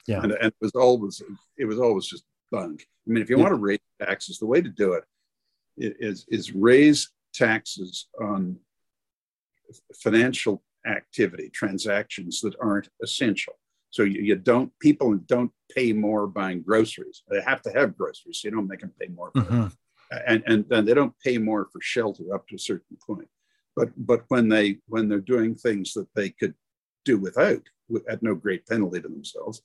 yeah. 0.06 0.22
And, 0.22 0.32
and, 0.32 0.46
it 0.46 0.54
was 0.60 0.72
always 0.72 1.22
it 1.56 1.64
was 1.64 1.78
always 1.78 2.06
just 2.06 2.24
bunk. 2.50 2.86
I 3.06 3.12
mean, 3.12 3.22
if 3.22 3.30
you 3.30 3.36
yeah. 3.36 3.42
want 3.44 3.54
to 3.54 3.60
raise 3.60 3.78
taxes, 4.00 4.38
the 4.38 4.46
way 4.46 4.60
to 4.60 4.68
do 4.68 4.94
it 4.94 5.04
is 5.76 6.26
is 6.28 6.52
raise 6.52 7.10
taxes 7.32 8.08
on 8.20 8.56
financial 9.94 10.62
activity, 10.86 11.48
transactions 11.50 12.40
that 12.40 12.54
aren't 12.60 12.88
essential. 13.02 13.54
So 13.90 14.02
you, 14.02 14.20
you, 14.22 14.36
don't 14.36 14.72
people 14.80 15.16
don't 15.26 15.52
pay 15.74 15.92
more 15.92 16.26
buying 16.26 16.62
groceries. 16.62 17.22
They 17.28 17.40
have 17.42 17.62
to 17.62 17.70
have 17.70 17.96
groceries. 17.96 18.38
So 18.40 18.48
you 18.48 18.52
don't 18.52 18.68
make 18.68 18.80
them 18.80 18.92
pay 19.00 19.08
more. 19.08 19.32
Mm-hmm. 19.32 19.66
And, 20.26 20.42
and 20.46 20.64
and 20.70 20.88
they 20.88 20.94
don't 20.94 21.14
pay 21.24 21.38
more 21.38 21.68
for 21.72 21.80
shelter 21.80 22.34
up 22.34 22.48
to 22.48 22.56
a 22.56 22.58
certain 22.58 22.96
point. 23.06 23.28
But 23.76 23.90
but 23.96 24.24
when 24.28 24.48
they 24.48 24.78
when 24.86 25.08
they're 25.08 25.20
doing 25.20 25.54
things 25.54 25.94
that 25.94 26.08
they 26.14 26.30
could 26.30 26.54
do 27.04 27.18
without 27.18 27.62
at 28.08 28.22
no 28.22 28.34
great 28.34 28.66
penalty 28.66 29.00
to 29.00 29.08
themselves, 29.08 29.62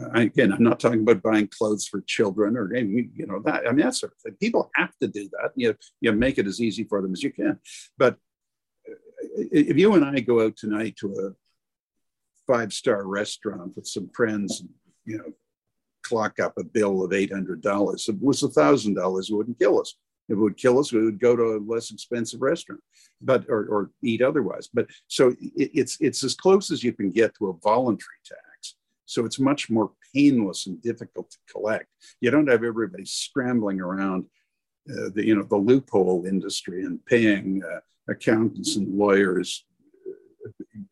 uh, 0.00 0.10
again, 0.10 0.52
I'm 0.52 0.62
not 0.62 0.80
talking 0.80 1.00
about 1.00 1.22
buying 1.22 1.48
clothes 1.48 1.86
for 1.86 2.00
children 2.02 2.56
or 2.56 2.74
you 2.74 3.26
know 3.26 3.40
that. 3.44 3.66
I 3.66 3.72
mean 3.72 3.84
that 3.84 3.94
sort 3.94 4.12
of 4.12 4.18
thing. 4.18 4.34
People 4.40 4.70
have 4.74 4.96
to 5.00 5.08
do 5.08 5.28
that. 5.32 5.52
You 5.56 5.76
you 6.00 6.12
make 6.12 6.38
it 6.38 6.46
as 6.46 6.60
easy 6.60 6.84
for 6.84 7.02
them 7.02 7.12
as 7.12 7.22
you 7.22 7.32
can. 7.32 7.58
But 7.98 8.14
uh, 8.88 8.94
if 9.52 9.76
you 9.76 9.94
and 9.94 10.04
I 10.04 10.20
go 10.20 10.44
out 10.44 10.56
tonight 10.56 10.96
to 10.98 11.12
a 11.14 11.32
five 12.46 12.72
star 12.72 13.06
restaurant 13.06 13.76
with 13.76 13.86
some 13.86 14.08
friends, 14.14 14.60
and, 14.60 14.70
you 15.04 15.18
know, 15.18 15.32
clock 16.02 16.38
up 16.38 16.54
a 16.58 16.64
bill 16.64 17.04
of 17.04 17.12
eight 17.12 17.32
hundred 17.32 17.62
dollars. 17.62 18.08
It 18.08 18.20
was 18.20 18.42
a 18.42 18.48
thousand 18.48 18.94
dollars, 18.94 19.30
wouldn't 19.30 19.58
kill 19.58 19.80
us. 19.80 19.94
It 20.28 20.34
would 20.34 20.56
kill 20.56 20.78
us, 20.78 20.92
we 20.92 21.04
would 21.04 21.20
go 21.20 21.36
to 21.36 21.56
a 21.56 21.64
less 21.66 21.90
expensive 21.90 22.40
restaurant, 22.40 22.80
but 23.20 23.44
or, 23.48 23.66
or 23.66 23.90
eat 24.02 24.22
otherwise. 24.22 24.68
But 24.72 24.86
so 25.06 25.34
it, 25.40 25.70
it's 25.74 25.98
it's 26.00 26.24
as 26.24 26.34
close 26.34 26.70
as 26.70 26.82
you 26.82 26.92
can 26.92 27.10
get 27.10 27.34
to 27.36 27.48
a 27.48 27.58
voluntary 27.62 28.20
tax 28.24 28.44
so 29.06 29.24
it's 29.24 29.38
much 29.38 29.70
more 29.70 29.92
painless 30.14 30.66
and 30.66 30.80
difficult 30.82 31.30
to 31.30 31.38
collect. 31.50 31.86
You 32.20 32.30
don't 32.30 32.48
have 32.48 32.64
everybody 32.64 33.04
scrambling 33.04 33.80
around 33.80 34.24
uh, 34.90 35.10
the 35.14 35.26
you 35.26 35.34
know 35.34 35.44
the 35.44 35.56
loophole 35.56 36.26
industry 36.26 36.84
and 36.84 37.04
paying 37.06 37.62
uh, 37.64 37.80
accountants 38.08 38.76
and 38.76 38.96
lawyers 38.96 39.64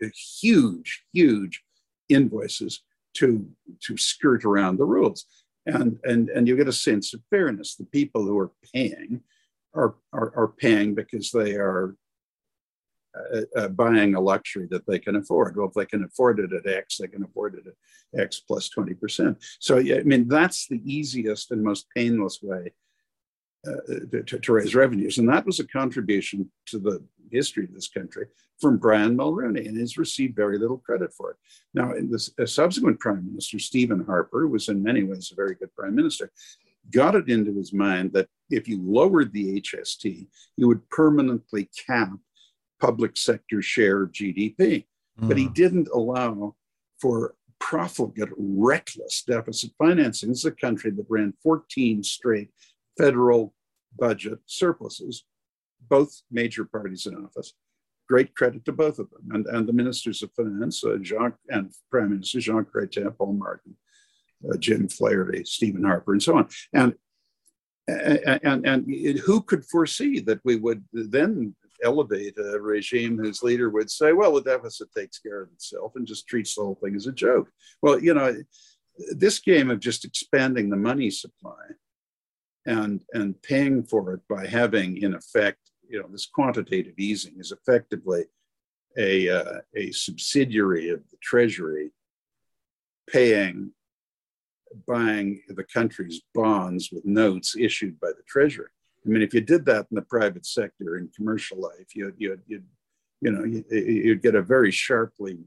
uh, 0.03 0.07
huge 0.41 1.05
huge 1.13 1.63
invoices 2.09 2.83
to 3.15 3.47
to 3.83 3.97
skirt 3.99 4.45
around 4.45 4.79
the 4.79 4.85
rules 4.85 5.27
and 5.67 5.99
and 6.05 6.29
and 6.31 6.49
you 6.49 6.57
get 6.57 6.69
a 6.69 6.73
sense 6.73 7.15
of 7.15 7.21
fairness 7.31 7.77
the 7.77 7.85
people 7.87 8.25
who 8.25 8.39
are 8.39 8.51
paying 8.75 9.21
are 9.75 9.95
are, 10.13 10.33
are 10.37 10.49
paying 10.49 10.95
because 10.95 11.31
they 11.31 11.55
are 11.55 11.97
uh, 13.15 13.41
uh, 13.57 13.69
buying 13.69 14.15
a 14.15 14.21
luxury 14.21 14.67
that 14.71 14.87
they 14.87 14.99
can 14.99 15.17
afford. 15.17 15.55
Well, 15.55 15.69
if 15.69 15.75
they 15.75 15.85
can 15.85 16.03
afford 16.03 16.41
it 16.41 16.51
at 16.53 16.67
X, 16.67 16.97
they 16.97 17.09
can 17.09 17.23
afford 17.23 17.55
it 17.55 17.67
at 17.67 18.19
X 18.19 18.41
plus 18.41 18.71
20%. 18.71 19.37
So, 19.61 19.77
yeah, 19.77 19.97
I 19.97 20.03
mean, 20.05 20.29
that's 20.29 20.67
the 20.67 20.81
easiest 20.87 21.51
and 21.51 21.63
most 21.63 21.89
painless 21.95 22.41
way 22.43 22.73
to, 23.65 24.39
to, 24.41 24.53
raise 24.53 24.75
revenues. 24.75 25.19
And 25.19 25.29
that 25.29 25.47
was 25.47 25.61
a 25.61 25.67
contribution 25.67 26.51
to 26.67 26.79
the 26.79 27.03
history 27.31 27.65
of 27.65 27.75
this 27.75 27.89
country 27.89 28.27
from 28.61 28.77
Brian 28.77 29.17
Mulroney, 29.17 29.67
and 29.67 29.77
he's 29.77 29.97
received 29.99 30.37
very 30.37 30.59
little 30.59 30.79
credit 30.79 31.13
for 31.13 31.31
it. 31.31 31.37
Now, 31.75 31.93
in 31.93 32.11
this 32.11 32.31
subsequent 32.47 33.01
prime 33.01 33.27
minister, 33.27 33.59
Stephen 33.59 34.05
Harper, 34.05 34.43
who 34.43 34.49
was 34.49 34.69
in 34.69 34.83
many 34.83 35.05
ways 35.05 35.31
a 35.33 35.37
very 35.37 35.55
good 35.55 35.75
prime 35.75 35.95
minister, 35.95 36.31
got 36.91 37.15
it 37.15 37.29
into 37.29 37.55
his 37.55 37.73
mind 37.73 38.13
that 38.13 38.29
if 38.51 38.69
you 38.69 38.81
lowered 38.83 39.33
the 39.33 39.61
HST, 39.61 40.27
you 40.57 40.69
would 40.69 40.89
permanently 40.91 41.69
cap 41.87 42.11
public 42.81 43.17
sector 43.17 43.63
share 43.63 44.03
of 44.03 44.13
GDP. 44.13 44.87
Mm. 45.21 45.29
But 45.29 45.39
he 45.39 45.45
hmm. 45.45 45.53
didn't 45.53 45.89
allow 45.95 46.57
for 47.01 47.35
profligate, 47.61 48.31
reckless 48.37 49.23
deficit 49.23 49.71
financing. 49.79 50.31
This 50.31 50.39
is 50.39 50.45
a 50.47 50.51
country 50.51 50.91
that 50.91 51.07
ran 51.09 51.33
14 51.43 52.03
straight 52.03 52.51
federal 52.99 53.55
budget 53.99 54.39
surpluses, 54.47 55.25
both 55.89 56.23
major 56.31 56.65
parties 56.65 57.07
in 57.07 57.17
office. 57.17 57.55
Great 58.09 58.35
credit 58.35 58.65
to 58.65 58.73
both 58.73 58.99
of 58.99 59.09
them. 59.11 59.31
And, 59.33 59.47
and 59.47 59.67
the 59.67 59.73
ministers 59.73 60.23
of 60.23 60.33
finance, 60.33 60.85
uh, 60.85 60.97
Jean, 61.01 61.33
and 61.49 61.73
Prime 61.91 62.11
Minister 62.11 62.41
Jean 62.41 62.65
Chrétien, 62.65 63.17
Paul 63.17 63.35
Martin, 63.35 63.77
uh, 64.51 64.57
Jim 64.59 64.89
Flaherty, 64.89 65.45
Stephen 65.45 65.85
Harper, 65.85 66.13
and 66.13 66.23
so 66.23 66.39
on. 66.39 66.49
And 66.73 66.95
and, 67.89 68.41
and, 68.45 68.67
and 68.67 69.19
who 69.19 69.43
could 69.43 69.65
foresee 69.65 70.21
that 70.21 70.41
we 70.45 70.57
would 70.57 70.85
then 70.93 71.55
elevate 71.83 72.39
a 72.39 72.61
regime 72.61 73.19
whose 73.19 73.43
leader 73.43 73.71
would 73.71 73.91
say, 73.91 74.13
well, 74.13 74.33
the 74.35 74.43
deficit 74.43 74.89
takes 74.97 75.19
care 75.19 75.43
of 75.43 75.51
itself 75.53 75.93
and 75.97 76.07
just 76.07 76.29
treats 76.29 76.55
the 76.55 76.63
whole 76.63 76.79
thing 76.83 76.95
as 76.95 77.07
a 77.07 77.13
joke. 77.13 77.49
Well, 77.83 77.99
you 77.99 78.15
know, 78.15 78.37
this 79.17 79.41
game 79.41 79.71
of 79.71 79.81
just 79.81 80.05
expanding 80.05 80.71
the 80.71 80.77
money 80.77 81.11
supply 81.11 81.55
and, 82.67 83.03
and 83.13 83.41
paying 83.43 83.83
for 83.85 84.15
it 84.15 84.21
by 84.29 84.47
having, 84.47 84.99
in 84.99 85.15
effect, 85.15 85.59
you 85.89 86.01
know, 86.01 86.09
this 86.11 86.27
quantitative 86.27 86.95
easing 86.99 87.35
is 87.39 87.53
effectively 87.53 88.25
a, 88.97 89.29
uh, 89.29 89.61
a 89.75 89.91
subsidiary 89.93 90.91
of 90.91 91.01
the 91.11 91.17
Treasury 91.23 91.91
paying, 93.11 93.73
buying 94.87 95.43
the 95.49 95.65
country's 95.65 96.23
bonds 96.35 96.91
with 96.93 97.05
notes 97.05 97.57
issued 97.59 97.99
by 98.01 98.09
the 98.09 98.23
Treasury. 98.27 98.69
I 99.05 99.09
mean, 99.09 99.23
if 99.23 99.35
you 99.35 99.41
did 99.41 99.67
that 99.67 99.87
in 99.91 99.97
the 99.97 100.03
private 100.03 100.47
sector 100.47 100.97
in 100.97 101.11
commercial 101.15 101.61
life, 101.61 101.95
you'd, 101.95 102.15
you'd, 102.19 102.43
you'd 102.47 102.65
you 103.21 103.31
know, 103.31 103.45
you'd 103.71 104.23
get 104.23 104.35
a 104.35 104.43
very 104.43 104.71
sharply 104.71 105.39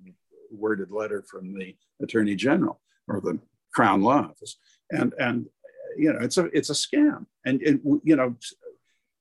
worded 0.49 0.91
letter 0.91 1.24
from 1.30 1.53
the 1.53 1.76
attorney 2.01 2.36
general 2.36 2.82
or 3.07 3.20
the 3.20 3.38
crown 3.74 4.01
law 4.01 4.30
office. 4.30 4.57
And, 4.91 5.13
and, 5.20 5.47
you 5.97 6.13
know, 6.13 6.19
it's 6.21 6.37
a, 6.37 6.45
it's 6.45 6.69
a 6.69 6.73
scam. 6.73 7.25
And, 7.45 7.61
and 7.61 7.81
you 8.03 8.15
know, 8.15 8.35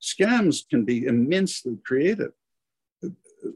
scams 0.02 0.68
can 0.68 0.84
be 0.84 1.06
immensely 1.06 1.78
creative, 1.84 2.32
uh, 3.04 3.08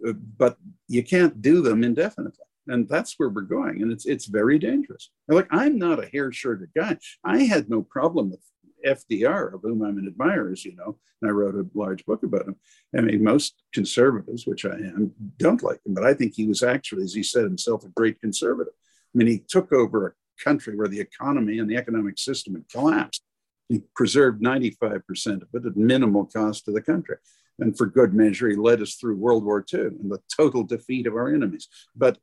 uh, 0.09 0.13
but 0.13 0.57
you 0.87 1.03
can't 1.03 1.41
do 1.43 1.63
them 1.63 1.85
indefinitely 1.85 2.45
and 2.71 2.87
that's 2.87 3.15
where 3.17 3.31
we're 3.31 3.41
going 3.41 3.81
and 3.81 3.91
it's 3.91 4.05
it's 4.05 4.27
very 4.27 4.59
dangerous 4.59 5.11
like 5.29 5.49
i'm 5.51 5.79
not 5.79 6.05
a 6.05 6.09
hair 6.09 6.31
shirted 6.31 6.69
guy 6.77 6.95
i 7.25 7.39
had 7.39 7.71
no 7.71 7.81
problem 7.81 8.31
with 8.31 8.41
FDR, 8.87 9.55
of 9.55 9.63
whom 9.63 9.83
I'm 9.83 9.99
an 9.99 10.07
admirer, 10.07 10.53
as 10.53 10.65
you 10.65 10.75
know, 10.77 10.99
and 11.21 11.31
I 11.31 11.33
wrote 11.33 11.55
a 11.55 11.67
large 11.75 12.05
book 12.07 12.23
about 12.23 12.47
him. 12.47 12.57
I 12.97 13.01
mean, 13.01 13.23
most 13.23 13.63
conservatives, 13.73 14.47
which 14.47 14.65
I 14.65 14.75
am, 14.75 15.13
don't 15.37 15.63
like 15.63 15.81
him, 15.85 15.95
but 15.95 16.05
I 16.05 16.15
think 16.15 16.35
he 16.35 16.47
was 16.47 16.63
actually, 16.63 17.05
as 17.05 17.15
he 17.15 17.23
said 17.23 17.45
himself, 17.45 17.85
a 17.85 17.89
great 17.89 18.21
conservative. 18.21 18.73
I 18.77 19.19
mean, 19.19 19.29
he 19.29 19.43
took 19.49 19.73
over 19.73 20.07
a 20.07 20.13
country 20.43 20.77
where 20.77 20.89
the 20.89 21.01
economy 21.01 21.59
and 21.59 21.71
the 21.71 21.77
economic 21.77 22.19
system 22.19 22.55
had 22.55 22.69
collapsed. 22.69 23.23
He 23.69 23.83
preserved 23.95 24.43
95% 24.43 25.43
of 25.43 25.49
it 25.53 25.67
at 25.67 25.77
minimal 25.77 26.25
cost 26.25 26.65
to 26.65 26.73
the 26.73 26.81
country. 26.81 27.17
And 27.59 27.77
for 27.77 27.87
good 27.87 28.15
measure, 28.15 28.49
he 28.49 28.57
led 28.57 28.81
us 28.81 28.95
through 28.95 29.17
World 29.17 29.45
War 29.45 29.65
II 29.73 29.81
and 29.81 30.11
the 30.11 30.21
total 30.35 30.63
defeat 30.63 31.07
of 31.07 31.15
our 31.15 31.35
enemies. 31.35 31.69
But 31.95 32.19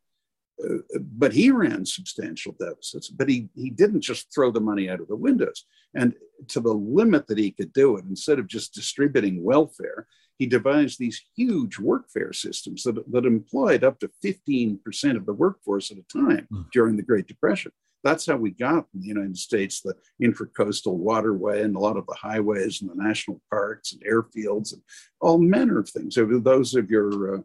uh, 0.63 0.78
but 1.01 1.34
he 1.34 1.51
ran 1.51 1.86
substantial 1.86 2.55
deficits, 2.57 3.09
but 3.09 3.28
he, 3.28 3.49
he 3.55 3.70
didn't 3.70 4.01
just 4.01 4.34
throw 4.34 4.51
the 4.51 4.61
money 4.61 4.89
out 4.89 5.01
of 5.01 5.07
the 5.07 5.16
windows. 5.16 5.66
And 5.93 6.13
to 6.49 6.61
the 6.61 6.74
limit 6.74 7.28
that 7.28 7.38
he 7.38 7.51
could 7.51 7.74
do 7.74 7.97
it, 7.97 8.05
instead 8.05 8.39
of 8.39 8.47
just 8.47 8.74
distributing 8.74 9.43
welfare, 9.43 10.07
he 10.38 10.45
devised 10.45 10.99
these 10.99 11.22
huge 11.36 11.78
workfare 11.78 12.34
systems 12.34 12.84
that, 12.84 13.11
that 13.11 13.26
employed 13.26 13.84
up 13.84 13.99
to 13.99 14.09
15% 14.24 15.16
of 15.16 15.26
the 15.26 15.34
workforce 15.34 15.91
at 15.91 15.97
a 15.97 16.03
time 16.03 16.47
mm. 16.51 16.66
during 16.72 16.97
the 16.97 17.03
Great 17.03 17.28
Depression. 17.28 17.72
That's 18.05 18.27
how 18.27 18.37
we 18.37 18.51
got 18.51 18.85
in 18.93 19.01
the 19.01 19.07
United 19.07 19.37
States 19.37 19.81
the 19.81 19.95
intracoastal 20.21 20.93
waterway 20.93 21.63
and 21.63 21.75
a 21.75 21.79
lot 21.79 21.97
of 21.97 22.05
the 22.05 22.15
highways 22.15 22.81
and 22.81 22.89
the 22.89 22.95
national 22.95 23.41
parks 23.49 23.93
and 23.93 24.03
airfields 24.05 24.73
and 24.73 24.81
all 25.19 25.39
manner 25.39 25.79
of 25.79 25.89
things. 25.89 26.15
So 26.15 26.25
those 26.25 26.75
of 26.75 26.89
your 26.89 27.37
uh, 27.37 27.41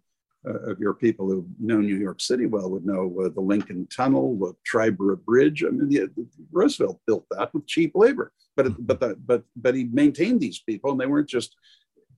uh, 0.47 0.71
of 0.71 0.79
your 0.79 0.95
people 0.95 1.29
who 1.29 1.47
know 1.59 1.81
New 1.81 1.97
York 1.97 2.21
City 2.21 2.47
well 2.47 2.71
would 2.71 2.87
know 2.87 3.15
uh, 3.23 3.29
the 3.29 3.43
Lincoln 3.43 3.87
Tunnel, 3.95 4.39
the 4.39 4.55
Triborough 4.71 5.23
Bridge. 5.23 5.65
I 5.65 5.69
mean, 5.69 5.89
the, 5.89 6.09
Roosevelt 6.51 6.99
built 7.07 7.27
that 7.31 7.53
with 7.53 7.67
cheap 7.67 7.93
labor, 7.95 8.33
but 8.57 8.67
mm-hmm. 8.67 8.83
but 8.83 9.01
the, 9.01 9.17
but 9.17 9.43
but 9.55 9.75
he 9.75 9.85
maintained 9.85 10.41
these 10.41 10.59
people, 10.61 10.93
and 10.93 11.01
they 11.01 11.07
weren't 11.07 11.29
just 11.29 11.57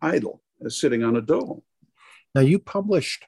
idle, 0.01 0.41
uh, 0.65 0.69
sitting 0.69 1.03
on 1.03 1.17
a 1.17 1.21
dole. 1.21 1.65
Now, 2.35 2.43
you 2.43 2.61
published 2.61 3.27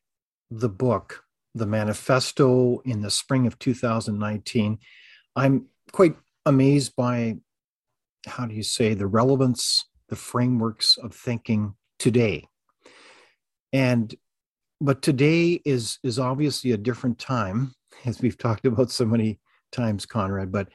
the 0.48 0.68
book, 0.68 1.24
the 1.56 1.66
manifesto, 1.66 2.78
in 2.84 3.02
the 3.02 3.10
spring 3.10 3.48
of 3.48 3.58
2019. 3.58 4.78
I'm 5.36 5.66
quite 5.92 6.16
amazed 6.46 6.94
by 6.96 7.36
how 8.26 8.46
do 8.46 8.54
you 8.54 8.62
say 8.62 8.94
the 8.94 9.06
relevance, 9.06 9.84
the 10.08 10.16
frameworks 10.16 10.96
of 10.96 11.14
thinking 11.14 11.74
today. 11.98 12.48
And 13.72 14.14
but 14.80 15.02
today 15.02 15.60
is 15.64 15.98
is 16.02 16.18
obviously 16.18 16.72
a 16.72 16.76
different 16.76 17.18
time 17.18 17.74
as 18.04 18.20
we've 18.20 18.38
talked 18.38 18.66
about 18.66 18.90
so 18.90 19.04
many 19.04 19.38
times, 19.72 20.06
Conrad, 20.06 20.52
but 20.52 20.68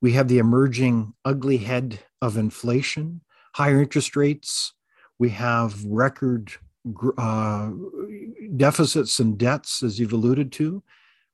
we 0.00 0.12
have 0.12 0.28
the 0.28 0.38
emerging 0.38 1.14
ugly 1.24 1.58
head 1.58 2.00
of 2.20 2.36
inflation, 2.36 3.20
higher 3.54 3.80
interest 3.80 4.16
rates. 4.16 4.74
We 5.18 5.30
have 5.30 5.84
record 5.84 6.52
uh, 7.16 7.70
deficits 8.56 9.20
and 9.20 9.38
debts, 9.38 9.82
as 9.84 10.00
you've 10.00 10.12
alluded 10.12 10.50
to. 10.52 10.82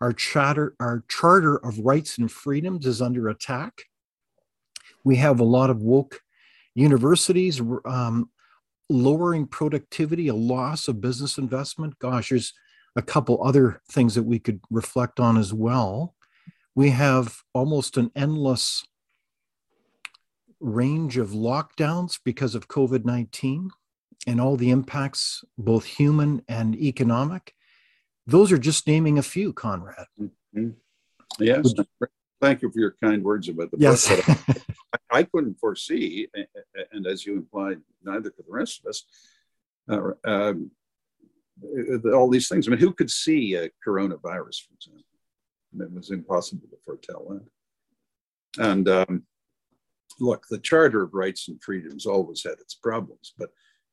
Our 0.00 0.12
charter, 0.12 0.74
our 0.78 1.04
charter 1.08 1.56
of 1.56 1.80
rights 1.80 2.18
and 2.18 2.30
freedoms 2.30 2.86
is 2.86 3.02
under 3.02 3.28
attack. 3.28 3.82
We 5.04 5.16
have 5.16 5.40
a 5.40 5.44
lot 5.44 5.70
of 5.70 5.82
woke 5.82 6.20
universities 6.74 7.60
um, 7.84 8.30
lowering 8.88 9.46
productivity, 9.46 10.28
a 10.28 10.34
loss 10.34 10.88
of 10.88 11.00
business 11.00 11.38
investment. 11.38 11.98
Gosh, 11.98 12.30
there's 12.30 12.52
a 12.96 13.02
couple 13.02 13.44
other 13.44 13.80
things 13.90 14.14
that 14.14 14.22
we 14.22 14.38
could 14.38 14.60
reflect 14.70 15.20
on 15.20 15.36
as 15.36 15.52
well. 15.52 16.14
We 16.74 16.90
have 16.90 17.42
almost 17.52 17.96
an 17.96 18.10
endless 18.14 18.84
range 20.60 21.16
of 21.16 21.30
lockdowns 21.30 22.18
because 22.24 22.54
of 22.54 22.68
COVID 22.68 23.04
19 23.04 23.70
and 24.26 24.40
all 24.40 24.56
the 24.56 24.70
impacts, 24.70 25.44
both 25.56 25.84
human 25.84 26.42
and 26.48 26.74
economic. 26.76 27.54
Those 28.28 28.52
are 28.52 28.58
just 28.58 28.86
naming 28.86 29.18
a 29.18 29.22
few, 29.22 29.54
Conrad. 29.54 30.04
Mm-hmm. 30.20 30.68
Yes. 31.40 31.72
Thank 32.42 32.60
you 32.60 32.70
for 32.70 32.78
your 32.78 32.94
kind 33.02 33.24
words 33.24 33.48
about 33.48 33.70
the 33.70 33.78
yes. 33.78 34.06
book. 34.06 34.28
I, 34.28 34.98
I, 35.20 35.22
couldn't 35.22 35.58
foresee, 35.58 36.28
and 36.92 37.06
as 37.06 37.24
you 37.24 37.32
implied, 37.32 37.80
neither 38.04 38.28
could 38.28 38.44
the 38.46 38.52
rest 38.52 38.80
of 38.80 38.90
us, 38.90 39.04
uh, 39.90 40.30
um, 40.30 40.70
all 42.12 42.28
these 42.28 42.48
things. 42.48 42.68
I 42.68 42.70
mean, 42.70 42.80
who 42.80 42.92
could 42.92 43.10
see 43.10 43.54
a 43.54 43.70
coronavirus, 43.84 44.66
for 44.66 44.74
example? 44.74 45.04
It 45.80 45.92
was 45.92 46.10
impossible 46.10 46.68
to 46.68 46.76
foretell 46.84 47.26
that. 47.30 48.62
And 48.62 48.88
um, 48.90 49.22
look, 50.20 50.46
the 50.50 50.58
Charter 50.58 51.02
of 51.02 51.14
Rights 51.14 51.48
and 51.48 51.62
Freedoms 51.62 52.04
always 52.04 52.44
had 52.44 52.60
its 52.60 52.74
problems, 52.74 53.32
but 53.38 53.50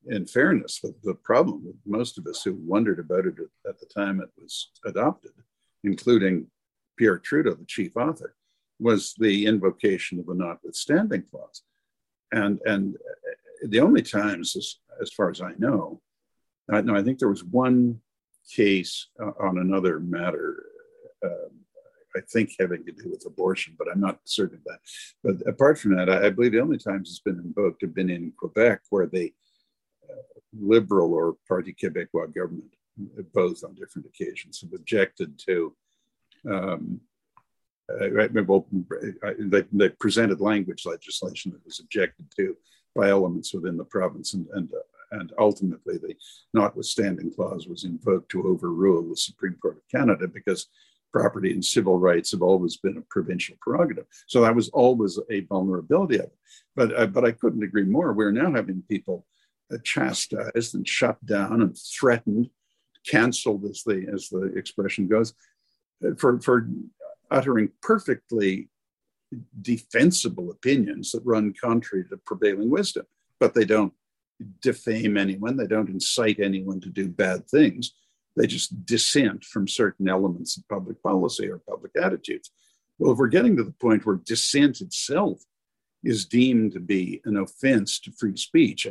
in 0.08 0.26
fairness, 0.26 0.80
the, 0.80 0.94
the 1.04 1.16
problem 1.16 1.66
with 1.66 1.76
most 1.86 2.18
of 2.18 2.28
us 2.28 2.44
who 2.44 2.54
wondered 2.56 3.00
about 3.00 3.26
it 3.26 3.36
at 3.68 3.80
the 3.80 3.86
time 3.88 4.22
it 4.22 4.30
was 4.38 4.72
adopted, 4.86 5.32
including 5.84 6.48
Pierre 6.98 7.18
Trudeau, 7.18 7.54
the 7.54 7.66
chief 7.66 7.98
author, 7.98 8.36
was 8.80 9.14
the 9.18 9.46
invocation 9.46 10.20
of 10.20 10.26
the 10.26 10.36
notwithstanding 10.36 11.24
clause. 11.30 11.64
And, 12.32 12.60
and 12.66 12.96
the 13.64 13.80
only 13.80 14.02
times, 14.02 14.56
as, 14.56 14.76
as 15.02 15.12
far 15.12 15.30
as 15.30 15.42
I 15.42 15.54
know, 15.58 16.02
I, 16.70 16.82
no, 16.82 16.96
I 16.96 17.04
think 17.04 17.20
there 17.20 17.30
was 17.30 17.44
one 17.44 18.00
case 18.52 19.08
uh, 19.22 19.32
on 19.40 19.60
another 19.60 20.00
matter, 20.00 20.64
uh, 21.24 21.50
I 22.16 22.22
think 22.32 22.52
having 22.60 22.86
to 22.86 22.92
do 22.92 23.10
with 23.10 23.26
abortion, 23.26 23.76
but 23.78 23.88
I'm 23.92 24.00
not 24.00 24.20
certain 24.26 24.58
of 24.58 24.64
that. 24.66 24.80
But 25.24 25.48
apart 25.48 25.78
from 25.80 25.96
that, 25.96 26.10
I, 26.10 26.28
I 26.28 26.30
believe 26.30 26.54
the 26.54 26.62
only 26.62 26.78
times 26.78 27.10
it's 27.10 27.20
been 27.20 27.40
invoked 27.40 27.82
have 27.82 27.94
been 27.94 28.10
in 28.10 28.34
Quebec, 28.38 28.82
where 28.90 29.08
the 29.08 29.26
uh, 29.28 29.30
Liberal 30.60 31.14
or 31.14 31.36
Parti 31.48 31.74
Québécois 31.74 32.34
government, 32.34 32.74
both 33.34 33.64
on 33.64 33.76
different 33.76 34.08
occasions, 34.08 34.62
have 34.62 34.74
objected 34.74 35.38
to. 35.46 35.76
Um, 36.50 37.02
uh, 37.88 38.28
well, 38.48 38.66
they, 39.40 39.64
they, 39.72 39.90
presented 39.90 40.42
language 40.42 40.88
legislation 40.88 41.52
that 41.52 41.64
was 41.64 41.80
objected 41.80 42.26
to 42.36 42.58
by 42.96 43.10
elements 43.10 43.54
within 43.54 43.78
the 43.78 43.84
province, 43.84 44.34
and, 44.34 44.48
and 44.54 44.74
uh, 44.74 44.80
and 45.12 45.34
ultimately 45.40 45.98
the 45.98 46.16
notwithstanding 46.54 47.32
clause 47.34 47.68
was 47.68 47.84
invoked 47.84 48.30
to 48.30 48.48
overrule 48.48 49.08
the 49.08 49.16
Supreme 49.16 49.56
Court 49.62 49.78
of 49.78 49.88
Canada 49.90 50.28
because 50.28 50.68
property 51.14 51.52
and 51.52 51.64
civil 51.64 51.98
rights 51.98 52.32
have 52.32 52.42
always 52.42 52.78
been 52.78 52.98
a 52.98 53.02
provincial 53.10 53.56
prerogative. 53.62 54.06
So 54.28 54.42
that 54.42 54.56
was 54.56 54.70
always 54.70 55.18
a 55.30 55.42
vulnerability 55.42 56.18
of 56.18 56.26
it. 56.26 56.38
But, 56.76 57.00
uh, 57.00 57.06
but 57.08 57.24
I 57.24 57.32
couldn't 57.32 57.64
agree 57.64 57.86
more. 57.86 58.12
We're 58.12 58.32
now 58.32 58.52
having 58.52 58.84
people 58.90 59.26
uh, 59.26 59.35
chastised 59.84 60.76
and 60.76 60.88
shut 60.88 61.24
down 61.26 61.62
and 61.62 61.78
threatened, 61.78 62.50
canceled, 63.08 63.66
as 63.66 63.84
the, 63.84 64.06
as 64.14 64.30
the 64.30 64.54
expression 64.56 65.08
goes, 65.08 65.34
uh, 66.06 66.16
for, 66.18 66.40
for 66.42 66.68
uttering 67.32 67.70
perfectly 67.82 68.70
defensible 69.62 70.52
opinions 70.52 71.12
that 71.12 71.22
run 71.26 71.54
contrary 71.62 72.06
to 72.10 72.18
prevailing 72.18 72.70
wisdom, 72.70 73.06
but 73.40 73.54
they 73.54 73.66
don't 73.66 73.94
defame 74.62 75.18
anyone, 75.18 75.58
they 75.58 75.68
don't 75.68 75.90
incite 75.90 76.40
anyone 76.40 76.80
to 76.82 76.90
do 76.90 77.08
bad 77.08 77.48
things. 77.50 77.94
They 78.36 78.48
just 78.48 78.86
dissent 78.86 79.46
from 79.46 79.68
certain 79.68 80.10
elements 80.10 80.58
of 80.58 80.68
public 80.68 81.02
policy 81.02 81.50
or 81.50 81.62
public 81.70 81.94
attitudes. 82.02 82.52
Well, 83.00 83.14
if 83.14 83.18
we're 83.18 83.28
getting 83.28 83.56
to 83.58 83.64
the 83.64 83.72
point 83.72 84.06
where 84.06 84.18
dissent 84.18 84.82
itself 84.82 85.42
is 86.04 86.26
deemed 86.26 86.74
to 86.74 86.80
be 86.80 87.22
an 87.26 87.38
offense 87.38 88.00
to 88.02 88.12
free 88.12 88.36
speech 88.38 88.88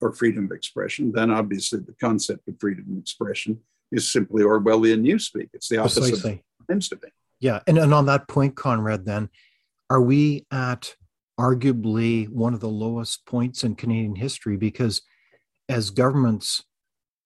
or 0.00 0.12
freedom 0.12 0.44
of 0.46 0.52
expression, 0.52 1.12
then 1.12 1.30
obviously 1.30 1.80
the 1.80 1.94
concept 2.00 2.48
of 2.48 2.54
freedom 2.60 2.86
of 2.92 2.98
expression 2.98 3.58
is 3.90 4.10
simply 4.10 4.42
Orwellian 4.42 5.02
newspeak. 5.02 5.48
It's 5.52 5.68
the 5.68 5.78
opposite 5.78 6.00
Precisely. 6.02 6.32
of 6.32 6.66
what 6.66 6.76
it 6.76 6.82
to 6.82 6.96
be. 6.96 7.08
Yeah. 7.40 7.60
And, 7.66 7.78
and 7.78 7.94
on 7.94 8.06
that 8.06 8.28
point, 8.28 8.56
Conrad, 8.56 9.04
then, 9.04 9.28
are 9.90 10.02
we 10.02 10.46
at 10.50 10.94
arguably 11.38 12.28
one 12.28 12.52
of 12.52 12.60
the 12.60 12.68
lowest 12.68 13.24
points 13.24 13.62
in 13.62 13.76
Canadian 13.76 14.16
history 14.16 14.56
because 14.56 15.02
as 15.68 15.90
governments 15.90 16.64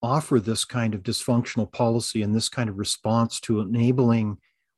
offer 0.02 0.38
this 0.38 0.64
kind 0.64 0.94
of 0.94 1.02
dysfunctional 1.02 1.70
policy 1.70 2.22
and 2.22 2.34
this 2.34 2.48
kind 2.48 2.68
of 2.68 2.76
response 2.76 3.40
to 3.40 3.60
enabling 3.60 4.36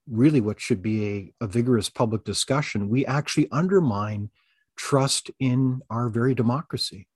really 0.08 0.40
what 0.40 0.60
should 0.60 0.82
be 0.82 1.32
a, 1.40 1.44
a 1.44 1.46
vigorous 1.46 1.88
public 1.88 2.24
discussion, 2.24 2.88
we 2.88 3.06
actually 3.06 3.48
undermine 3.50 4.30
trust 4.76 5.30
in 5.40 5.80
our 5.90 6.08
very 6.08 6.34
democracy. 6.34 7.08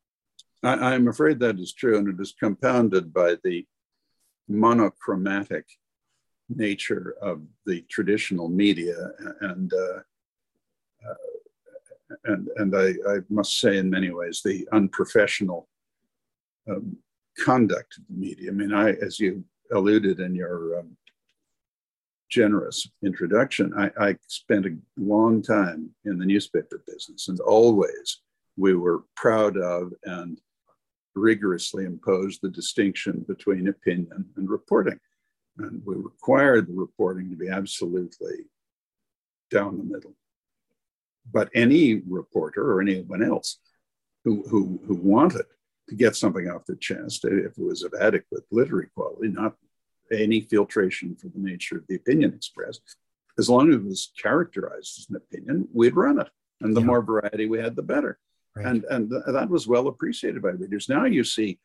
I, 0.62 0.94
am 0.94 1.08
afraid 1.08 1.38
that 1.40 1.58
is 1.58 1.72
true, 1.72 1.98
and 1.98 2.08
it 2.08 2.20
is 2.20 2.34
compounded 2.38 3.12
by 3.12 3.36
the 3.44 3.64
monochromatic 4.48 5.66
nature 6.48 7.14
of 7.20 7.42
the 7.66 7.82
traditional 7.82 8.48
media 8.48 8.96
and 9.42 9.72
uh, 9.72 10.00
uh, 11.08 12.14
and 12.24 12.48
and 12.56 12.76
I, 12.76 12.88
I, 13.08 13.18
must 13.28 13.60
say, 13.60 13.78
in 13.78 13.90
many 13.90 14.10
ways, 14.10 14.40
the 14.44 14.66
unprofessional 14.72 15.68
um, 16.68 16.96
conduct 17.38 17.98
of 17.98 18.04
the 18.08 18.14
media. 18.14 18.50
I 18.50 18.54
mean, 18.54 18.74
I, 18.74 18.92
as 18.94 19.20
you 19.20 19.44
alluded 19.72 20.18
in 20.18 20.34
your 20.34 20.80
um, 20.80 20.96
generous 22.30 22.88
introduction, 23.04 23.72
I, 23.76 23.90
I, 24.08 24.16
spent 24.26 24.66
a 24.66 24.76
long 24.96 25.42
time 25.42 25.90
in 26.04 26.18
the 26.18 26.26
newspaper 26.26 26.82
business, 26.86 27.28
and 27.28 27.38
always 27.40 28.20
we 28.56 28.74
were 28.74 29.04
proud 29.14 29.56
of 29.56 29.92
and 30.04 30.40
rigorously 31.18 31.84
imposed 31.84 32.40
the 32.42 32.50
distinction 32.50 33.24
between 33.28 33.68
opinion 33.68 34.26
and 34.36 34.48
reporting. 34.48 34.98
And 35.58 35.82
we 35.84 35.96
required 35.96 36.68
the 36.68 36.74
reporting 36.74 37.30
to 37.30 37.36
be 37.36 37.48
absolutely 37.48 38.46
down 39.50 39.78
the 39.78 39.84
middle 39.84 40.14
but 41.32 41.50
any 41.54 42.02
reporter 42.08 42.72
or 42.72 42.80
anyone 42.80 43.22
else 43.22 43.58
who, 44.24 44.44
who, 44.48 44.80
who 44.86 44.94
wanted 44.94 45.44
to 45.88 45.94
get 45.94 46.16
something 46.16 46.48
off 46.48 46.66
their 46.66 46.76
chest, 46.76 47.24
if 47.24 47.52
it 47.52 47.58
was 47.58 47.82
of 47.82 47.94
adequate 48.00 48.44
literary 48.50 48.88
quality, 48.94 49.28
not 49.28 49.54
any 50.12 50.40
filtration 50.40 51.16
for 51.16 51.28
the 51.28 51.38
nature 51.38 51.76
of 51.76 51.84
the 51.88 51.96
opinion 51.96 52.32
expressed, 52.34 52.82
as 53.38 53.48
long 53.48 53.68
as 53.68 53.76
it 53.76 53.84
was 53.84 54.12
characterized 54.20 54.98
as 54.98 55.06
an 55.10 55.16
opinion, 55.16 55.68
we'd 55.72 55.96
run 55.96 56.20
it. 56.20 56.28
And 56.60 56.76
the 56.76 56.80
yeah. 56.80 56.86
more 56.86 57.02
variety 57.02 57.46
we 57.46 57.58
had, 57.58 57.76
the 57.76 57.82
better. 57.82 58.18
Right. 58.56 58.66
And, 58.66 58.84
and 58.90 59.10
th- 59.10 59.22
that 59.28 59.48
was 59.48 59.66
well 59.66 59.88
appreciated 59.88 60.42
by 60.42 60.50
readers. 60.50 60.88
Now 60.88 61.04
you 61.04 61.24
see 61.24 61.58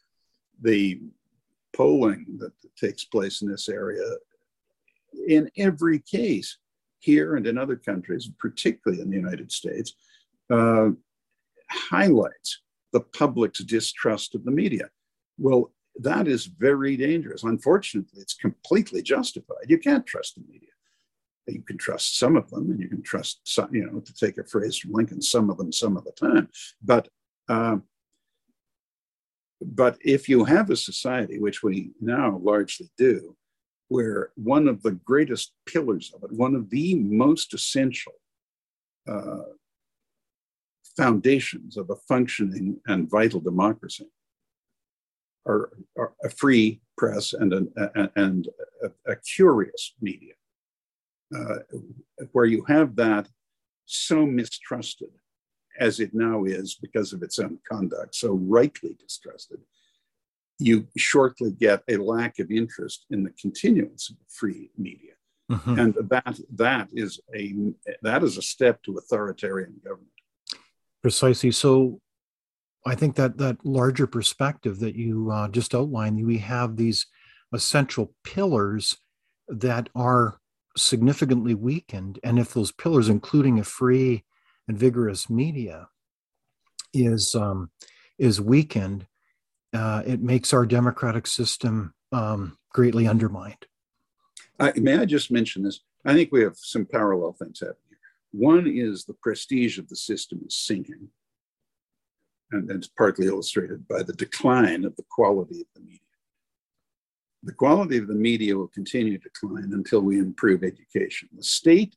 the 0.62 1.00
polling 1.76 2.26
that 2.38 2.54
takes 2.78 3.04
place 3.06 3.42
in 3.42 3.50
this 3.50 3.68
area 3.68 4.04
in 5.28 5.50
every 5.58 6.00
case 6.00 6.58
here 7.00 7.36
and 7.36 7.46
in 7.48 7.58
other 7.58 7.76
countries, 7.76 8.30
particularly 8.40 9.02
in 9.02 9.10
the 9.10 9.16
United 9.16 9.52
States, 9.52 9.94
uh, 10.50 10.90
highlights 11.70 12.62
the 12.92 13.02
public's 13.02 13.64
distrust 13.64 14.36
of 14.36 14.46
the 14.46 14.52
media. 14.52 14.90
Well, 15.38 15.72
that 15.98 16.28
is 16.28 16.46
very 16.46 16.96
dangerous. 16.98 17.44
Unfortunately, 17.44 18.22
it's 18.22 18.34
completely 18.34 19.02
justified. 19.02 19.66
You 19.68 19.78
can't 19.78 20.06
trust 20.06 20.36
the 20.36 20.42
media. 20.52 20.70
You 21.48 21.62
can 21.62 21.78
trust 21.78 22.18
some 22.18 22.36
of 22.38 22.50
them, 22.50 22.72
and 22.72 22.80
you 22.80 22.88
can 22.88 23.02
trust 23.02 23.42
some, 23.44 23.74
you 23.74 23.86
know, 23.86 24.00
to 24.00 24.14
take 24.14 24.38
a 24.38 24.44
phrase 24.44 24.78
from 24.78 24.94
Lincoln, 24.94 25.22
some 25.22 25.50
of 25.50 25.58
them, 25.58 25.72
some 25.72 25.98
of 25.98 26.06
the 26.06 26.12
time. 26.12 26.50
But 26.82 27.10
uh, 27.50 27.78
but 29.66 29.98
if 30.02 30.28
you 30.28 30.44
have 30.46 30.70
a 30.70 30.76
society, 30.76 31.40
which 31.40 31.64
we 31.64 31.92
now 32.02 32.40
largely 32.44 32.90
do, 32.98 33.36
where 33.88 34.32
one 34.36 34.68
of 34.68 34.82
the 34.82 34.92
greatest 34.92 35.54
pillars 35.66 36.12
of 36.16 36.24
it, 36.24 36.32
one 36.32 36.56
of 36.56 36.70
the 36.70 36.96
most 36.96 37.54
essential 37.54 38.14
uh, 39.08 39.44
foundations 40.98 41.78
of 41.78 41.90
a 41.90 41.96
functioning 42.08 42.80
and 42.88 43.10
vital 43.10 43.40
democracy 43.40 44.08
are, 45.46 45.72
are 45.98 46.14
a 46.24 46.30
free 46.30 46.82
press 46.98 47.34
and, 47.34 47.54
an, 47.54 47.74
a, 47.78 48.10
and 48.16 48.48
a, 48.84 49.12
a, 49.12 49.16
curious 49.18 49.94
media. 50.00 50.34
Uh, 51.36 51.60
where 52.32 52.46
you 52.46 52.64
have 52.68 52.96
that 52.96 53.28
so 53.86 54.26
mistrusted 54.26 55.10
as 55.80 56.00
it 56.00 56.14
now 56.14 56.44
is 56.44 56.76
because 56.76 57.14
of 57.14 57.24
its 57.24 57.40
own 57.40 57.58
conduct, 57.70 58.16
so 58.16 58.34
rightly 58.34 58.96
distrusted, 59.00 59.60
you 60.60 60.88
shortly 60.96 61.52
get 61.52 61.82
a 61.90 61.98
lack 61.98 62.40
of 62.40 62.52
interest 62.52 63.06
in 63.10 63.24
the 63.24 63.32
continuance 63.32 64.10
of 64.10 64.18
free 64.30 64.70
media. 64.78 65.14
Mm-hmm. 65.52 65.80
And 65.80 65.94
that 66.10 66.40
that 66.56 66.90
is 66.94 67.20
a 67.36 67.54
that 68.02 68.24
is 68.24 68.38
a 68.38 68.42
step 68.42 68.82
to 68.84 68.98
authoritarian 68.98 69.76
government. 69.84 70.08
Precisely. 71.02 71.52
So 71.52 72.00
I 72.86 72.96
think 72.96 73.16
that 73.16 73.38
that 73.38 73.66
larger 73.66 74.08
perspective 74.08 74.80
that 74.80 74.96
you 74.96 75.32
uh, 75.32 75.50
just 75.50 75.76
outlined, 75.76 76.26
we 76.26 76.38
have 76.38 76.78
these 76.78 77.06
essential 77.54 78.14
pillars 78.24 78.98
that 79.48 79.90
are 79.96 80.40
significantly 80.76 81.54
weakened. 81.54 82.20
And 82.24 82.40
if 82.40 82.54
those 82.54 82.72
pillars, 82.72 83.10
including 83.10 83.60
a 83.60 83.64
free 83.64 84.24
and 84.68 84.78
vigorous 84.78 85.30
media, 85.30 85.90
is 86.94 87.36
um, 87.36 87.72
is 88.18 88.40
weakened, 88.40 89.08
uh, 89.74 90.04
it 90.06 90.22
makes 90.22 90.54
our 90.54 90.66
democratic 90.66 91.28
system 91.28 91.94
um, 92.12 92.58
greatly 92.72 93.08
undermined. 93.08 93.66
may 94.76 94.98
I 94.98 95.06
just 95.06 95.32
mention 95.32 95.64
this? 95.64 95.82
I 96.06 96.14
think 96.14 96.32
we 96.32 96.42
have 96.42 96.58
some 96.58 96.86
parallel 96.86 97.34
things 97.34 97.60
happening. 97.60 97.78
One 98.32 98.68
is 98.68 99.06
the 99.06 99.14
prestige 99.14 99.78
of 99.78 99.90
the 99.90 99.96
system 99.96 100.42
is 100.46 100.56
sinking, 100.56 101.10
and, 102.52 102.70
it's 102.70 102.88
partly 102.88 103.28
illustrated 103.28 103.88
by 103.88 104.04
the 104.04 104.14
decline 104.14 104.86
of 104.86 104.96
the 104.96 105.06
quality 105.10 105.62
of 105.62 105.68
the 105.76 105.82
media 105.82 106.03
the 107.44 107.54
quality 107.54 107.98
of 107.98 108.08
the 108.08 108.14
media 108.14 108.56
will 108.56 108.70
continue 108.70 109.18
to 109.18 109.24
decline 109.24 109.72
until 109.74 110.02
we 110.02 110.18
improve 110.18 110.64
education. 110.64 111.28
The 111.36 111.44
state 111.44 111.96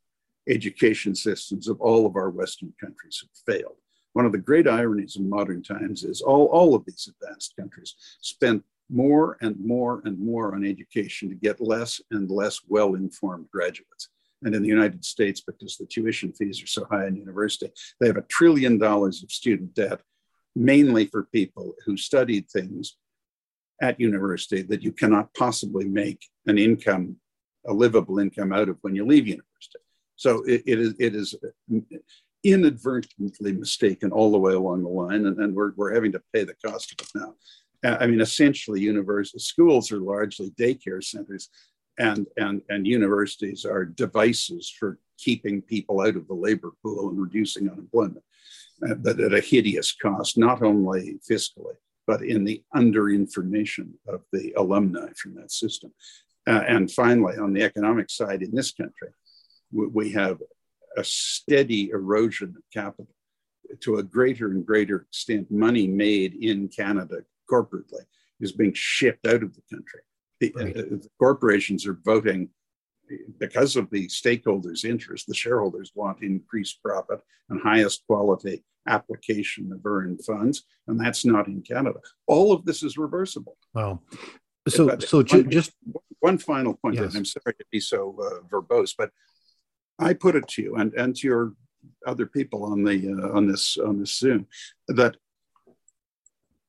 education 0.49 1.14
systems 1.14 1.68
of 1.68 1.80
all 1.80 2.07
of 2.07 2.16
our 2.16 2.30
Western 2.30 2.72
countries 2.80 3.22
have 3.22 3.55
failed. 3.55 3.76
One 4.12 4.26
of 4.26 4.32
the 4.32 4.38
great 4.38 4.66
ironies 4.66 5.16
in 5.16 5.28
modern 5.28 5.62
times 5.62 6.03
is 6.03 6.20
all, 6.20 6.47
all 6.47 6.74
of 6.74 6.84
these 6.84 7.09
advanced 7.09 7.55
countries 7.57 7.94
spent 8.20 8.64
more 8.88 9.36
and 9.40 9.57
more 9.59 10.01
and 10.05 10.18
more 10.18 10.55
on 10.55 10.64
education 10.64 11.28
to 11.28 11.34
get 11.34 11.61
less 11.61 12.01
and 12.11 12.30
less 12.30 12.61
well 12.68 12.94
informed 12.94 13.51
graduates. 13.53 14.09
And 14.42 14.55
in 14.55 14.62
the 14.62 14.68
United 14.68 15.05
States, 15.05 15.40
because 15.40 15.76
the 15.76 15.86
tuition 15.86 16.32
fees 16.32 16.62
are 16.62 16.66
so 16.66 16.86
high 16.90 17.07
in 17.07 17.16
university, 17.16 17.70
they 18.01 18.07
have 18.07 18.16
a 18.16 18.22
trillion 18.22 18.78
dollars 18.78 19.22
of 19.22 19.30
student 19.30 19.74
debt, 19.74 20.01
mainly 20.55 21.07
for 21.07 21.24
people 21.24 21.74
who 21.84 21.97
studied 21.97 22.49
things 22.49 22.97
at 23.81 24.01
university 24.01 24.62
that 24.62 24.83
you 24.83 24.93
cannot 24.93 25.33
possibly 25.35 25.85
make 25.85 26.27
an 26.47 26.59
income, 26.59 27.16
a 27.66 27.72
livable 27.72 28.18
income 28.18 28.53
out 28.53 28.68
of 28.68 28.79
when 28.81 28.95
you 28.95 29.05
leave 29.05 29.27
university. 29.27 29.79
So 30.16 30.43
it, 30.45 30.62
it 30.66 30.81
is 30.81 30.95
it 30.99 31.14
is 31.14 31.35
inadvertently 32.43 33.53
mistaken 33.53 34.12
all 34.12 34.31
the 34.31 34.39
way 34.39 34.55
along 34.55 34.83
the 34.83 34.89
line, 34.89 35.27
and, 35.27 35.39
and 35.39 35.55
we're, 35.55 35.72
we're 35.77 35.95
having 35.95 36.12
to 36.12 36.22
pay 36.33 36.45
the 36.45 36.55
cost 36.64 36.93
of 36.93 37.07
it 37.07 37.11
now. 37.14 37.35
I 37.85 38.07
mean, 38.07 38.20
essentially, 38.20 38.81
university 38.81 39.39
schools 39.39 39.93
are 39.93 40.01
largely 40.01 40.51
daycare 40.51 41.05
centers, 41.05 41.51
and 41.99 42.27
and 42.37 42.62
and 42.68 42.87
universities 42.87 43.64
are 43.64 43.85
devices 43.85 44.70
for 44.70 44.99
keeping 45.18 45.62
people 45.62 46.01
out 46.01 46.16
of 46.16 46.27
the 46.27 46.35
labor 46.35 46.72
pool 46.83 47.11
and 47.11 47.20
reducing 47.20 47.70
unemployment, 47.70 48.24
uh, 48.89 48.95
but 48.95 49.20
at 49.20 49.35
a 49.35 49.41
hideous 49.41 49.93
cost, 49.93 50.39
not 50.39 50.62
only 50.62 51.18
fiscally 51.29 51.74
but 52.07 52.22
in 52.22 52.44
the 52.44 52.62
underinformation 52.74 53.90
of 54.07 54.22
the 54.32 54.52
alumni 54.57 55.09
from 55.16 55.34
that 55.34 55.50
system. 55.50 55.92
Uh, 56.46 56.62
and 56.68 56.90
finally, 56.90 57.36
on 57.36 57.52
the 57.52 57.62
economic 57.62 58.09
side 58.09 58.42
in 58.42 58.54
this 58.54 58.72
country, 58.72 59.09
we, 59.72 59.86
we 59.88 60.12
have 60.12 60.40
a 60.96 61.04
steady 61.04 61.90
erosion 61.90 62.54
of 62.57 62.62
capital. 62.72 63.12
To 63.80 63.96
a 63.96 64.02
greater 64.02 64.52
and 64.52 64.64
greater 64.64 64.98
extent, 64.98 65.50
money 65.50 65.88
made 65.88 66.34
in 66.34 66.68
Canada 66.68 67.22
corporately 67.50 68.04
is 68.40 68.52
being 68.52 68.72
shipped 68.74 69.26
out 69.26 69.42
of 69.42 69.54
the 69.54 69.62
country. 69.68 70.00
The, 70.40 70.52
right. 70.54 70.76
uh, 70.76 70.82
the 70.82 71.09
corporations 71.18 71.86
are 71.86 71.98
voting 72.04 72.50
because 73.38 73.76
of 73.76 73.90
the 73.90 74.07
stakeholders' 74.09 74.84
interest. 74.84 75.26
The 75.26 75.34
shareholders 75.34 75.92
want 75.94 76.22
increased 76.22 76.82
profit 76.82 77.20
and 77.48 77.61
highest 77.61 78.04
quality 78.07 78.64
application 78.88 79.72
of 79.72 79.84
earned 79.84 80.24
funds, 80.24 80.64
and 80.86 80.98
that's 80.98 81.24
not 81.24 81.48
in 81.48 81.62
Canada. 81.62 81.98
All 82.26 82.52
of 82.52 82.64
this 82.64 82.82
is 82.82 82.96
reversible. 82.96 83.57
Wow. 83.74 84.00
So, 84.68 84.86
but 84.86 85.02
so 85.02 85.22
one, 85.22 85.50
just 85.50 85.72
one 86.20 86.38
final 86.38 86.74
point. 86.74 86.96
Yes. 86.96 87.14
I'm 87.14 87.24
sorry 87.24 87.54
to 87.54 87.64
be 87.70 87.80
so 87.80 88.16
uh, 88.20 88.46
verbose, 88.48 88.94
but 88.96 89.11
I 89.98 90.12
put 90.12 90.36
it 90.36 90.48
to 90.48 90.62
you 90.62 90.76
and, 90.76 90.92
and 90.94 91.14
to 91.16 91.26
your 91.26 91.52
other 92.07 92.26
people 92.26 92.64
on 92.64 92.82
the 92.82 93.12
uh, 93.12 93.36
on 93.36 93.46
this 93.46 93.76
on 93.78 93.98
this 94.00 94.18
Zoom 94.18 94.46
that 94.88 95.16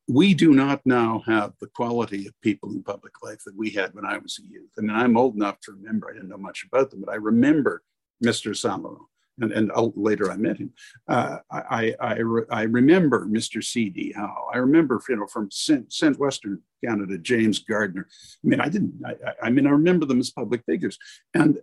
we 0.08 0.34
do 0.34 0.54
not 0.54 0.82
now 0.86 1.22
have 1.26 1.54
the 1.60 1.68
quality 1.68 2.28
of 2.28 2.42
people 2.42 2.72
in 2.72 2.82
public 2.82 3.14
life 3.22 3.40
that 3.46 3.58
we 3.58 3.70
had 3.70 3.94
when 3.94 4.06
I 4.06 4.18
was 4.18 4.40
a 4.40 4.48
youth. 4.48 4.70
I 4.78 4.82
mean, 4.82 4.96
I'm 4.96 5.18
old 5.18 5.36
enough 5.36 5.60
to 5.62 5.74
remember. 5.74 6.10
I 6.10 6.14
didn't 6.14 6.30
know 6.30 6.38
much 6.38 6.66
about 6.66 6.92
them, 6.92 7.02
but 7.06 7.12
I 7.12 7.16
remember 7.16 7.84
Mr. 8.24 8.56
Saint-Laurent 8.56 9.02
and, 9.40 9.52
and 9.52 9.72
later 9.96 10.32
I 10.32 10.38
met 10.38 10.58
him. 10.58 10.72
Uh, 11.08 11.38
I, 11.52 11.94
I, 12.00 12.18
re, 12.20 12.44
I, 12.50 12.64
remember 12.64 13.26
Mr. 13.26 13.64
C.D. 13.64 14.14
Howe. 14.16 14.48
I 14.54 14.58
remember, 14.58 15.02
you 15.10 15.18
know, 15.18 15.28
from 15.28 15.50
Cent, 15.52 16.18
Western 16.18 16.62
Canada, 16.84 17.18
James 17.18 17.60
Gardiner. 17.60 18.08
I 18.44 18.48
mean, 18.48 18.62
I 18.62 18.70
didn't, 18.70 18.94
I, 19.06 19.16
I 19.44 19.50
mean, 19.50 19.68
I 19.68 19.72
remember 19.72 20.06
them 20.06 20.20
as 20.20 20.32
public 20.32 20.64
figures. 20.66 20.98
And, 21.34 21.60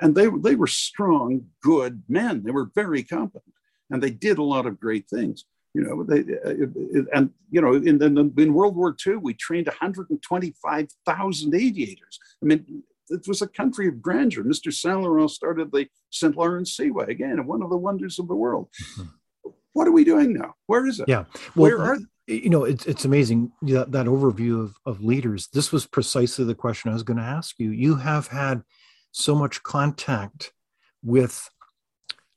and 0.00 0.14
they, 0.14 0.28
they 0.28 0.54
were 0.54 0.66
strong, 0.66 1.46
good 1.62 2.02
men. 2.08 2.42
They 2.44 2.50
were 2.50 2.70
very 2.74 3.02
competent 3.02 3.54
and 3.90 4.02
they 4.02 4.10
did 4.10 4.38
a 4.38 4.42
lot 4.42 4.66
of 4.66 4.80
great 4.80 5.08
things. 5.08 5.44
You 5.76 5.82
know, 5.82 6.02
they, 6.02 6.20
uh, 6.20 7.02
and, 7.12 7.30
you 7.50 7.60
know, 7.60 7.74
in, 7.74 8.02
in, 8.02 8.32
in 8.38 8.54
World 8.54 8.76
War 8.76 8.96
II, 9.06 9.16
we 9.16 9.34
trained 9.34 9.66
125,000 9.66 11.54
aviators. 11.54 12.18
I 12.42 12.46
mean, 12.46 12.82
it 13.10 13.28
was 13.28 13.42
a 13.42 13.46
country 13.46 13.86
of 13.86 14.00
grandeur. 14.00 14.42
Mr. 14.42 14.72
Saint 14.72 15.02
Laurent 15.02 15.30
started 15.30 15.70
the 15.70 15.86
St. 16.10 16.34
Lawrence 16.34 16.74
Seaway, 16.74 17.10
again, 17.10 17.46
one 17.46 17.62
of 17.62 17.68
the 17.68 17.76
wonders 17.76 18.18
of 18.18 18.26
the 18.26 18.34
world. 18.34 18.68
Mm-hmm. 18.98 19.50
What 19.74 19.86
are 19.86 19.92
we 19.92 20.04
doing 20.04 20.32
now? 20.32 20.54
Where 20.64 20.86
is 20.86 20.98
it? 20.98 21.10
Yeah. 21.10 21.24
Well, 21.54 21.70
Where 21.70 21.82
are 21.82 21.98
you 22.26 22.48
know, 22.48 22.64
it's, 22.64 22.86
it's 22.86 23.04
amazing 23.04 23.52
that, 23.62 23.92
that 23.92 24.06
overview 24.06 24.64
of, 24.64 24.76
of 24.86 25.04
leaders. 25.04 25.48
This 25.52 25.70
was 25.70 25.86
precisely 25.86 26.46
the 26.46 26.54
question 26.54 26.90
I 26.90 26.94
was 26.94 27.02
going 27.02 27.18
to 27.18 27.22
ask 27.22 27.56
you. 27.58 27.70
You 27.70 27.96
have 27.96 28.28
had 28.28 28.62
so 29.12 29.34
much 29.34 29.62
contact 29.62 30.52
with 31.04 31.50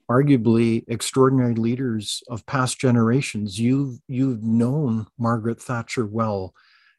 arguably 0.09 0.83
extraordinary 0.87 1.53
leaders 1.53 2.23
of 2.29 2.45
past 2.45 2.79
generations. 2.79 3.59
You've 3.59 3.99
you've 4.07 4.43
known 4.43 5.07
Margaret 5.17 5.61
Thatcher 5.61 6.05
well, 6.05 6.53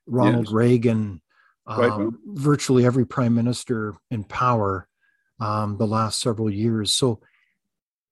Ronald 0.07 0.47
yes. 0.47 0.53
Reagan, 0.55 1.21
um, 1.67 2.19
virtually 2.27 2.87
every 2.87 3.05
prime 3.05 3.35
minister 3.35 3.97
in 4.11 4.25
power 4.25 4.87
um, 5.41 5.77
the 5.77 5.87
last 5.87 6.21
several 6.21 6.51
years. 6.51 6.95
So 6.95 7.21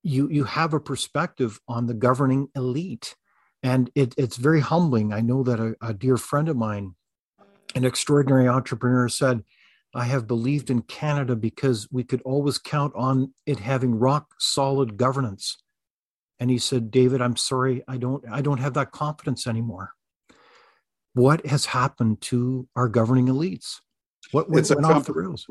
you 0.03 0.29
you 0.29 0.43
have 0.43 0.73
a 0.73 0.79
perspective 0.79 1.59
on 1.67 1.87
the 1.87 1.93
governing 1.93 2.49
elite, 2.55 3.15
and 3.63 3.89
it, 3.95 4.13
it's 4.17 4.37
very 4.37 4.61
humbling. 4.61 5.13
I 5.13 5.21
know 5.21 5.43
that 5.43 5.59
a, 5.59 5.75
a 5.81 5.93
dear 5.93 6.17
friend 6.17 6.49
of 6.49 6.57
mine, 6.57 6.95
an 7.73 7.85
extraordinary 7.85 8.47
entrepreneur, 8.47 9.07
said, 9.07 9.43
"I 9.93 10.05
have 10.05 10.27
believed 10.27 10.69
in 10.69 10.81
Canada 10.83 11.35
because 11.35 11.87
we 11.91 12.03
could 12.03 12.21
always 12.23 12.57
count 12.57 12.93
on 12.95 13.33
it 13.45 13.59
having 13.59 13.95
rock 13.99 14.35
solid 14.39 14.97
governance." 14.97 15.57
And 16.39 16.49
he 16.49 16.57
said, 16.57 16.91
"David, 16.91 17.21
I'm 17.21 17.35
sorry, 17.35 17.83
I 17.87 17.97
don't 17.97 18.23
I 18.29 18.41
don't 18.41 18.59
have 18.59 18.73
that 18.75 18.91
confidence 18.91 19.47
anymore." 19.47 19.93
what 21.13 21.45
has 21.45 21.65
happened 21.65 22.21
to 22.21 22.67
our 22.75 22.87
governing 22.87 23.27
elites? 23.27 23.81
What 24.31 24.49
went, 24.49 24.69
went 24.69 24.85
off 24.85 25.05
the 25.05 25.13
rails? 25.13 25.45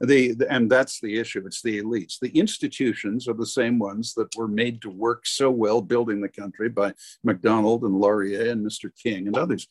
The, 0.00 0.32
the, 0.32 0.52
and 0.52 0.70
that's 0.70 1.00
the 1.00 1.18
issue. 1.18 1.42
It's 1.46 1.62
the 1.62 1.80
elites. 1.80 2.18
The 2.18 2.36
institutions 2.36 3.28
are 3.28 3.34
the 3.34 3.46
same 3.46 3.78
ones 3.78 4.12
that 4.14 4.34
were 4.36 4.48
made 4.48 4.82
to 4.82 4.90
work 4.90 5.26
so 5.26 5.50
well 5.50 5.80
building 5.80 6.20
the 6.20 6.28
country 6.28 6.68
by 6.68 6.94
Macdonald 7.22 7.84
and 7.84 7.94
Laurier 7.94 8.50
and 8.50 8.66
Mr. 8.66 8.90
King 8.94 9.26
and 9.28 9.36
others. 9.36 9.68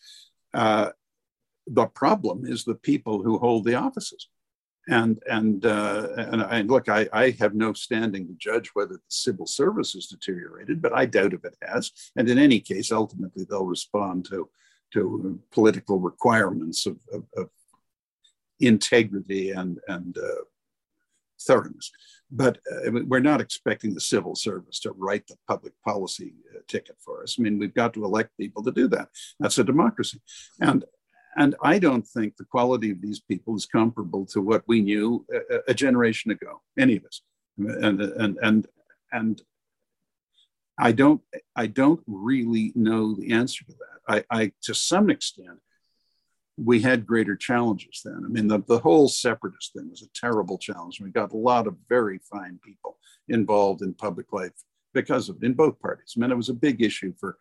Uh, 0.54 0.90
the 1.68 1.86
problem 1.86 2.46
is 2.46 2.64
the 2.64 2.76
people 2.76 3.24
who 3.24 3.38
hold 3.38 3.66
the 3.66 3.76
offices. 3.76 4.28
And 4.90 5.24
and 5.30 5.66
uh, 5.66 6.10
and, 6.18 6.42
and 6.42 6.70
look, 6.70 6.90
I, 6.90 7.08
I 7.14 7.30
have 7.40 7.56
no 7.56 7.72
standing 7.72 8.28
to 8.28 8.34
judge 8.34 8.72
whether 8.74 8.96
the 8.96 9.02
civil 9.08 9.46
service 9.46 9.94
has 9.94 10.08
deteriorated, 10.08 10.82
but 10.82 10.94
I 10.94 11.06
doubt 11.06 11.34
if 11.34 11.46
it 11.46 11.56
has. 11.62 11.92
And 12.18 12.30
in 12.30 12.38
any 12.38 12.60
case, 12.60 12.92
ultimately 12.92 13.46
they'll 13.46 13.66
respond 13.66 14.26
to 14.26 14.50
to 14.94 15.40
political 15.52 16.00
requirements 16.00 16.86
of, 16.86 16.98
of, 17.14 17.24
of 17.36 17.50
integrity 18.60 19.52
and, 19.52 19.80
and 19.88 20.18
uh, 20.18 20.44
thoroughness. 21.42 21.92
But 22.32 22.58
uh, 22.72 22.92
we're 23.08 23.20
not 23.20 23.42
expecting 23.42 23.94
the 23.94 24.02
civil 24.02 24.36
service 24.36 24.80
to 24.82 24.92
write 24.92 25.28
the 25.28 25.38
public 25.48 25.74
policy 25.84 26.34
uh, 26.54 26.60
ticket 26.68 26.98
for 27.00 27.24
us. 27.24 27.38
I 27.38 27.42
mean, 27.42 27.60
we've 27.60 27.74
got 27.74 27.94
to 27.94 28.06
elect 28.06 28.38
people 28.38 28.64
to 28.64 28.72
do 28.72 28.88
that. 28.90 29.10
That's 29.40 29.58
a 29.58 29.64
democracy. 29.64 30.20
And 30.60 30.84
and 31.36 31.56
I 31.64 31.80
don't 31.80 32.08
think 32.08 32.38
the 32.38 32.46
quality 32.46 32.92
of 32.92 33.02
these 33.02 33.20
people 33.20 33.56
is 33.56 33.66
comparable 33.66 34.26
to 34.28 34.42
what 34.42 34.64
we 34.68 34.82
knew 34.82 35.26
a, 35.34 35.60
a 35.70 35.74
generation 35.74 36.32
ago, 36.32 36.62
any 36.78 36.98
of 36.98 37.06
us. 37.06 37.22
And, 37.58 38.02
and, 38.02 38.38
and, 38.42 38.68
and 39.12 39.42
I 40.78 40.92
don't, 40.92 41.22
I 41.56 41.68
don't 41.68 42.02
really 42.08 42.72
know 42.76 43.14
the 43.14 43.32
answer 43.32 43.64
to 43.66 43.72
that. 43.72 44.26
I, 44.32 44.40
I 44.42 44.52
to 44.64 44.74
some 44.74 45.10
extent, 45.10 45.60
we 46.58 46.82
had 46.82 47.08
greater 47.08 47.36
challenges 47.36 48.02
then. 48.06 48.24
I 48.26 48.28
mean, 48.28 48.48
the, 48.48 48.62
the 48.68 48.80
whole 48.80 49.08
separatist 49.08 49.74
thing 49.74 49.90
was 49.90 50.04
a 50.04 50.20
terrible 50.20 50.58
challenge. 50.58 51.02
We 51.02 51.10
got 51.10 51.34
a 51.34 51.38
lot 51.38 51.68
of 51.68 51.76
very 51.90 52.20
fine 52.20 52.60
people 52.64 52.98
involved 53.28 53.82
in 53.82 53.94
public 53.94 54.32
life 54.32 54.52
because 54.94 55.30
of 55.30 55.38
it 55.38 55.46
in 55.46 55.54
both 55.54 55.80
parties. 55.80 56.14
I 56.16 56.20
mean, 56.20 56.32
it 56.32 56.38
was 56.38 56.50
a 56.50 56.54
big 56.54 56.82
issue 56.82 57.14
for 57.20 57.38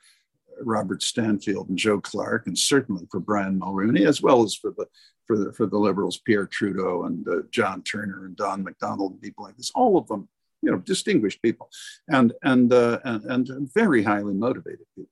Robert 0.60 1.02
Stanfield 1.02 1.68
and 1.68 1.78
Joe 1.78 2.00
Clark, 2.00 2.46
and 2.46 2.58
certainly 2.58 3.06
for 3.10 3.20
Brian 3.20 3.58
Mulroney, 3.58 4.06
as 4.06 4.22
well 4.22 4.42
as 4.42 4.54
for 4.54 4.70
the 4.70 4.86
for 5.26 5.38
the 5.38 5.52
for 5.52 5.66
the 5.66 5.78
Liberals, 5.78 6.18
Pierre 6.18 6.46
Trudeau 6.46 7.04
and 7.04 7.26
uh, 7.28 7.42
John 7.50 7.82
Turner 7.82 8.26
and 8.26 8.36
Don 8.36 8.62
Macdonald 8.62 9.12
and 9.12 9.22
people 9.22 9.44
like 9.44 9.56
this. 9.56 9.72
All 9.74 9.96
of 9.96 10.06
them, 10.08 10.28
you 10.62 10.70
know, 10.70 10.78
distinguished 10.78 11.42
people, 11.42 11.68
and 12.08 12.32
and 12.42 12.72
uh, 12.72 12.98
and, 13.04 13.48
and 13.48 13.74
very 13.74 14.02
highly 14.02 14.34
motivated 14.34 14.86
people. 14.96 15.10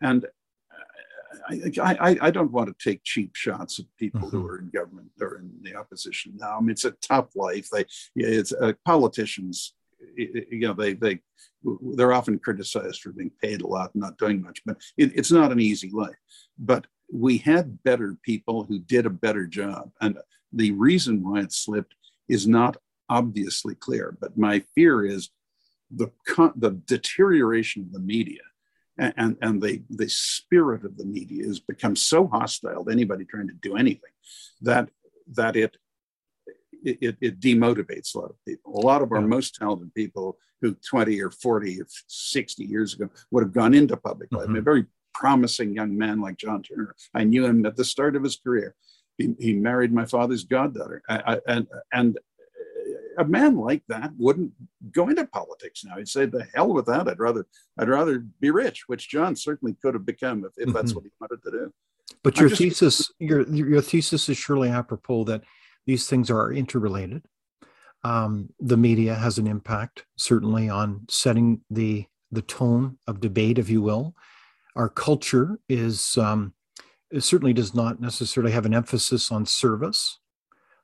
And 0.00 0.26
I, 1.48 1.72
I, 1.82 2.18
I, 2.22 2.30
don't 2.30 2.52
want 2.52 2.68
to 2.68 2.90
take 2.90 3.02
cheap 3.04 3.34
shots 3.34 3.78
at 3.78 3.86
people 3.98 4.20
mm-hmm. 4.20 4.30
who 4.30 4.46
are 4.46 4.58
in 4.58 4.70
government 4.70 5.10
or 5.20 5.38
in 5.38 5.50
the 5.62 5.74
opposition 5.74 6.32
now. 6.36 6.56
I 6.56 6.60
mean, 6.60 6.70
it's 6.70 6.84
a 6.84 6.92
tough 6.92 7.34
life. 7.34 7.68
They, 7.70 7.84
it's 8.14 8.52
uh, 8.52 8.72
politicians. 8.84 9.74
You 10.16 10.60
know, 10.60 10.74
they 10.74 10.94
they 10.94 11.20
they're 11.94 12.12
often 12.12 12.38
criticized 12.38 13.00
for 13.00 13.12
being 13.12 13.30
paid 13.42 13.62
a 13.62 13.66
lot 13.66 13.94
and 13.94 14.02
not 14.02 14.18
doing 14.18 14.42
much, 14.42 14.60
but 14.64 14.76
it, 14.96 15.12
it's 15.14 15.32
not 15.32 15.52
an 15.52 15.60
easy 15.60 15.90
life. 15.92 16.16
But 16.58 16.86
we 17.12 17.38
had 17.38 17.82
better 17.82 18.16
people 18.22 18.64
who 18.64 18.78
did 18.78 19.06
a 19.06 19.10
better 19.10 19.46
job, 19.46 19.90
and 20.00 20.18
the 20.52 20.72
reason 20.72 21.22
why 21.22 21.40
it 21.40 21.52
slipped 21.52 21.94
is 22.28 22.46
not 22.46 22.76
obviously 23.08 23.74
clear. 23.74 24.16
But 24.20 24.38
my 24.38 24.64
fear 24.74 25.04
is 25.04 25.30
the 25.90 26.10
the 26.56 26.80
deterioration 26.86 27.82
of 27.82 27.92
the 27.92 28.00
media 28.00 28.40
and, 29.00 29.36
and 29.40 29.62
the, 29.62 29.82
the 29.88 30.08
spirit 30.08 30.84
of 30.84 30.96
the 30.96 31.04
media 31.04 31.46
has 31.46 31.58
become 31.58 31.96
so 31.96 32.26
hostile 32.26 32.84
to 32.84 32.90
anybody 32.90 33.24
trying 33.24 33.48
to 33.48 33.54
do 33.54 33.76
anything 33.76 34.10
that 34.62 34.88
that 35.32 35.56
it 35.56 35.76
it, 36.84 37.16
it 37.20 37.40
demotivates 37.40 38.14
a 38.14 38.18
lot 38.18 38.30
of 38.30 38.36
people. 38.46 38.74
A 38.74 38.86
lot 38.86 39.02
of 39.02 39.12
our 39.12 39.20
yeah. 39.20 39.26
most 39.26 39.54
talented 39.54 39.94
people 39.94 40.38
who 40.60 40.74
20 40.88 41.20
or 41.22 41.30
40 41.30 41.80
or 41.80 41.86
60 42.06 42.64
years 42.64 42.94
ago 42.94 43.08
would 43.30 43.42
have 43.42 43.52
gone 43.52 43.74
into 43.74 43.96
public 43.96 44.30
life. 44.32 44.46
Mm-hmm. 44.46 44.56
A 44.56 44.62
very 44.62 44.86
promising 45.14 45.74
young 45.74 45.96
man 45.96 46.20
like 46.20 46.36
John 46.36 46.62
Turner. 46.62 46.94
I 47.14 47.24
knew 47.24 47.44
him 47.44 47.64
at 47.66 47.76
the 47.76 47.84
start 47.84 48.16
of 48.16 48.22
his 48.22 48.36
career. 48.36 48.74
He, 49.18 49.34
he 49.38 49.52
married 49.54 49.92
my 49.92 50.04
father's 50.04 50.44
goddaughter. 50.44 51.02
I, 51.08 51.34
I, 51.34 51.38
and, 51.46 51.66
and 51.92 52.18
a 53.18 53.24
man 53.24 53.56
like 53.56 53.82
that 53.88 54.12
wouldn't 54.18 54.52
go 54.92 55.08
into 55.08 55.26
politics 55.26 55.84
now. 55.84 55.96
He'd 55.96 56.08
say, 56.08 56.26
"The 56.26 56.46
hell 56.54 56.72
with 56.72 56.86
that! 56.86 57.08
I'd 57.08 57.18
rather 57.18 57.46
I'd 57.78 57.88
rather 57.88 58.24
be 58.40 58.50
rich," 58.50 58.84
which 58.86 59.10
John 59.10 59.36
certainly 59.36 59.76
could 59.82 59.94
have 59.94 60.06
become 60.06 60.44
if, 60.44 60.52
if 60.56 60.68
mm-hmm. 60.68 60.72
that's 60.72 60.94
what 60.94 61.04
he 61.04 61.10
wanted 61.20 61.42
to 61.44 61.50
do. 61.50 61.72
But 62.22 62.38
your 62.38 62.48
just, 62.48 62.60
thesis, 62.60 63.12
your 63.18 63.46
your 63.48 63.82
thesis 63.82 64.28
is 64.28 64.38
surely 64.38 64.68
apropos 64.68 65.24
that 65.24 65.42
these 65.86 66.06
things 66.06 66.30
are 66.30 66.52
interrelated. 66.52 67.24
Um, 68.02 68.50
the 68.58 68.76
media 68.76 69.14
has 69.14 69.38
an 69.38 69.46
impact 69.46 70.06
certainly 70.16 70.68
on 70.68 71.06
setting 71.08 71.60
the 71.70 72.06
the 72.32 72.42
tone 72.42 72.96
of 73.06 73.20
debate, 73.20 73.58
if 73.58 73.68
you 73.68 73.82
will. 73.82 74.14
Our 74.76 74.88
culture 74.88 75.58
is 75.68 76.16
um, 76.16 76.54
certainly 77.18 77.52
does 77.52 77.74
not 77.74 78.00
necessarily 78.00 78.52
have 78.52 78.66
an 78.66 78.74
emphasis 78.74 79.32
on 79.32 79.44
service 79.44 80.20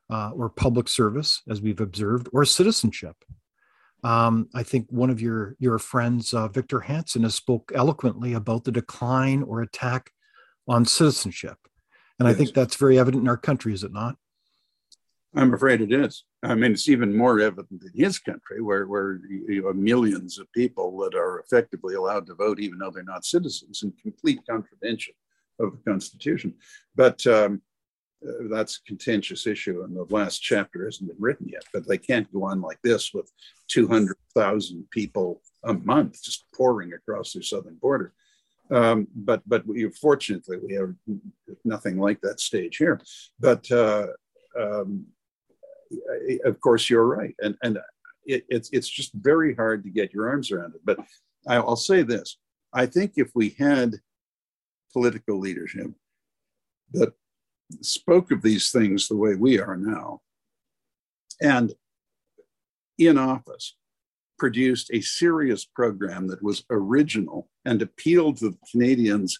uh, 0.09 0.31
or 0.31 0.49
public 0.49 0.87
service, 0.87 1.41
as 1.49 1.61
we've 1.61 1.79
observed, 1.79 2.27
or 2.33 2.45
citizenship. 2.45 3.15
Um, 4.03 4.49
I 4.53 4.63
think 4.63 4.87
one 4.89 5.09
of 5.09 5.21
your 5.21 5.55
your 5.59 5.79
friends, 5.79 6.33
uh, 6.33 6.47
Victor 6.49 6.81
Hanson, 6.81 7.23
has 7.23 7.35
spoke 7.35 7.71
eloquently 7.73 8.33
about 8.33 8.63
the 8.63 8.71
decline 8.71 9.41
or 9.43 9.61
attack 9.61 10.11
on 10.67 10.85
citizenship, 10.85 11.57
and 12.19 12.27
yes. 12.27 12.35
I 12.35 12.37
think 12.37 12.53
that's 12.53 12.75
very 12.75 12.99
evident 12.99 13.23
in 13.23 13.29
our 13.29 13.37
country, 13.37 13.73
is 13.73 13.83
it 13.83 13.93
not? 13.93 14.17
I'm 15.35 15.53
afraid 15.53 15.81
it 15.81 15.91
is. 15.91 16.23
I 16.43 16.55
mean, 16.55 16.71
it's 16.71 16.89
even 16.89 17.15
more 17.15 17.39
evident 17.39 17.83
in 17.83 18.03
his 18.03 18.17
country, 18.17 18.61
where 18.61 18.87
where 18.87 19.19
you 19.29 19.67
have 19.67 19.75
millions 19.75 20.39
of 20.39 20.51
people 20.53 20.97
that 20.99 21.15
are 21.15 21.39
effectively 21.39 21.95
allowed 21.95 22.25
to 22.27 22.35
vote, 22.35 22.59
even 22.59 22.79
though 22.79 22.91
they're 22.91 23.03
not 23.03 23.25
citizens, 23.25 23.83
in 23.83 23.91
complete 24.01 24.39
contravention 24.49 25.13
of 25.59 25.71
the 25.71 25.91
Constitution. 25.91 26.53
But 26.95 27.25
um, 27.27 27.61
uh, 28.27 28.47
that's 28.49 28.77
a 28.77 28.87
contentious 28.87 29.45
issue, 29.45 29.83
and 29.83 29.95
the 29.95 30.05
last 30.09 30.39
chapter 30.39 30.85
hasn't 30.85 31.09
been 31.09 31.17
written 31.19 31.47
yet. 31.49 31.63
But 31.73 31.87
they 31.87 31.97
can't 31.97 32.31
go 32.31 32.45
on 32.45 32.61
like 32.61 32.79
this 32.83 33.13
with 33.13 33.31
200,000 33.67 34.87
people 34.91 35.41
a 35.63 35.73
month 35.73 36.23
just 36.23 36.45
pouring 36.55 36.93
across 36.93 37.33
their 37.33 37.43
southern 37.43 37.75
border. 37.75 38.13
Um, 38.71 39.07
but 39.15 39.41
but 39.47 39.65
we, 39.67 39.89
fortunately 39.91 40.57
we 40.57 40.73
have 40.73 40.93
nothing 41.63 41.99
like 41.99 42.21
that 42.21 42.39
stage 42.39 42.77
here. 42.77 42.99
But 43.39 43.69
uh, 43.71 44.07
um, 44.59 45.05
of 46.45 46.59
course, 46.61 46.89
you're 46.89 47.05
right, 47.05 47.35
and 47.39 47.55
and 47.63 47.79
it, 48.25 48.45
it's 48.49 48.69
it's 48.71 48.89
just 48.89 49.13
very 49.13 49.55
hard 49.55 49.83
to 49.83 49.89
get 49.89 50.13
your 50.13 50.29
arms 50.29 50.51
around 50.51 50.75
it. 50.75 50.81
But 50.83 50.99
I'll 51.47 51.75
say 51.75 52.03
this: 52.03 52.37
I 52.73 52.85
think 52.85 53.13
if 53.15 53.31
we 53.33 53.55
had 53.57 53.95
political 54.93 55.39
leadership 55.39 55.87
that 56.93 57.13
spoke 57.81 58.31
of 58.31 58.41
these 58.41 58.71
things 58.71 59.07
the 59.07 59.17
way 59.17 59.35
we 59.35 59.59
are 59.59 59.77
now, 59.77 60.21
and 61.41 61.73
in 62.97 63.17
office 63.17 63.75
produced 64.37 64.89
a 64.93 65.01
serious 65.01 65.65
program 65.65 66.27
that 66.27 66.43
was 66.43 66.63
original 66.69 67.49
and 67.65 67.81
appealed 67.81 68.37
to 68.37 68.49
the 68.51 68.57
Canadians' 68.71 69.39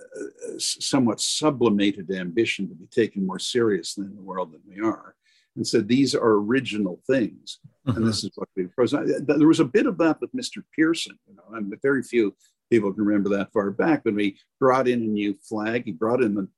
uh, 0.00 0.58
somewhat 0.58 1.20
sublimated 1.20 2.10
ambition 2.10 2.68
to 2.68 2.74
be 2.74 2.86
taken 2.86 3.26
more 3.26 3.38
seriously 3.38 4.06
in 4.06 4.16
the 4.16 4.22
world 4.22 4.52
than 4.52 4.62
we 4.66 4.80
are, 4.80 5.14
and 5.56 5.66
said 5.66 5.86
these 5.86 6.14
are 6.14 6.32
original 6.32 7.00
things, 7.06 7.58
mm-hmm. 7.86 7.96
and 7.96 8.06
this 8.06 8.24
is 8.24 8.30
what 8.36 8.48
we 8.56 8.64
propose. 8.64 8.92
There 8.92 9.46
was 9.46 9.60
a 9.60 9.64
bit 9.64 9.86
of 9.86 9.98
that 9.98 10.20
with 10.20 10.32
Mr. 10.34 10.62
Pearson, 10.74 11.18
you 11.28 11.34
know, 11.34 11.56
and 11.56 11.74
very 11.82 12.02
few 12.02 12.34
people 12.70 12.92
can 12.92 13.04
remember 13.04 13.28
that 13.28 13.52
far 13.52 13.70
back 13.70 14.04
when 14.04 14.14
we 14.14 14.38
brought 14.58 14.88
in 14.88 15.02
a 15.02 15.06
new 15.06 15.36
flag. 15.46 15.84
He 15.84 15.92
brought 15.92 16.22
in 16.22 16.34
the 16.34 16.48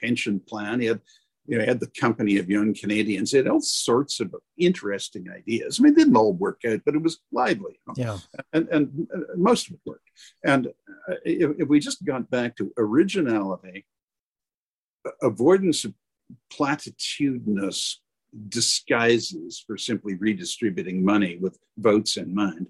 pension 0.00 0.38
plan. 0.38 0.78
He 0.78 0.86
had, 0.86 1.00
you 1.46 1.58
know, 1.58 1.64
had 1.64 1.80
the 1.80 1.90
company 2.00 2.38
of 2.38 2.48
young 2.48 2.74
Canadians. 2.74 3.32
He 3.32 3.38
had 3.38 3.48
all 3.48 3.60
sorts 3.60 4.20
of 4.20 4.32
interesting 4.56 5.26
ideas. 5.28 5.80
I 5.80 5.82
mean, 5.82 5.94
it 5.94 5.96
didn't 5.96 6.16
all 6.16 6.32
work 6.32 6.60
out, 6.64 6.82
but 6.86 6.94
it 6.94 7.02
was 7.02 7.18
lively. 7.32 7.80
You 7.96 8.04
know? 8.04 8.20
Yeah. 8.34 8.40
And, 8.52 8.68
and 8.68 9.08
most 9.36 9.68
of 9.68 9.74
it 9.74 9.80
worked. 9.84 10.08
And 10.44 10.68
uh, 10.68 11.14
if, 11.24 11.50
if 11.58 11.68
we 11.68 11.80
just 11.80 12.04
got 12.04 12.30
back 12.30 12.54
to 12.56 12.72
originality, 12.78 13.84
avoidance 15.22 15.84
of 15.84 15.94
platitudinous 16.52 17.96
disguises 18.48 19.62
for 19.66 19.76
simply 19.76 20.14
redistributing 20.14 21.04
money 21.04 21.38
with 21.40 21.58
votes 21.78 22.16
in 22.16 22.34
mind, 22.34 22.66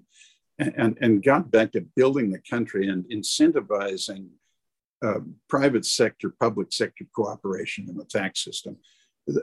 and, 0.59 0.97
and 1.01 1.23
got 1.23 1.51
back 1.51 1.71
to 1.73 1.81
building 1.95 2.29
the 2.29 2.39
country 2.49 2.87
and 2.87 3.03
incentivizing 3.05 4.27
uh, 5.03 5.19
private 5.49 5.85
sector, 5.85 6.33
public 6.39 6.71
sector 6.71 7.05
cooperation 7.15 7.87
in 7.89 7.97
the 7.97 8.05
tax 8.05 8.43
system, 8.43 8.77
uh, 9.29 9.33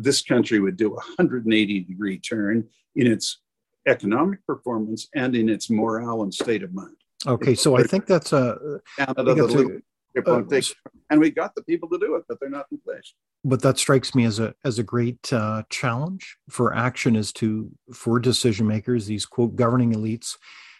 this 0.00 0.22
country 0.22 0.60
would 0.60 0.76
do 0.76 0.88
a 0.88 0.96
180 0.96 1.80
degree 1.80 2.18
turn 2.18 2.64
in 2.96 3.06
its 3.06 3.40
economic 3.86 4.44
performance 4.46 5.08
and 5.14 5.34
in 5.34 5.48
its 5.48 5.70
morale 5.70 6.22
and 6.22 6.34
state 6.34 6.62
of 6.62 6.74
mind. 6.74 6.96
Okay, 7.26 7.54
so 7.54 7.76
I 7.76 7.82
think 7.82 8.06
that's 8.06 8.32
a, 8.32 8.80
Canada, 8.96 9.34
think 9.34 9.38
a 9.38 9.76
uh, 9.76 9.78
and 11.10 11.20
we 11.20 11.30
got 11.30 11.54
the 11.54 11.62
people 11.62 11.88
to 11.90 11.98
do 11.98 12.16
it, 12.16 12.24
but 12.28 12.38
they're 12.40 12.50
not 12.50 12.66
in 12.70 12.78
place. 12.78 13.14
But 13.44 13.62
that 13.62 13.78
strikes 13.78 14.14
me 14.14 14.24
as 14.24 14.38
a 14.38 14.54
as 14.64 14.78
a 14.78 14.82
great 14.82 15.32
uh, 15.32 15.62
challenge 15.70 16.36
for 16.50 16.74
action 16.74 17.16
is 17.16 17.32
to 17.34 17.70
for 17.92 18.18
decision 18.18 18.66
makers, 18.66 19.06
these 19.06 19.26
quote 19.26 19.56
governing 19.56 19.94
elites, 19.94 20.36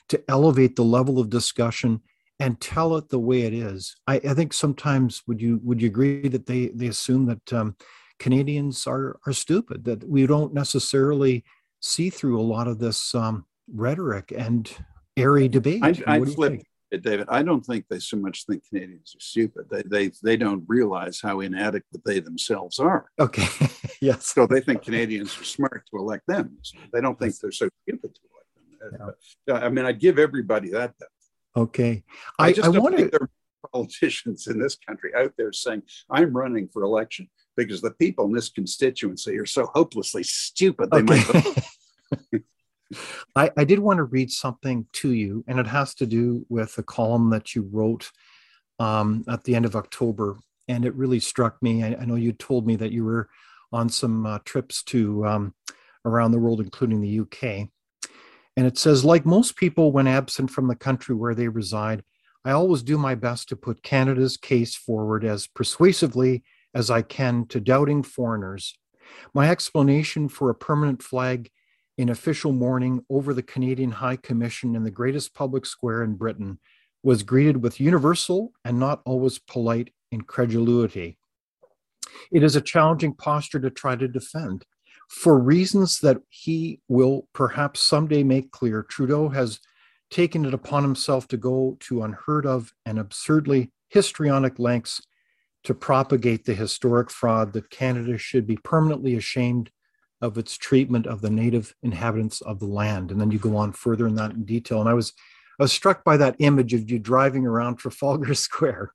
to 0.08 0.22
elevate 0.28 0.76
the 0.76 0.84
level 0.84 1.18
of 1.18 1.30
discussion 1.30 2.00
and 2.40 2.60
tell 2.60 2.96
it 2.96 3.08
the 3.08 3.18
way 3.18 3.42
it 3.42 3.52
is. 3.52 3.96
I, 4.06 4.16
I, 4.16 4.34
think 4.34 4.52
sometimes 4.52 5.22
would 5.26 5.40
you 5.40 5.60
would 5.62 5.80
you 5.82 5.88
agree 5.88 6.28
that 6.28 6.46
they 6.46 6.68
they 6.68 6.86
assume 6.86 7.26
that 7.26 7.52
um, 7.52 7.76
Canadians 8.18 8.86
are 8.86 9.18
are 9.26 9.32
stupid 9.32 9.84
that 9.84 10.08
we 10.08 10.26
don't 10.26 10.54
necessarily 10.54 11.44
see 11.80 12.10
through 12.10 12.40
a 12.40 12.42
lot 12.42 12.68
of 12.68 12.78
this 12.78 13.14
um, 13.14 13.44
rhetoric 13.72 14.32
and 14.36 14.70
airy 15.16 15.48
debate. 15.48 15.82
I, 15.82 15.94
I 16.06 16.24
flip 16.24 16.62
David. 16.90 17.26
I 17.28 17.42
don't 17.42 17.64
think 17.64 17.86
they 17.88 17.98
so 17.98 18.16
much 18.16 18.46
think 18.46 18.62
Canadians 18.68 19.14
are 19.16 19.20
stupid. 19.20 19.66
They 19.70 19.82
they 19.82 20.12
they 20.22 20.36
don't 20.36 20.64
realize 20.66 21.20
how 21.20 21.40
inadequate 21.40 22.02
they 22.04 22.20
themselves 22.20 22.78
are. 22.78 23.10
Okay. 23.18 23.46
yes. 24.00 24.26
So 24.26 24.46
they 24.46 24.60
think 24.60 24.82
Canadians 24.82 25.38
are 25.38 25.44
smart 25.44 25.84
to 25.90 25.98
elect 25.98 26.24
them. 26.26 26.58
They 26.92 27.00
don't 27.00 27.18
think 27.18 27.36
they're 27.38 27.52
so 27.52 27.68
stupid 27.82 28.14
to 28.14 28.20
elect 28.32 28.98
them. 29.00 29.14
Yeah. 29.46 29.54
Uh, 29.54 29.58
I 29.58 29.68
mean, 29.68 29.84
I'd 29.84 30.00
give 30.00 30.18
everybody 30.18 30.70
that. 30.70 30.94
Okay. 31.56 32.04
I, 32.38 32.46
I 32.46 32.52
just 32.52 32.66
I 32.66 32.78
want 32.78 32.96
to. 32.96 33.08
They're 33.08 33.28
politicians 33.72 34.46
in 34.46 34.58
this 34.58 34.76
country 34.76 35.12
out 35.16 35.32
there 35.36 35.52
saying, 35.52 35.82
I'm 36.10 36.32
running 36.32 36.68
for 36.68 36.82
election 36.82 37.28
because 37.56 37.80
the 37.80 37.90
people 37.92 38.26
in 38.26 38.32
this 38.32 38.48
constituency 38.48 39.36
are 39.38 39.46
so 39.46 39.66
hopelessly 39.74 40.22
stupid 40.22 40.90
they 40.90 40.98
okay. 40.98 41.22
might. 41.32 42.42
I, 43.36 43.50
I 43.56 43.64
did 43.64 43.78
want 43.78 43.98
to 43.98 44.04
read 44.04 44.30
something 44.30 44.86
to 44.94 45.12
you, 45.12 45.44
and 45.46 45.58
it 45.58 45.66
has 45.66 45.94
to 45.96 46.06
do 46.06 46.46
with 46.48 46.76
a 46.78 46.82
column 46.82 47.30
that 47.30 47.54
you 47.54 47.68
wrote 47.70 48.10
um, 48.78 49.24
at 49.28 49.44
the 49.44 49.54
end 49.54 49.64
of 49.64 49.76
October. 49.76 50.36
And 50.68 50.84
it 50.84 50.94
really 50.94 51.20
struck 51.20 51.62
me. 51.62 51.82
I, 51.82 51.96
I 52.00 52.04
know 52.04 52.16
you 52.16 52.32
told 52.32 52.66
me 52.66 52.76
that 52.76 52.92
you 52.92 53.04
were 53.04 53.28
on 53.72 53.88
some 53.88 54.26
uh, 54.26 54.38
trips 54.44 54.82
to 54.84 55.26
um, 55.26 55.54
around 56.04 56.32
the 56.32 56.38
world, 56.38 56.60
including 56.60 57.00
the 57.00 57.20
UK. 57.20 57.68
And 58.56 58.66
it 58.66 58.76
says, 58.76 59.04
like 59.04 59.24
most 59.24 59.56
people, 59.56 59.92
when 59.92 60.06
absent 60.06 60.50
from 60.50 60.66
the 60.66 60.74
country 60.74 61.14
where 61.14 61.34
they 61.34 61.48
reside, 61.48 62.02
I 62.44 62.52
always 62.52 62.82
do 62.82 62.98
my 62.98 63.14
best 63.14 63.48
to 63.48 63.56
put 63.56 63.82
Canada's 63.82 64.36
case 64.36 64.74
forward 64.74 65.24
as 65.24 65.46
persuasively 65.46 66.42
as 66.74 66.90
I 66.90 67.02
can 67.02 67.46
to 67.46 67.60
doubting 67.60 68.02
foreigners. 68.02 68.76
My 69.34 69.48
explanation 69.48 70.28
for 70.28 70.50
a 70.50 70.54
permanent 70.54 71.02
flag 71.02 71.50
in 71.98 72.08
official 72.08 72.52
mourning 72.52 73.04
over 73.10 73.34
the 73.34 73.42
Canadian 73.42 73.90
High 73.90 74.16
Commission 74.16 74.76
in 74.76 74.84
the 74.84 74.90
greatest 74.90 75.34
public 75.34 75.66
square 75.66 76.04
in 76.04 76.14
Britain 76.14 76.60
was 77.02 77.24
greeted 77.24 77.60
with 77.62 77.80
universal 77.80 78.52
and 78.64 78.78
not 78.78 79.02
always 79.04 79.38
polite 79.38 79.92
incredulity. 80.12 81.18
It 82.30 82.44
is 82.44 82.54
a 82.54 82.60
challenging 82.60 83.14
posture 83.14 83.58
to 83.60 83.70
try 83.70 83.96
to 83.96 84.06
defend. 84.06 84.64
For 85.08 85.38
reasons 85.38 85.98
that 86.00 86.18
he 86.28 86.80
will 86.88 87.26
perhaps 87.32 87.80
someday 87.80 88.22
make 88.22 88.52
clear, 88.52 88.84
Trudeau 88.84 89.28
has 89.30 89.58
taken 90.10 90.44
it 90.44 90.54
upon 90.54 90.82
himself 90.84 91.26
to 91.28 91.36
go 91.36 91.76
to 91.80 92.02
unheard 92.02 92.46
of 92.46 92.72
and 92.86 92.98
absurdly 92.98 93.72
histrionic 93.88 94.58
lengths 94.58 95.00
to 95.64 95.74
propagate 95.74 96.44
the 96.44 96.54
historic 96.54 97.10
fraud 97.10 97.52
that 97.52 97.70
Canada 97.70 98.16
should 98.16 98.46
be 98.46 98.56
permanently 98.56 99.16
ashamed 99.16 99.70
of 100.20 100.36
its 100.36 100.56
treatment 100.56 101.06
of 101.06 101.20
the 101.20 101.30
native 101.30 101.74
inhabitants 101.82 102.40
of 102.40 102.58
the 102.58 102.66
land. 102.66 103.10
And 103.10 103.20
then 103.20 103.30
you 103.30 103.38
go 103.38 103.56
on 103.56 103.72
further 103.72 104.06
in 104.06 104.14
that 104.16 104.32
in 104.32 104.44
detail. 104.44 104.80
And 104.80 104.88
I 104.88 104.94
was 104.94 105.12
I 105.58 105.64
was 105.64 105.72
struck 105.72 106.04
by 106.04 106.16
that 106.16 106.36
image 106.38 106.74
of 106.74 106.90
you 106.90 106.98
driving 106.98 107.46
around 107.46 107.76
Trafalgar 107.76 108.34
Square. 108.34 108.92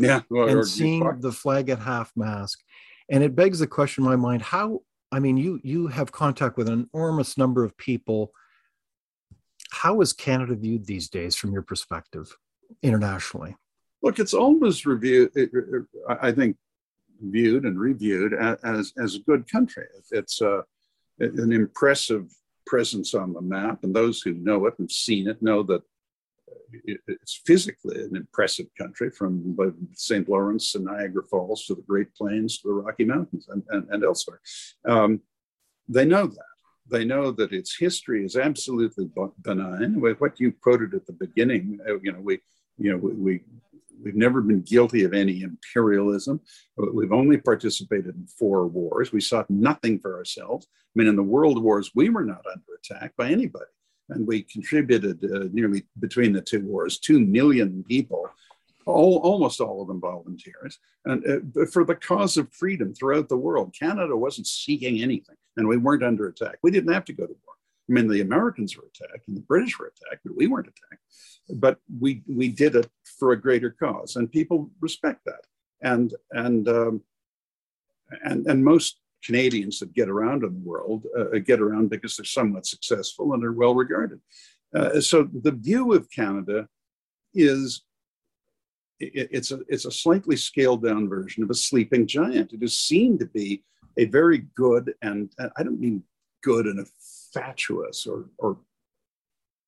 Yeah. 0.00 0.22
Well, 0.28 0.48
and 0.48 0.66
seeing 0.66 1.20
the 1.20 1.32
flag 1.32 1.68
at 1.68 1.78
half 1.78 2.12
mast. 2.16 2.62
And 3.10 3.22
it 3.22 3.36
begs 3.36 3.58
the 3.58 3.66
question 3.66 4.04
in 4.04 4.10
my 4.10 4.16
mind, 4.16 4.42
how 4.42 4.80
I 5.12 5.20
mean 5.20 5.36
you 5.36 5.60
you 5.62 5.86
have 5.88 6.10
contact 6.10 6.56
with 6.56 6.68
an 6.68 6.88
enormous 6.92 7.38
number 7.38 7.64
of 7.64 7.76
people. 7.76 8.32
How 9.70 10.00
is 10.00 10.12
Canada 10.12 10.54
viewed 10.54 10.86
these 10.86 11.08
days 11.08 11.36
from 11.36 11.52
your 11.52 11.62
perspective 11.62 12.36
internationally? 12.82 13.56
Look, 14.02 14.18
it's 14.18 14.34
always 14.34 14.84
reviewed. 14.84 15.32
I 16.08 16.32
think 16.32 16.56
viewed 17.20 17.64
and 17.64 17.78
reviewed 17.78 18.34
as, 18.34 18.92
as 18.98 19.14
a 19.14 19.20
good 19.20 19.50
country. 19.50 19.86
It's 20.10 20.40
uh, 20.42 20.62
an 21.18 21.52
impressive 21.52 22.30
presence 22.66 23.14
on 23.14 23.32
the 23.32 23.40
map, 23.40 23.84
and 23.84 23.94
those 23.94 24.20
who 24.22 24.34
know 24.34 24.66
it 24.66 24.74
and 24.78 24.90
seen 24.90 25.28
it 25.28 25.42
know 25.42 25.62
that 25.64 25.82
it's 26.84 27.40
physically 27.46 28.02
an 28.02 28.16
impressive 28.16 28.66
country 28.76 29.10
from 29.10 29.56
St. 29.92 30.28
Lawrence 30.28 30.72
to 30.72 30.80
Niagara 30.80 31.22
Falls 31.24 31.66
to 31.66 31.74
the 31.74 31.82
Great 31.82 32.14
Plains 32.14 32.58
to 32.58 32.68
the 32.68 32.74
Rocky 32.74 33.04
Mountains 33.04 33.46
and, 33.48 33.62
and, 33.70 33.88
and 33.90 34.04
elsewhere. 34.04 34.40
Um, 34.84 35.20
they 35.88 36.04
know 36.04 36.26
that. 36.26 36.54
They 36.90 37.04
know 37.04 37.30
that 37.32 37.52
its 37.52 37.76
history 37.76 38.24
is 38.24 38.36
absolutely 38.36 39.08
benign. 39.42 40.00
What 40.00 40.40
you 40.40 40.52
quoted 40.52 40.94
at 40.94 41.06
the 41.06 41.12
beginning, 41.12 41.78
uh, 41.88 41.98
you 42.00 42.12
know, 42.12 42.20
we, 42.20 42.40
you 42.76 42.92
know, 42.92 42.98
we, 42.98 43.12
we 43.12 43.40
We've 44.04 44.14
never 44.14 44.42
been 44.42 44.60
guilty 44.60 45.04
of 45.04 45.14
any 45.14 45.42
imperialism. 45.42 46.40
We've 46.76 47.12
only 47.12 47.38
participated 47.38 48.14
in 48.14 48.26
four 48.26 48.66
wars. 48.66 49.12
We 49.12 49.20
sought 49.20 49.48
nothing 49.48 49.98
for 49.98 50.16
ourselves. 50.18 50.66
I 50.70 50.98
mean, 50.98 51.08
in 51.08 51.16
the 51.16 51.22
world 51.22 51.60
wars, 51.62 51.90
we 51.94 52.10
were 52.10 52.24
not 52.24 52.44
under 52.46 52.64
attack 52.78 53.14
by 53.16 53.30
anybody. 53.30 53.64
And 54.10 54.26
we 54.26 54.42
contributed 54.42 55.24
uh, 55.24 55.48
nearly 55.52 55.84
between 55.98 56.34
the 56.34 56.42
two 56.42 56.60
wars, 56.66 56.98
2 56.98 57.18
million 57.18 57.82
people, 57.88 58.28
all, 58.84 59.16
almost 59.18 59.62
all 59.62 59.80
of 59.80 59.88
them 59.88 60.00
volunteers, 60.00 60.78
and 61.06 61.24
uh, 61.56 61.64
for 61.72 61.84
the 61.84 61.94
cause 61.94 62.36
of 62.36 62.52
freedom 62.52 62.94
throughout 62.94 63.30
the 63.30 63.36
world. 63.36 63.74
Canada 63.78 64.14
wasn't 64.14 64.46
seeking 64.46 65.00
anything, 65.02 65.36
and 65.56 65.66
we 65.66 65.78
weren't 65.78 66.04
under 66.04 66.28
attack. 66.28 66.58
We 66.62 66.70
didn't 66.70 66.92
have 66.92 67.06
to 67.06 67.14
go 67.14 67.26
to 67.26 67.32
war. 67.32 67.53
I 67.88 67.92
mean, 67.92 68.08
the 68.08 68.22
Americans 68.22 68.76
were 68.76 68.84
attacked 68.84 69.28
and 69.28 69.36
the 69.36 69.42
British 69.42 69.78
were 69.78 69.86
attacked, 69.92 70.22
but 70.24 70.36
we 70.36 70.46
weren't 70.46 70.68
attacked. 70.68 71.02
But 71.60 71.78
we 72.00 72.22
we 72.26 72.48
did 72.48 72.76
it 72.76 72.88
for 73.18 73.32
a 73.32 73.40
greater 73.40 73.70
cause, 73.70 74.16
and 74.16 74.30
people 74.30 74.70
respect 74.80 75.20
that. 75.26 75.42
And 75.82 76.14
and 76.32 76.66
um, 76.68 77.02
and 78.24 78.46
and 78.46 78.64
most 78.64 79.00
Canadians 79.22 79.78
that 79.80 79.92
get 79.94 80.08
around 80.08 80.44
in 80.44 80.54
the 80.54 80.68
world 80.68 81.06
uh, 81.18 81.38
get 81.38 81.60
around 81.60 81.90
because 81.90 82.16
they're 82.16 82.24
somewhat 82.24 82.66
successful 82.66 83.34
and 83.34 83.44
are 83.44 83.52
well 83.52 83.74
regarded. 83.74 84.20
Uh, 84.74 85.00
so 85.00 85.28
the 85.42 85.52
view 85.52 85.92
of 85.92 86.10
Canada 86.10 86.66
is 87.34 87.82
it, 89.00 89.28
it's 89.30 89.50
a 89.50 89.60
it's 89.68 89.84
a 89.84 89.90
slightly 89.90 90.36
scaled 90.36 90.84
down 90.84 91.08
version 91.08 91.42
of 91.42 91.50
a 91.50 91.54
sleeping 91.54 92.06
giant. 92.06 92.52
It 92.52 92.62
is 92.62 92.78
seen 92.78 93.18
to 93.18 93.26
be 93.26 93.62
a 93.98 94.06
very 94.06 94.38
good 94.56 94.94
and, 95.02 95.30
and 95.38 95.50
I 95.56 95.62
don't 95.62 95.80
mean 95.80 96.02
good 96.42 96.66
in 96.66 96.78
a 96.78 96.84
fatuous 97.34 98.06
or, 98.06 98.26
or 98.38 98.58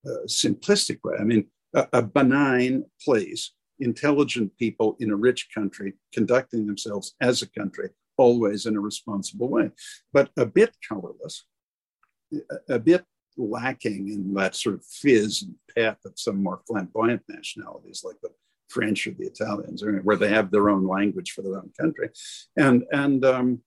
uh, 0.06 0.24
simplistic 0.26 0.98
way. 1.04 1.16
I 1.18 1.24
mean, 1.24 1.46
a, 1.74 1.88
a 1.92 2.02
benign 2.02 2.84
place, 3.04 3.52
intelligent 3.80 4.56
people 4.56 4.96
in 5.00 5.10
a 5.10 5.16
rich 5.16 5.48
country 5.54 5.94
conducting 6.12 6.66
themselves 6.66 7.14
as 7.20 7.42
a 7.42 7.50
country, 7.50 7.90
always 8.16 8.66
in 8.66 8.76
a 8.76 8.80
responsible 8.80 9.48
way, 9.48 9.70
but 10.12 10.30
a 10.38 10.46
bit 10.46 10.74
colorless, 10.88 11.44
a, 12.32 12.74
a 12.76 12.78
bit 12.78 13.04
lacking 13.36 14.08
in 14.08 14.32
that 14.34 14.54
sort 14.54 14.76
of 14.76 14.84
fizz 14.84 15.42
and 15.42 15.54
pep 15.76 15.98
of 16.06 16.12
some 16.16 16.42
more 16.42 16.60
flamboyant 16.66 17.22
nationalities 17.28 18.02
like 18.04 18.16
the 18.22 18.30
French 18.68 19.06
or 19.06 19.12
the 19.12 19.26
Italians, 19.26 19.84
where 20.02 20.16
they 20.16 20.28
have 20.28 20.50
their 20.50 20.70
own 20.70 20.86
language 20.86 21.32
for 21.32 21.42
their 21.42 21.56
own 21.56 21.70
country, 21.78 22.08
and 22.56 22.84
and 22.92 23.24
um, 23.24 23.60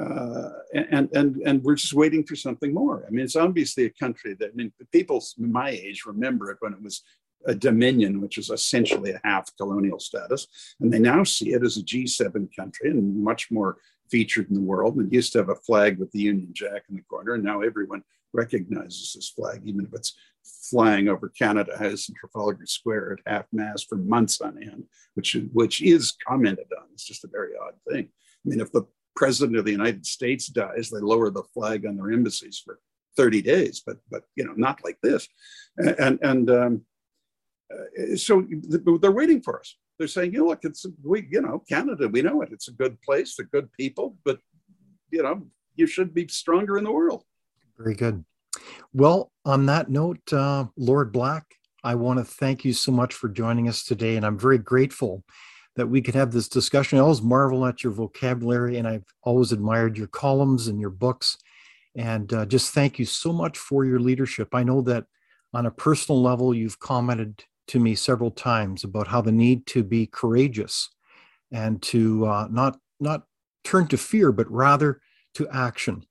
uh, 0.00 0.50
and 0.74 1.08
and 1.14 1.36
and 1.46 1.62
we're 1.62 1.76
just 1.76 1.92
waiting 1.92 2.24
for 2.24 2.34
something 2.34 2.74
more. 2.74 3.04
I 3.06 3.10
mean, 3.10 3.24
it's 3.24 3.36
obviously 3.36 3.84
a 3.84 3.90
country 3.90 4.34
that 4.40 4.50
I 4.50 4.54
mean, 4.54 4.72
people 4.92 5.22
my 5.38 5.70
age 5.70 6.04
remember 6.04 6.50
it 6.50 6.58
when 6.60 6.72
it 6.72 6.82
was 6.82 7.02
a 7.46 7.54
dominion, 7.54 8.20
which 8.20 8.38
is 8.38 8.50
essentially 8.50 9.12
a 9.12 9.20
half 9.22 9.54
colonial 9.56 10.00
status, 10.00 10.48
and 10.80 10.92
they 10.92 10.98
now 10.98 11.22
see 11.22 11.52
it 11.52 11.62
as 11.62 11.76
a 11.76 11.82
G7 11.82 12.48
country 12.56 12.90
and 12.90 13.22
much 13.22 13.50
more 13.50 13.76
featured 14.10 14.48
in 14.48 14.54
the 14.54 14.60
world. 14.60 14.96
And 14.96 15.06
it 15.06 15.14
used 15.14 15.32
to 15.32 15.38
have 15.38 15.50
a 15.50 15.54
flag 15.54 15.98
with 15.98 16.10
the 16.12 16.20
Union 16.20 16.50
Jack 16.52 16.84
in 16.88 16.96
the 16.96 17.02
corner, 17.02 17.34
and 17.34 17.44
now 17.44 17.60
everyone 17.60 18.02
recognizes 18.32 19.12
this 19.14 19.28
flag, 19.28 19.62
even 19.64 19.84
if 19.84 19.94
it's 19.94 20.14
flying 20.70 21.08
over 21.08 21.28
Canada 21.28 21.78
House 21.78 22.08
in 22.08 22.14
Trafalgar 22.16 22.66
Square 22.66 23.12
at 23.12 23.32
half 23.32 23.46
mast 23.52 23.88
for 23.88 23.96
months 23.96 24.40
on 24.40 24.60
end, 24.60 24.84
which 25.14 25.36
which 25.52 25.82
is 25.82 26.16
commented 26.26 26.66
on. 26.76 26.86
It's 26.92 27.06
just 27.06 27.24
a 27.24 27.28
very 27.28 27.52
odd 27.56 27.74
thing. 27.88 28.08
I 28.08 28.48
mean, 28.48 28.60
if 28.60 28.72
the 28.72 28.82
president 29.16 29.56
of 29.58 29.64
the 29.64 29.72
United 29.72 30.06
States 30.06 30.46
dies, 30.46 30.90
they 30.90 31.00
lower 31.00 31.30
the 31.30 31.42
flag 31.54 31.86
on 31.86 31.96
their 31.96 32.10
embassies 32.10 32.60
for 32.64 32.78
30 33.16 33.42
days, 33.42 33.82
but 33.84 33.98
but 34.10 34.24
you 34.36 34.44
know 34.44 34.54
not 34.56 34.82
like 34.84 34.98
this, 35.02 35.28
and 35.78 36.18
and 36.22 36.50
um, 36.50 36.82
uh, 37.72 38.16
so 38.16 38.46
they're 39.00 39.12
waiting 39.12 39.40
for 39.40 39.60
us. 39.60 39.76
They're 39.98 40.08
saying, 40.08 40.32
you 40.32 40.40
know, 40.40 40.46
look, 40.46 40.64
it's 40.64 40.84
we 41.02 41.26
you 41.30 41.40
know 41.40 41.62
Canada, 41.68 42.08
we 42.08 42.22
know 42.22 42.42
it. 42.42 42.50
It's 42.52 42.68
a 42.68 42.72
good 42.72 43.00
place, 43.02 43.36
they're 43.36 43.46
good 43.52 43.72
people, 43.72 44.16
but 44.24 44.38
you 45.10 45.22
know 45.22 45.42
you 45.76 45.86
should 45.86 46.14
be 46.14 46.28
stronger 46.28 46.78
in 46.78 46.84
the 46.84 46.92
world. 46.92 47.24
Very 47.78 47.94
good. 47.94 48.24
Well, 48.92 49.32
on 49.44 49.66
that 49.66 49.90
note, 49.90 50.32
uh, 50.32 50.66
Lord 50.76 51.12
Black, 51.12 51.44
I 51.82 51.96
want 51.96 52.20
to 52.20 52.24
thank 52.24 52.64
you 52.64 52.72
so 52.72 52.92
much 52.92 53.14
for 53.14 53.28
joining 53.28 53.68
us 53.68 53.84
today, 53.84 54.16
and 54.16 54.24
I'm 54.24 54.38
very 54.38 54.58
grateful 54.58 55.24
that 55.76 55.86
we 55.86 56.00
could 56.00 56.14
have 56.14 56.32
this 56.32 56.48
discussion. 56.48 56.98
I 56.98 57.02
always 57.02 57.22
marvel 57.22 57.66
at 57.66 57.82
your 57.82 57.92
vocabulary, 57.92 58.78
and 58.78 58.86
I've 58.86 59.06
always 59.22 59.52
admired 59.52 59.98
your 59.98 60.06
columns 60.06 60.68
and 60.68 60.80
your 60.80 60.90
books. 60.90 61.36
And 61.96 62.32
uh, 62.32 62.46
just 62.46 62.74
thank 62.74 62.98
you 62.98 63.04
so 63.04 63.32
much 63.32 63.58
for 63.58 63.84
your 63.84 64.00
leadership. 64.00 64.54
I 64.54 64.62
know 64.62 64.80
that 64.82 65.06
on 65.52 65.66
a 65.66 65.70
personal 65.70 66.20
level, 66.20 66.54
you've 66.54 66.80
commented 66.80 67.44
to 67.68 67.78
me 67.78 67.94
several 67.94 68.30
times 68.30 68.84
about 68.84 69.06
how 69.06 69.20
the 69.20 69.32
need 69.32 69.66
to 69.66 69.82
be 69.82 70.06
courageous 70.06 70.90
and 71.52 71.80
to 71.82 72.26
uh, 72.26 72.48
not 72.50 72.78
not 73.00 73.24
turn 73.62 73.86
to 73.88 73.96
fear, 73.96 74.32
but 74.32 74.50
rather 74.50 75.00
to 75.34 75.48
action. 75.48 76.04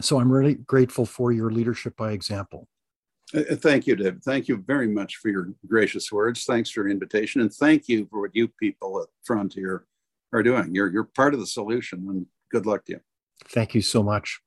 So 0.00 0.18
I'm 0.18 0.32
really 0.32 0.54
grateful 0.54 1.06
for 1.06 1.32
your 1.32 1.50
leadership 1.50 1.96
by 1.96 2.12
example. 2.12 2.68
Uh, 3.34 3.56
thank 3.56 3.86
you, 3.86 3.96
Dave. 3.96 4.20
Thank 4.24 4.48
you 4.48 4.58
very 4.66 4.88
much 4.88 5.16
for 5.16 5.28
your 5.28 5.48
gracious 5.66 6.12
words. 6.12 6.44
Thanks 6.44 6.70
for 6.70 6.82
your 6.82 6.90
invitation, 6.90 7.40
and 7.40 7.52
thank 7.52 7.88
you 7.88 8.06
for 8.10 8.20
what 8.20 8.34
you 8.34 8.48
people 8.48 9.00
at 9.00 9.08
Frontier 9.24 9.86
are 10.32 10.42
doing. 10.42 10.74
You're 10.74 10.90
you're 10.90 11.04
part 11.04 11.34
of 11.34 11.40
the 11.40 11.46
solution, 11.46 12.06
and 12.08 12.26
good 12.50 12.66
luck 12.66 12.84
to 12.86 12.92
you. 12.92 13.00
Thank 13.48 13.74
you 13.74 13.82
so 13.82 14.02
much. 14.02 14.40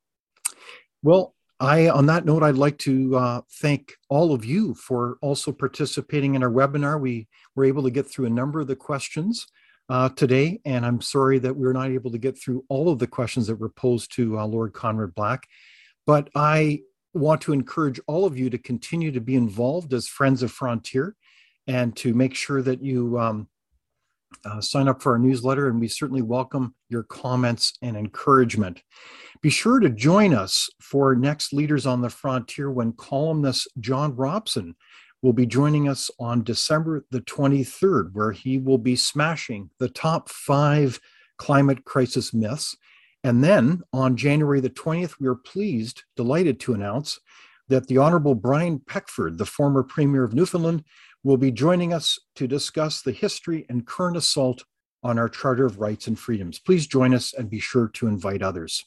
Well, 1.03 1.35
I, 1.59 1.89
on 1.89 2.05
that 2.07 2.25
note, 2.25 2.43
I'd 2.43 2.55
like 2.55 2.77
to 2.79 3.15
uh, 3.15 3.41
thank 3.61 3.93
all 4.09 4.33
of 4.33 4.43
you 4.43 4.73
for 4.73 5.17
also 5.21 5.51
participating 5.51 6.35
in 6.35 6.43
our 6.43 6.49
webinar. 6.49 6.99
We 6.99 7.27
were 7.55 7.65
able 7.65 7.83
to 7.83 7.91
get 7.91 8.09
through 8.09 8.25
a 8.25 8.29
number 8.31 8.59
of 8.59 8.67
the 8.67 8.75
questions 8.75 9.47
uh, 9.89 10.09
today, 10.09 10.59
and 10.65 10.85
I'm 10.85 11.01
sorry 11.01 11.39
that 11.39 11.55
we 11.55 11.65
are 11.67 11.73
not 11.73 11.91
able 11.91 12.11
to 12.11 12.17
get 12.17 12.37
through 12.37 12.65
all 12.69 12.89
of 12.89 12.99
the 12.99 13.07
questions 13.07 13.47
that 13.47 13.55
were 13.55 13.69
posed 13.69 14.13
to 14.15 14.39
uh, 14.39 14.45
Lord 14.45 14.73
Conrad 14.73 15.15
Black. 15.15 15.47
But 16.05 16.29
I 16.35 16.81
want 17.15 17.41
to 17.41 17.53
encourage 17.53 17.99
all 18.07 18.25
of 18.25 18.37
you 18.37 18.49
to 18.49 18.57
continue 18.57 19.11
to 19.11 19.21
be 19.21 19.35
involved 19.35 19.93
as 19.93 20.07
Friends 20.07 20.43
of 20.43 20.51
Frontier 20.51 21.15
and 21.67 21.95
to 21.97 22.13
make 22.13 22.35
sure 22.35 22.61
that 22.61 22.83
you 22.83 23.17
um, 23.17 23.47
uh, 24.43 24.61
sign 24.61 24.87
up 24.87 25.01
for 25.01 25.13
our 25.13 25.19
newsletter, 25.19 25.69
and 25.69 25.79
we 25.79 25.87
certainly 25.87 26.21
welcome 26.21 26.75
your 26.89 27.03
comments 27.03 27.73
and 27.81 27.95
encouragement. 27.95 28.83
Be 29.41 29.49
sure 29.49 29.79
to 29.79 29.89
join 29.89 30.33
us 30.33 30.69
for 30.81 31.15
next 31.15 31.53
Leaders 31.53 31.85
on 31.85 32.01
the 32.01 32.09
Frontier 32.09 32.69
when 32.69 32.93
columnist 32.93 33.67
John 33.79 34.15
Robson 34.15 34.75
will 35.21 35.33
be 35.33 35.45
joining 35.45 35.87
us 35.87 36.11
on 36.19 36.43
December 36.43 37.05
the 37.11 37.21
23rd, 37.21 38.11
where 38.13 38.31
he 38.31 38.57
will 38.57 38.77
be 38.77 38.95
smashing 38.95 39.69
the 39.79 39.89
top 39.89 40.29
five 40.29 40.99
climate 41.37 41.83
crisis 41.85 42.33
myths. 42.33 42.75
And 43.25 43.43
then 43.43 43.81
on 43.91 44.17
January 44.17 44.59
the 44.59 44.69
20th, 44.69 45.15
we 45.19 45.25
are 45.25 45.33
pleased, 45.33 46.03
delighted 46.15 46.59
to 46.59 46.75
announce 46.75 47.19
that 47.67 47.87
the 47.87 47.97
Honorable 47.97 48.35
Brian 48.35 48.77
Peckford, 48.77 49.39
the 49.39 49.47
former 49.47 49.81
Premier 49.81 50.23
of 50.23 50.35
Newfoundland, 50.35 50.83
will 51.23 51.35
be 51.35 51.51
joining 51.51 51.91
us 51.91 52.19
to 52.35 52.47
discuss 52.47 53.01
the 53.01 53.11
history 53.11 53.65
and 53.67 53.87
current 53.87 54.15
assault 54.15 54.63
on 55.01 55.17
our 55.17 55.27
Charter 55.27 55.65
of 55.65 55.79
Rights 55.79 56.05
and 56.05 56.19
Freedoms. 56.19 56.59
Please 56.59 56.85
join 56.85 57.15
us 57.15 57.33
and 57.33 57.49
be 57.49 57.59
sure 57.59 57.87
to 57.95 58.05
invite 58.05 58.43
others. 58.43 58.85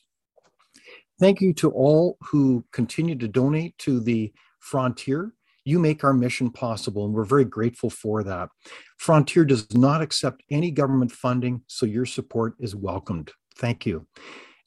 Thank 1.18 1.40
you 1.40 1.52
to 1.54 1.72
all 1.72 2.16
who 2.20 2.64
continue 2.70 3.16
to 3.16 3.26
donate 3.26 3.76
to 3.78 3.98
the 3.98 4.32
Frontier. 4.60 5.32
You 5.64 5.80
make 5.80 6.04
our 6.04 6.14
mission 6.14 6.52
possible, 6.52 7.04
and 7.06 7.12
we're 7.12 7.24
very 7.24 7.44
grateful 7.44 7.90
for 7.90 8.22
that. 8.22 8.50
Frontier 8.98 9.44
does 9.44 9.66
not 9.74 10.00
accept 10.00 10.44
any 10.48 10.70
government 10.70 11.10
funding, 11.10 11.62
so 11.66 11.86
your 11.86 12.06
support 12.06 12.54
is 12.60 12.76
welcomed. 12.76 13.32
Thank 13.58 13.86
you. 13.86 14.06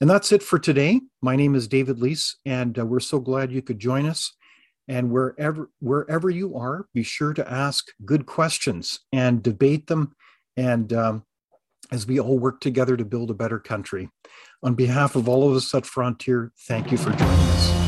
And 0.00 0.10
that's 0.10 0.32
it 0.32 0.42
for 0.42 0.58
today. 0.58 1.00
My 1.20 1.36
name 1.36 1.54
is 1.54 1.68
David 1.68 2.00
Leis, 2.00 2.36
and 2.44 2.78
uh, 2.78 2.84
we're 2.84 3.00
so 3.00 3.20
glad 3.20 3.52
you 3.52 3.62
could 3.62 3.78
join 3.78 4.06
us. 4.06 4.34
And 4.88 5.10
wherever 5.10 5.70
wherever 5.78 6.28
you 6.28 6.56
are, 6.56 6.86
be 6.92 7.04
sure 7.04 7.32
to 7.34 7.50
ask 7.50 7.86
good 8.04 8.26
questions 8.26 9.00
and 9.12 9.42
debate 9.42 9.86
them. 9.86 10.14
And 10.56 10.92
um, 10.92 11.24
as 11.92 12.06
we 12.06 12.18
all 12.18 12.38
work 12.38 12.60
together 12.60 12.96
to 12.96 13.04
build 13.04 13.30
a 13.30 13.34
better 13.34 13.58
country. 13.58 14.08
On 14.62 14.74
behalf 14.74 15.14
of 15.14 15.28
all 15.28 15.48
of 15.48 15.54
us 15.54 15.74
at 15.74 15.86
Frontier, 15.86 16.52
thank 16.66 16.90
you 16.90 16.98
for 16.98 17.10
joining 17.10 17.22
us. 17.28 17.81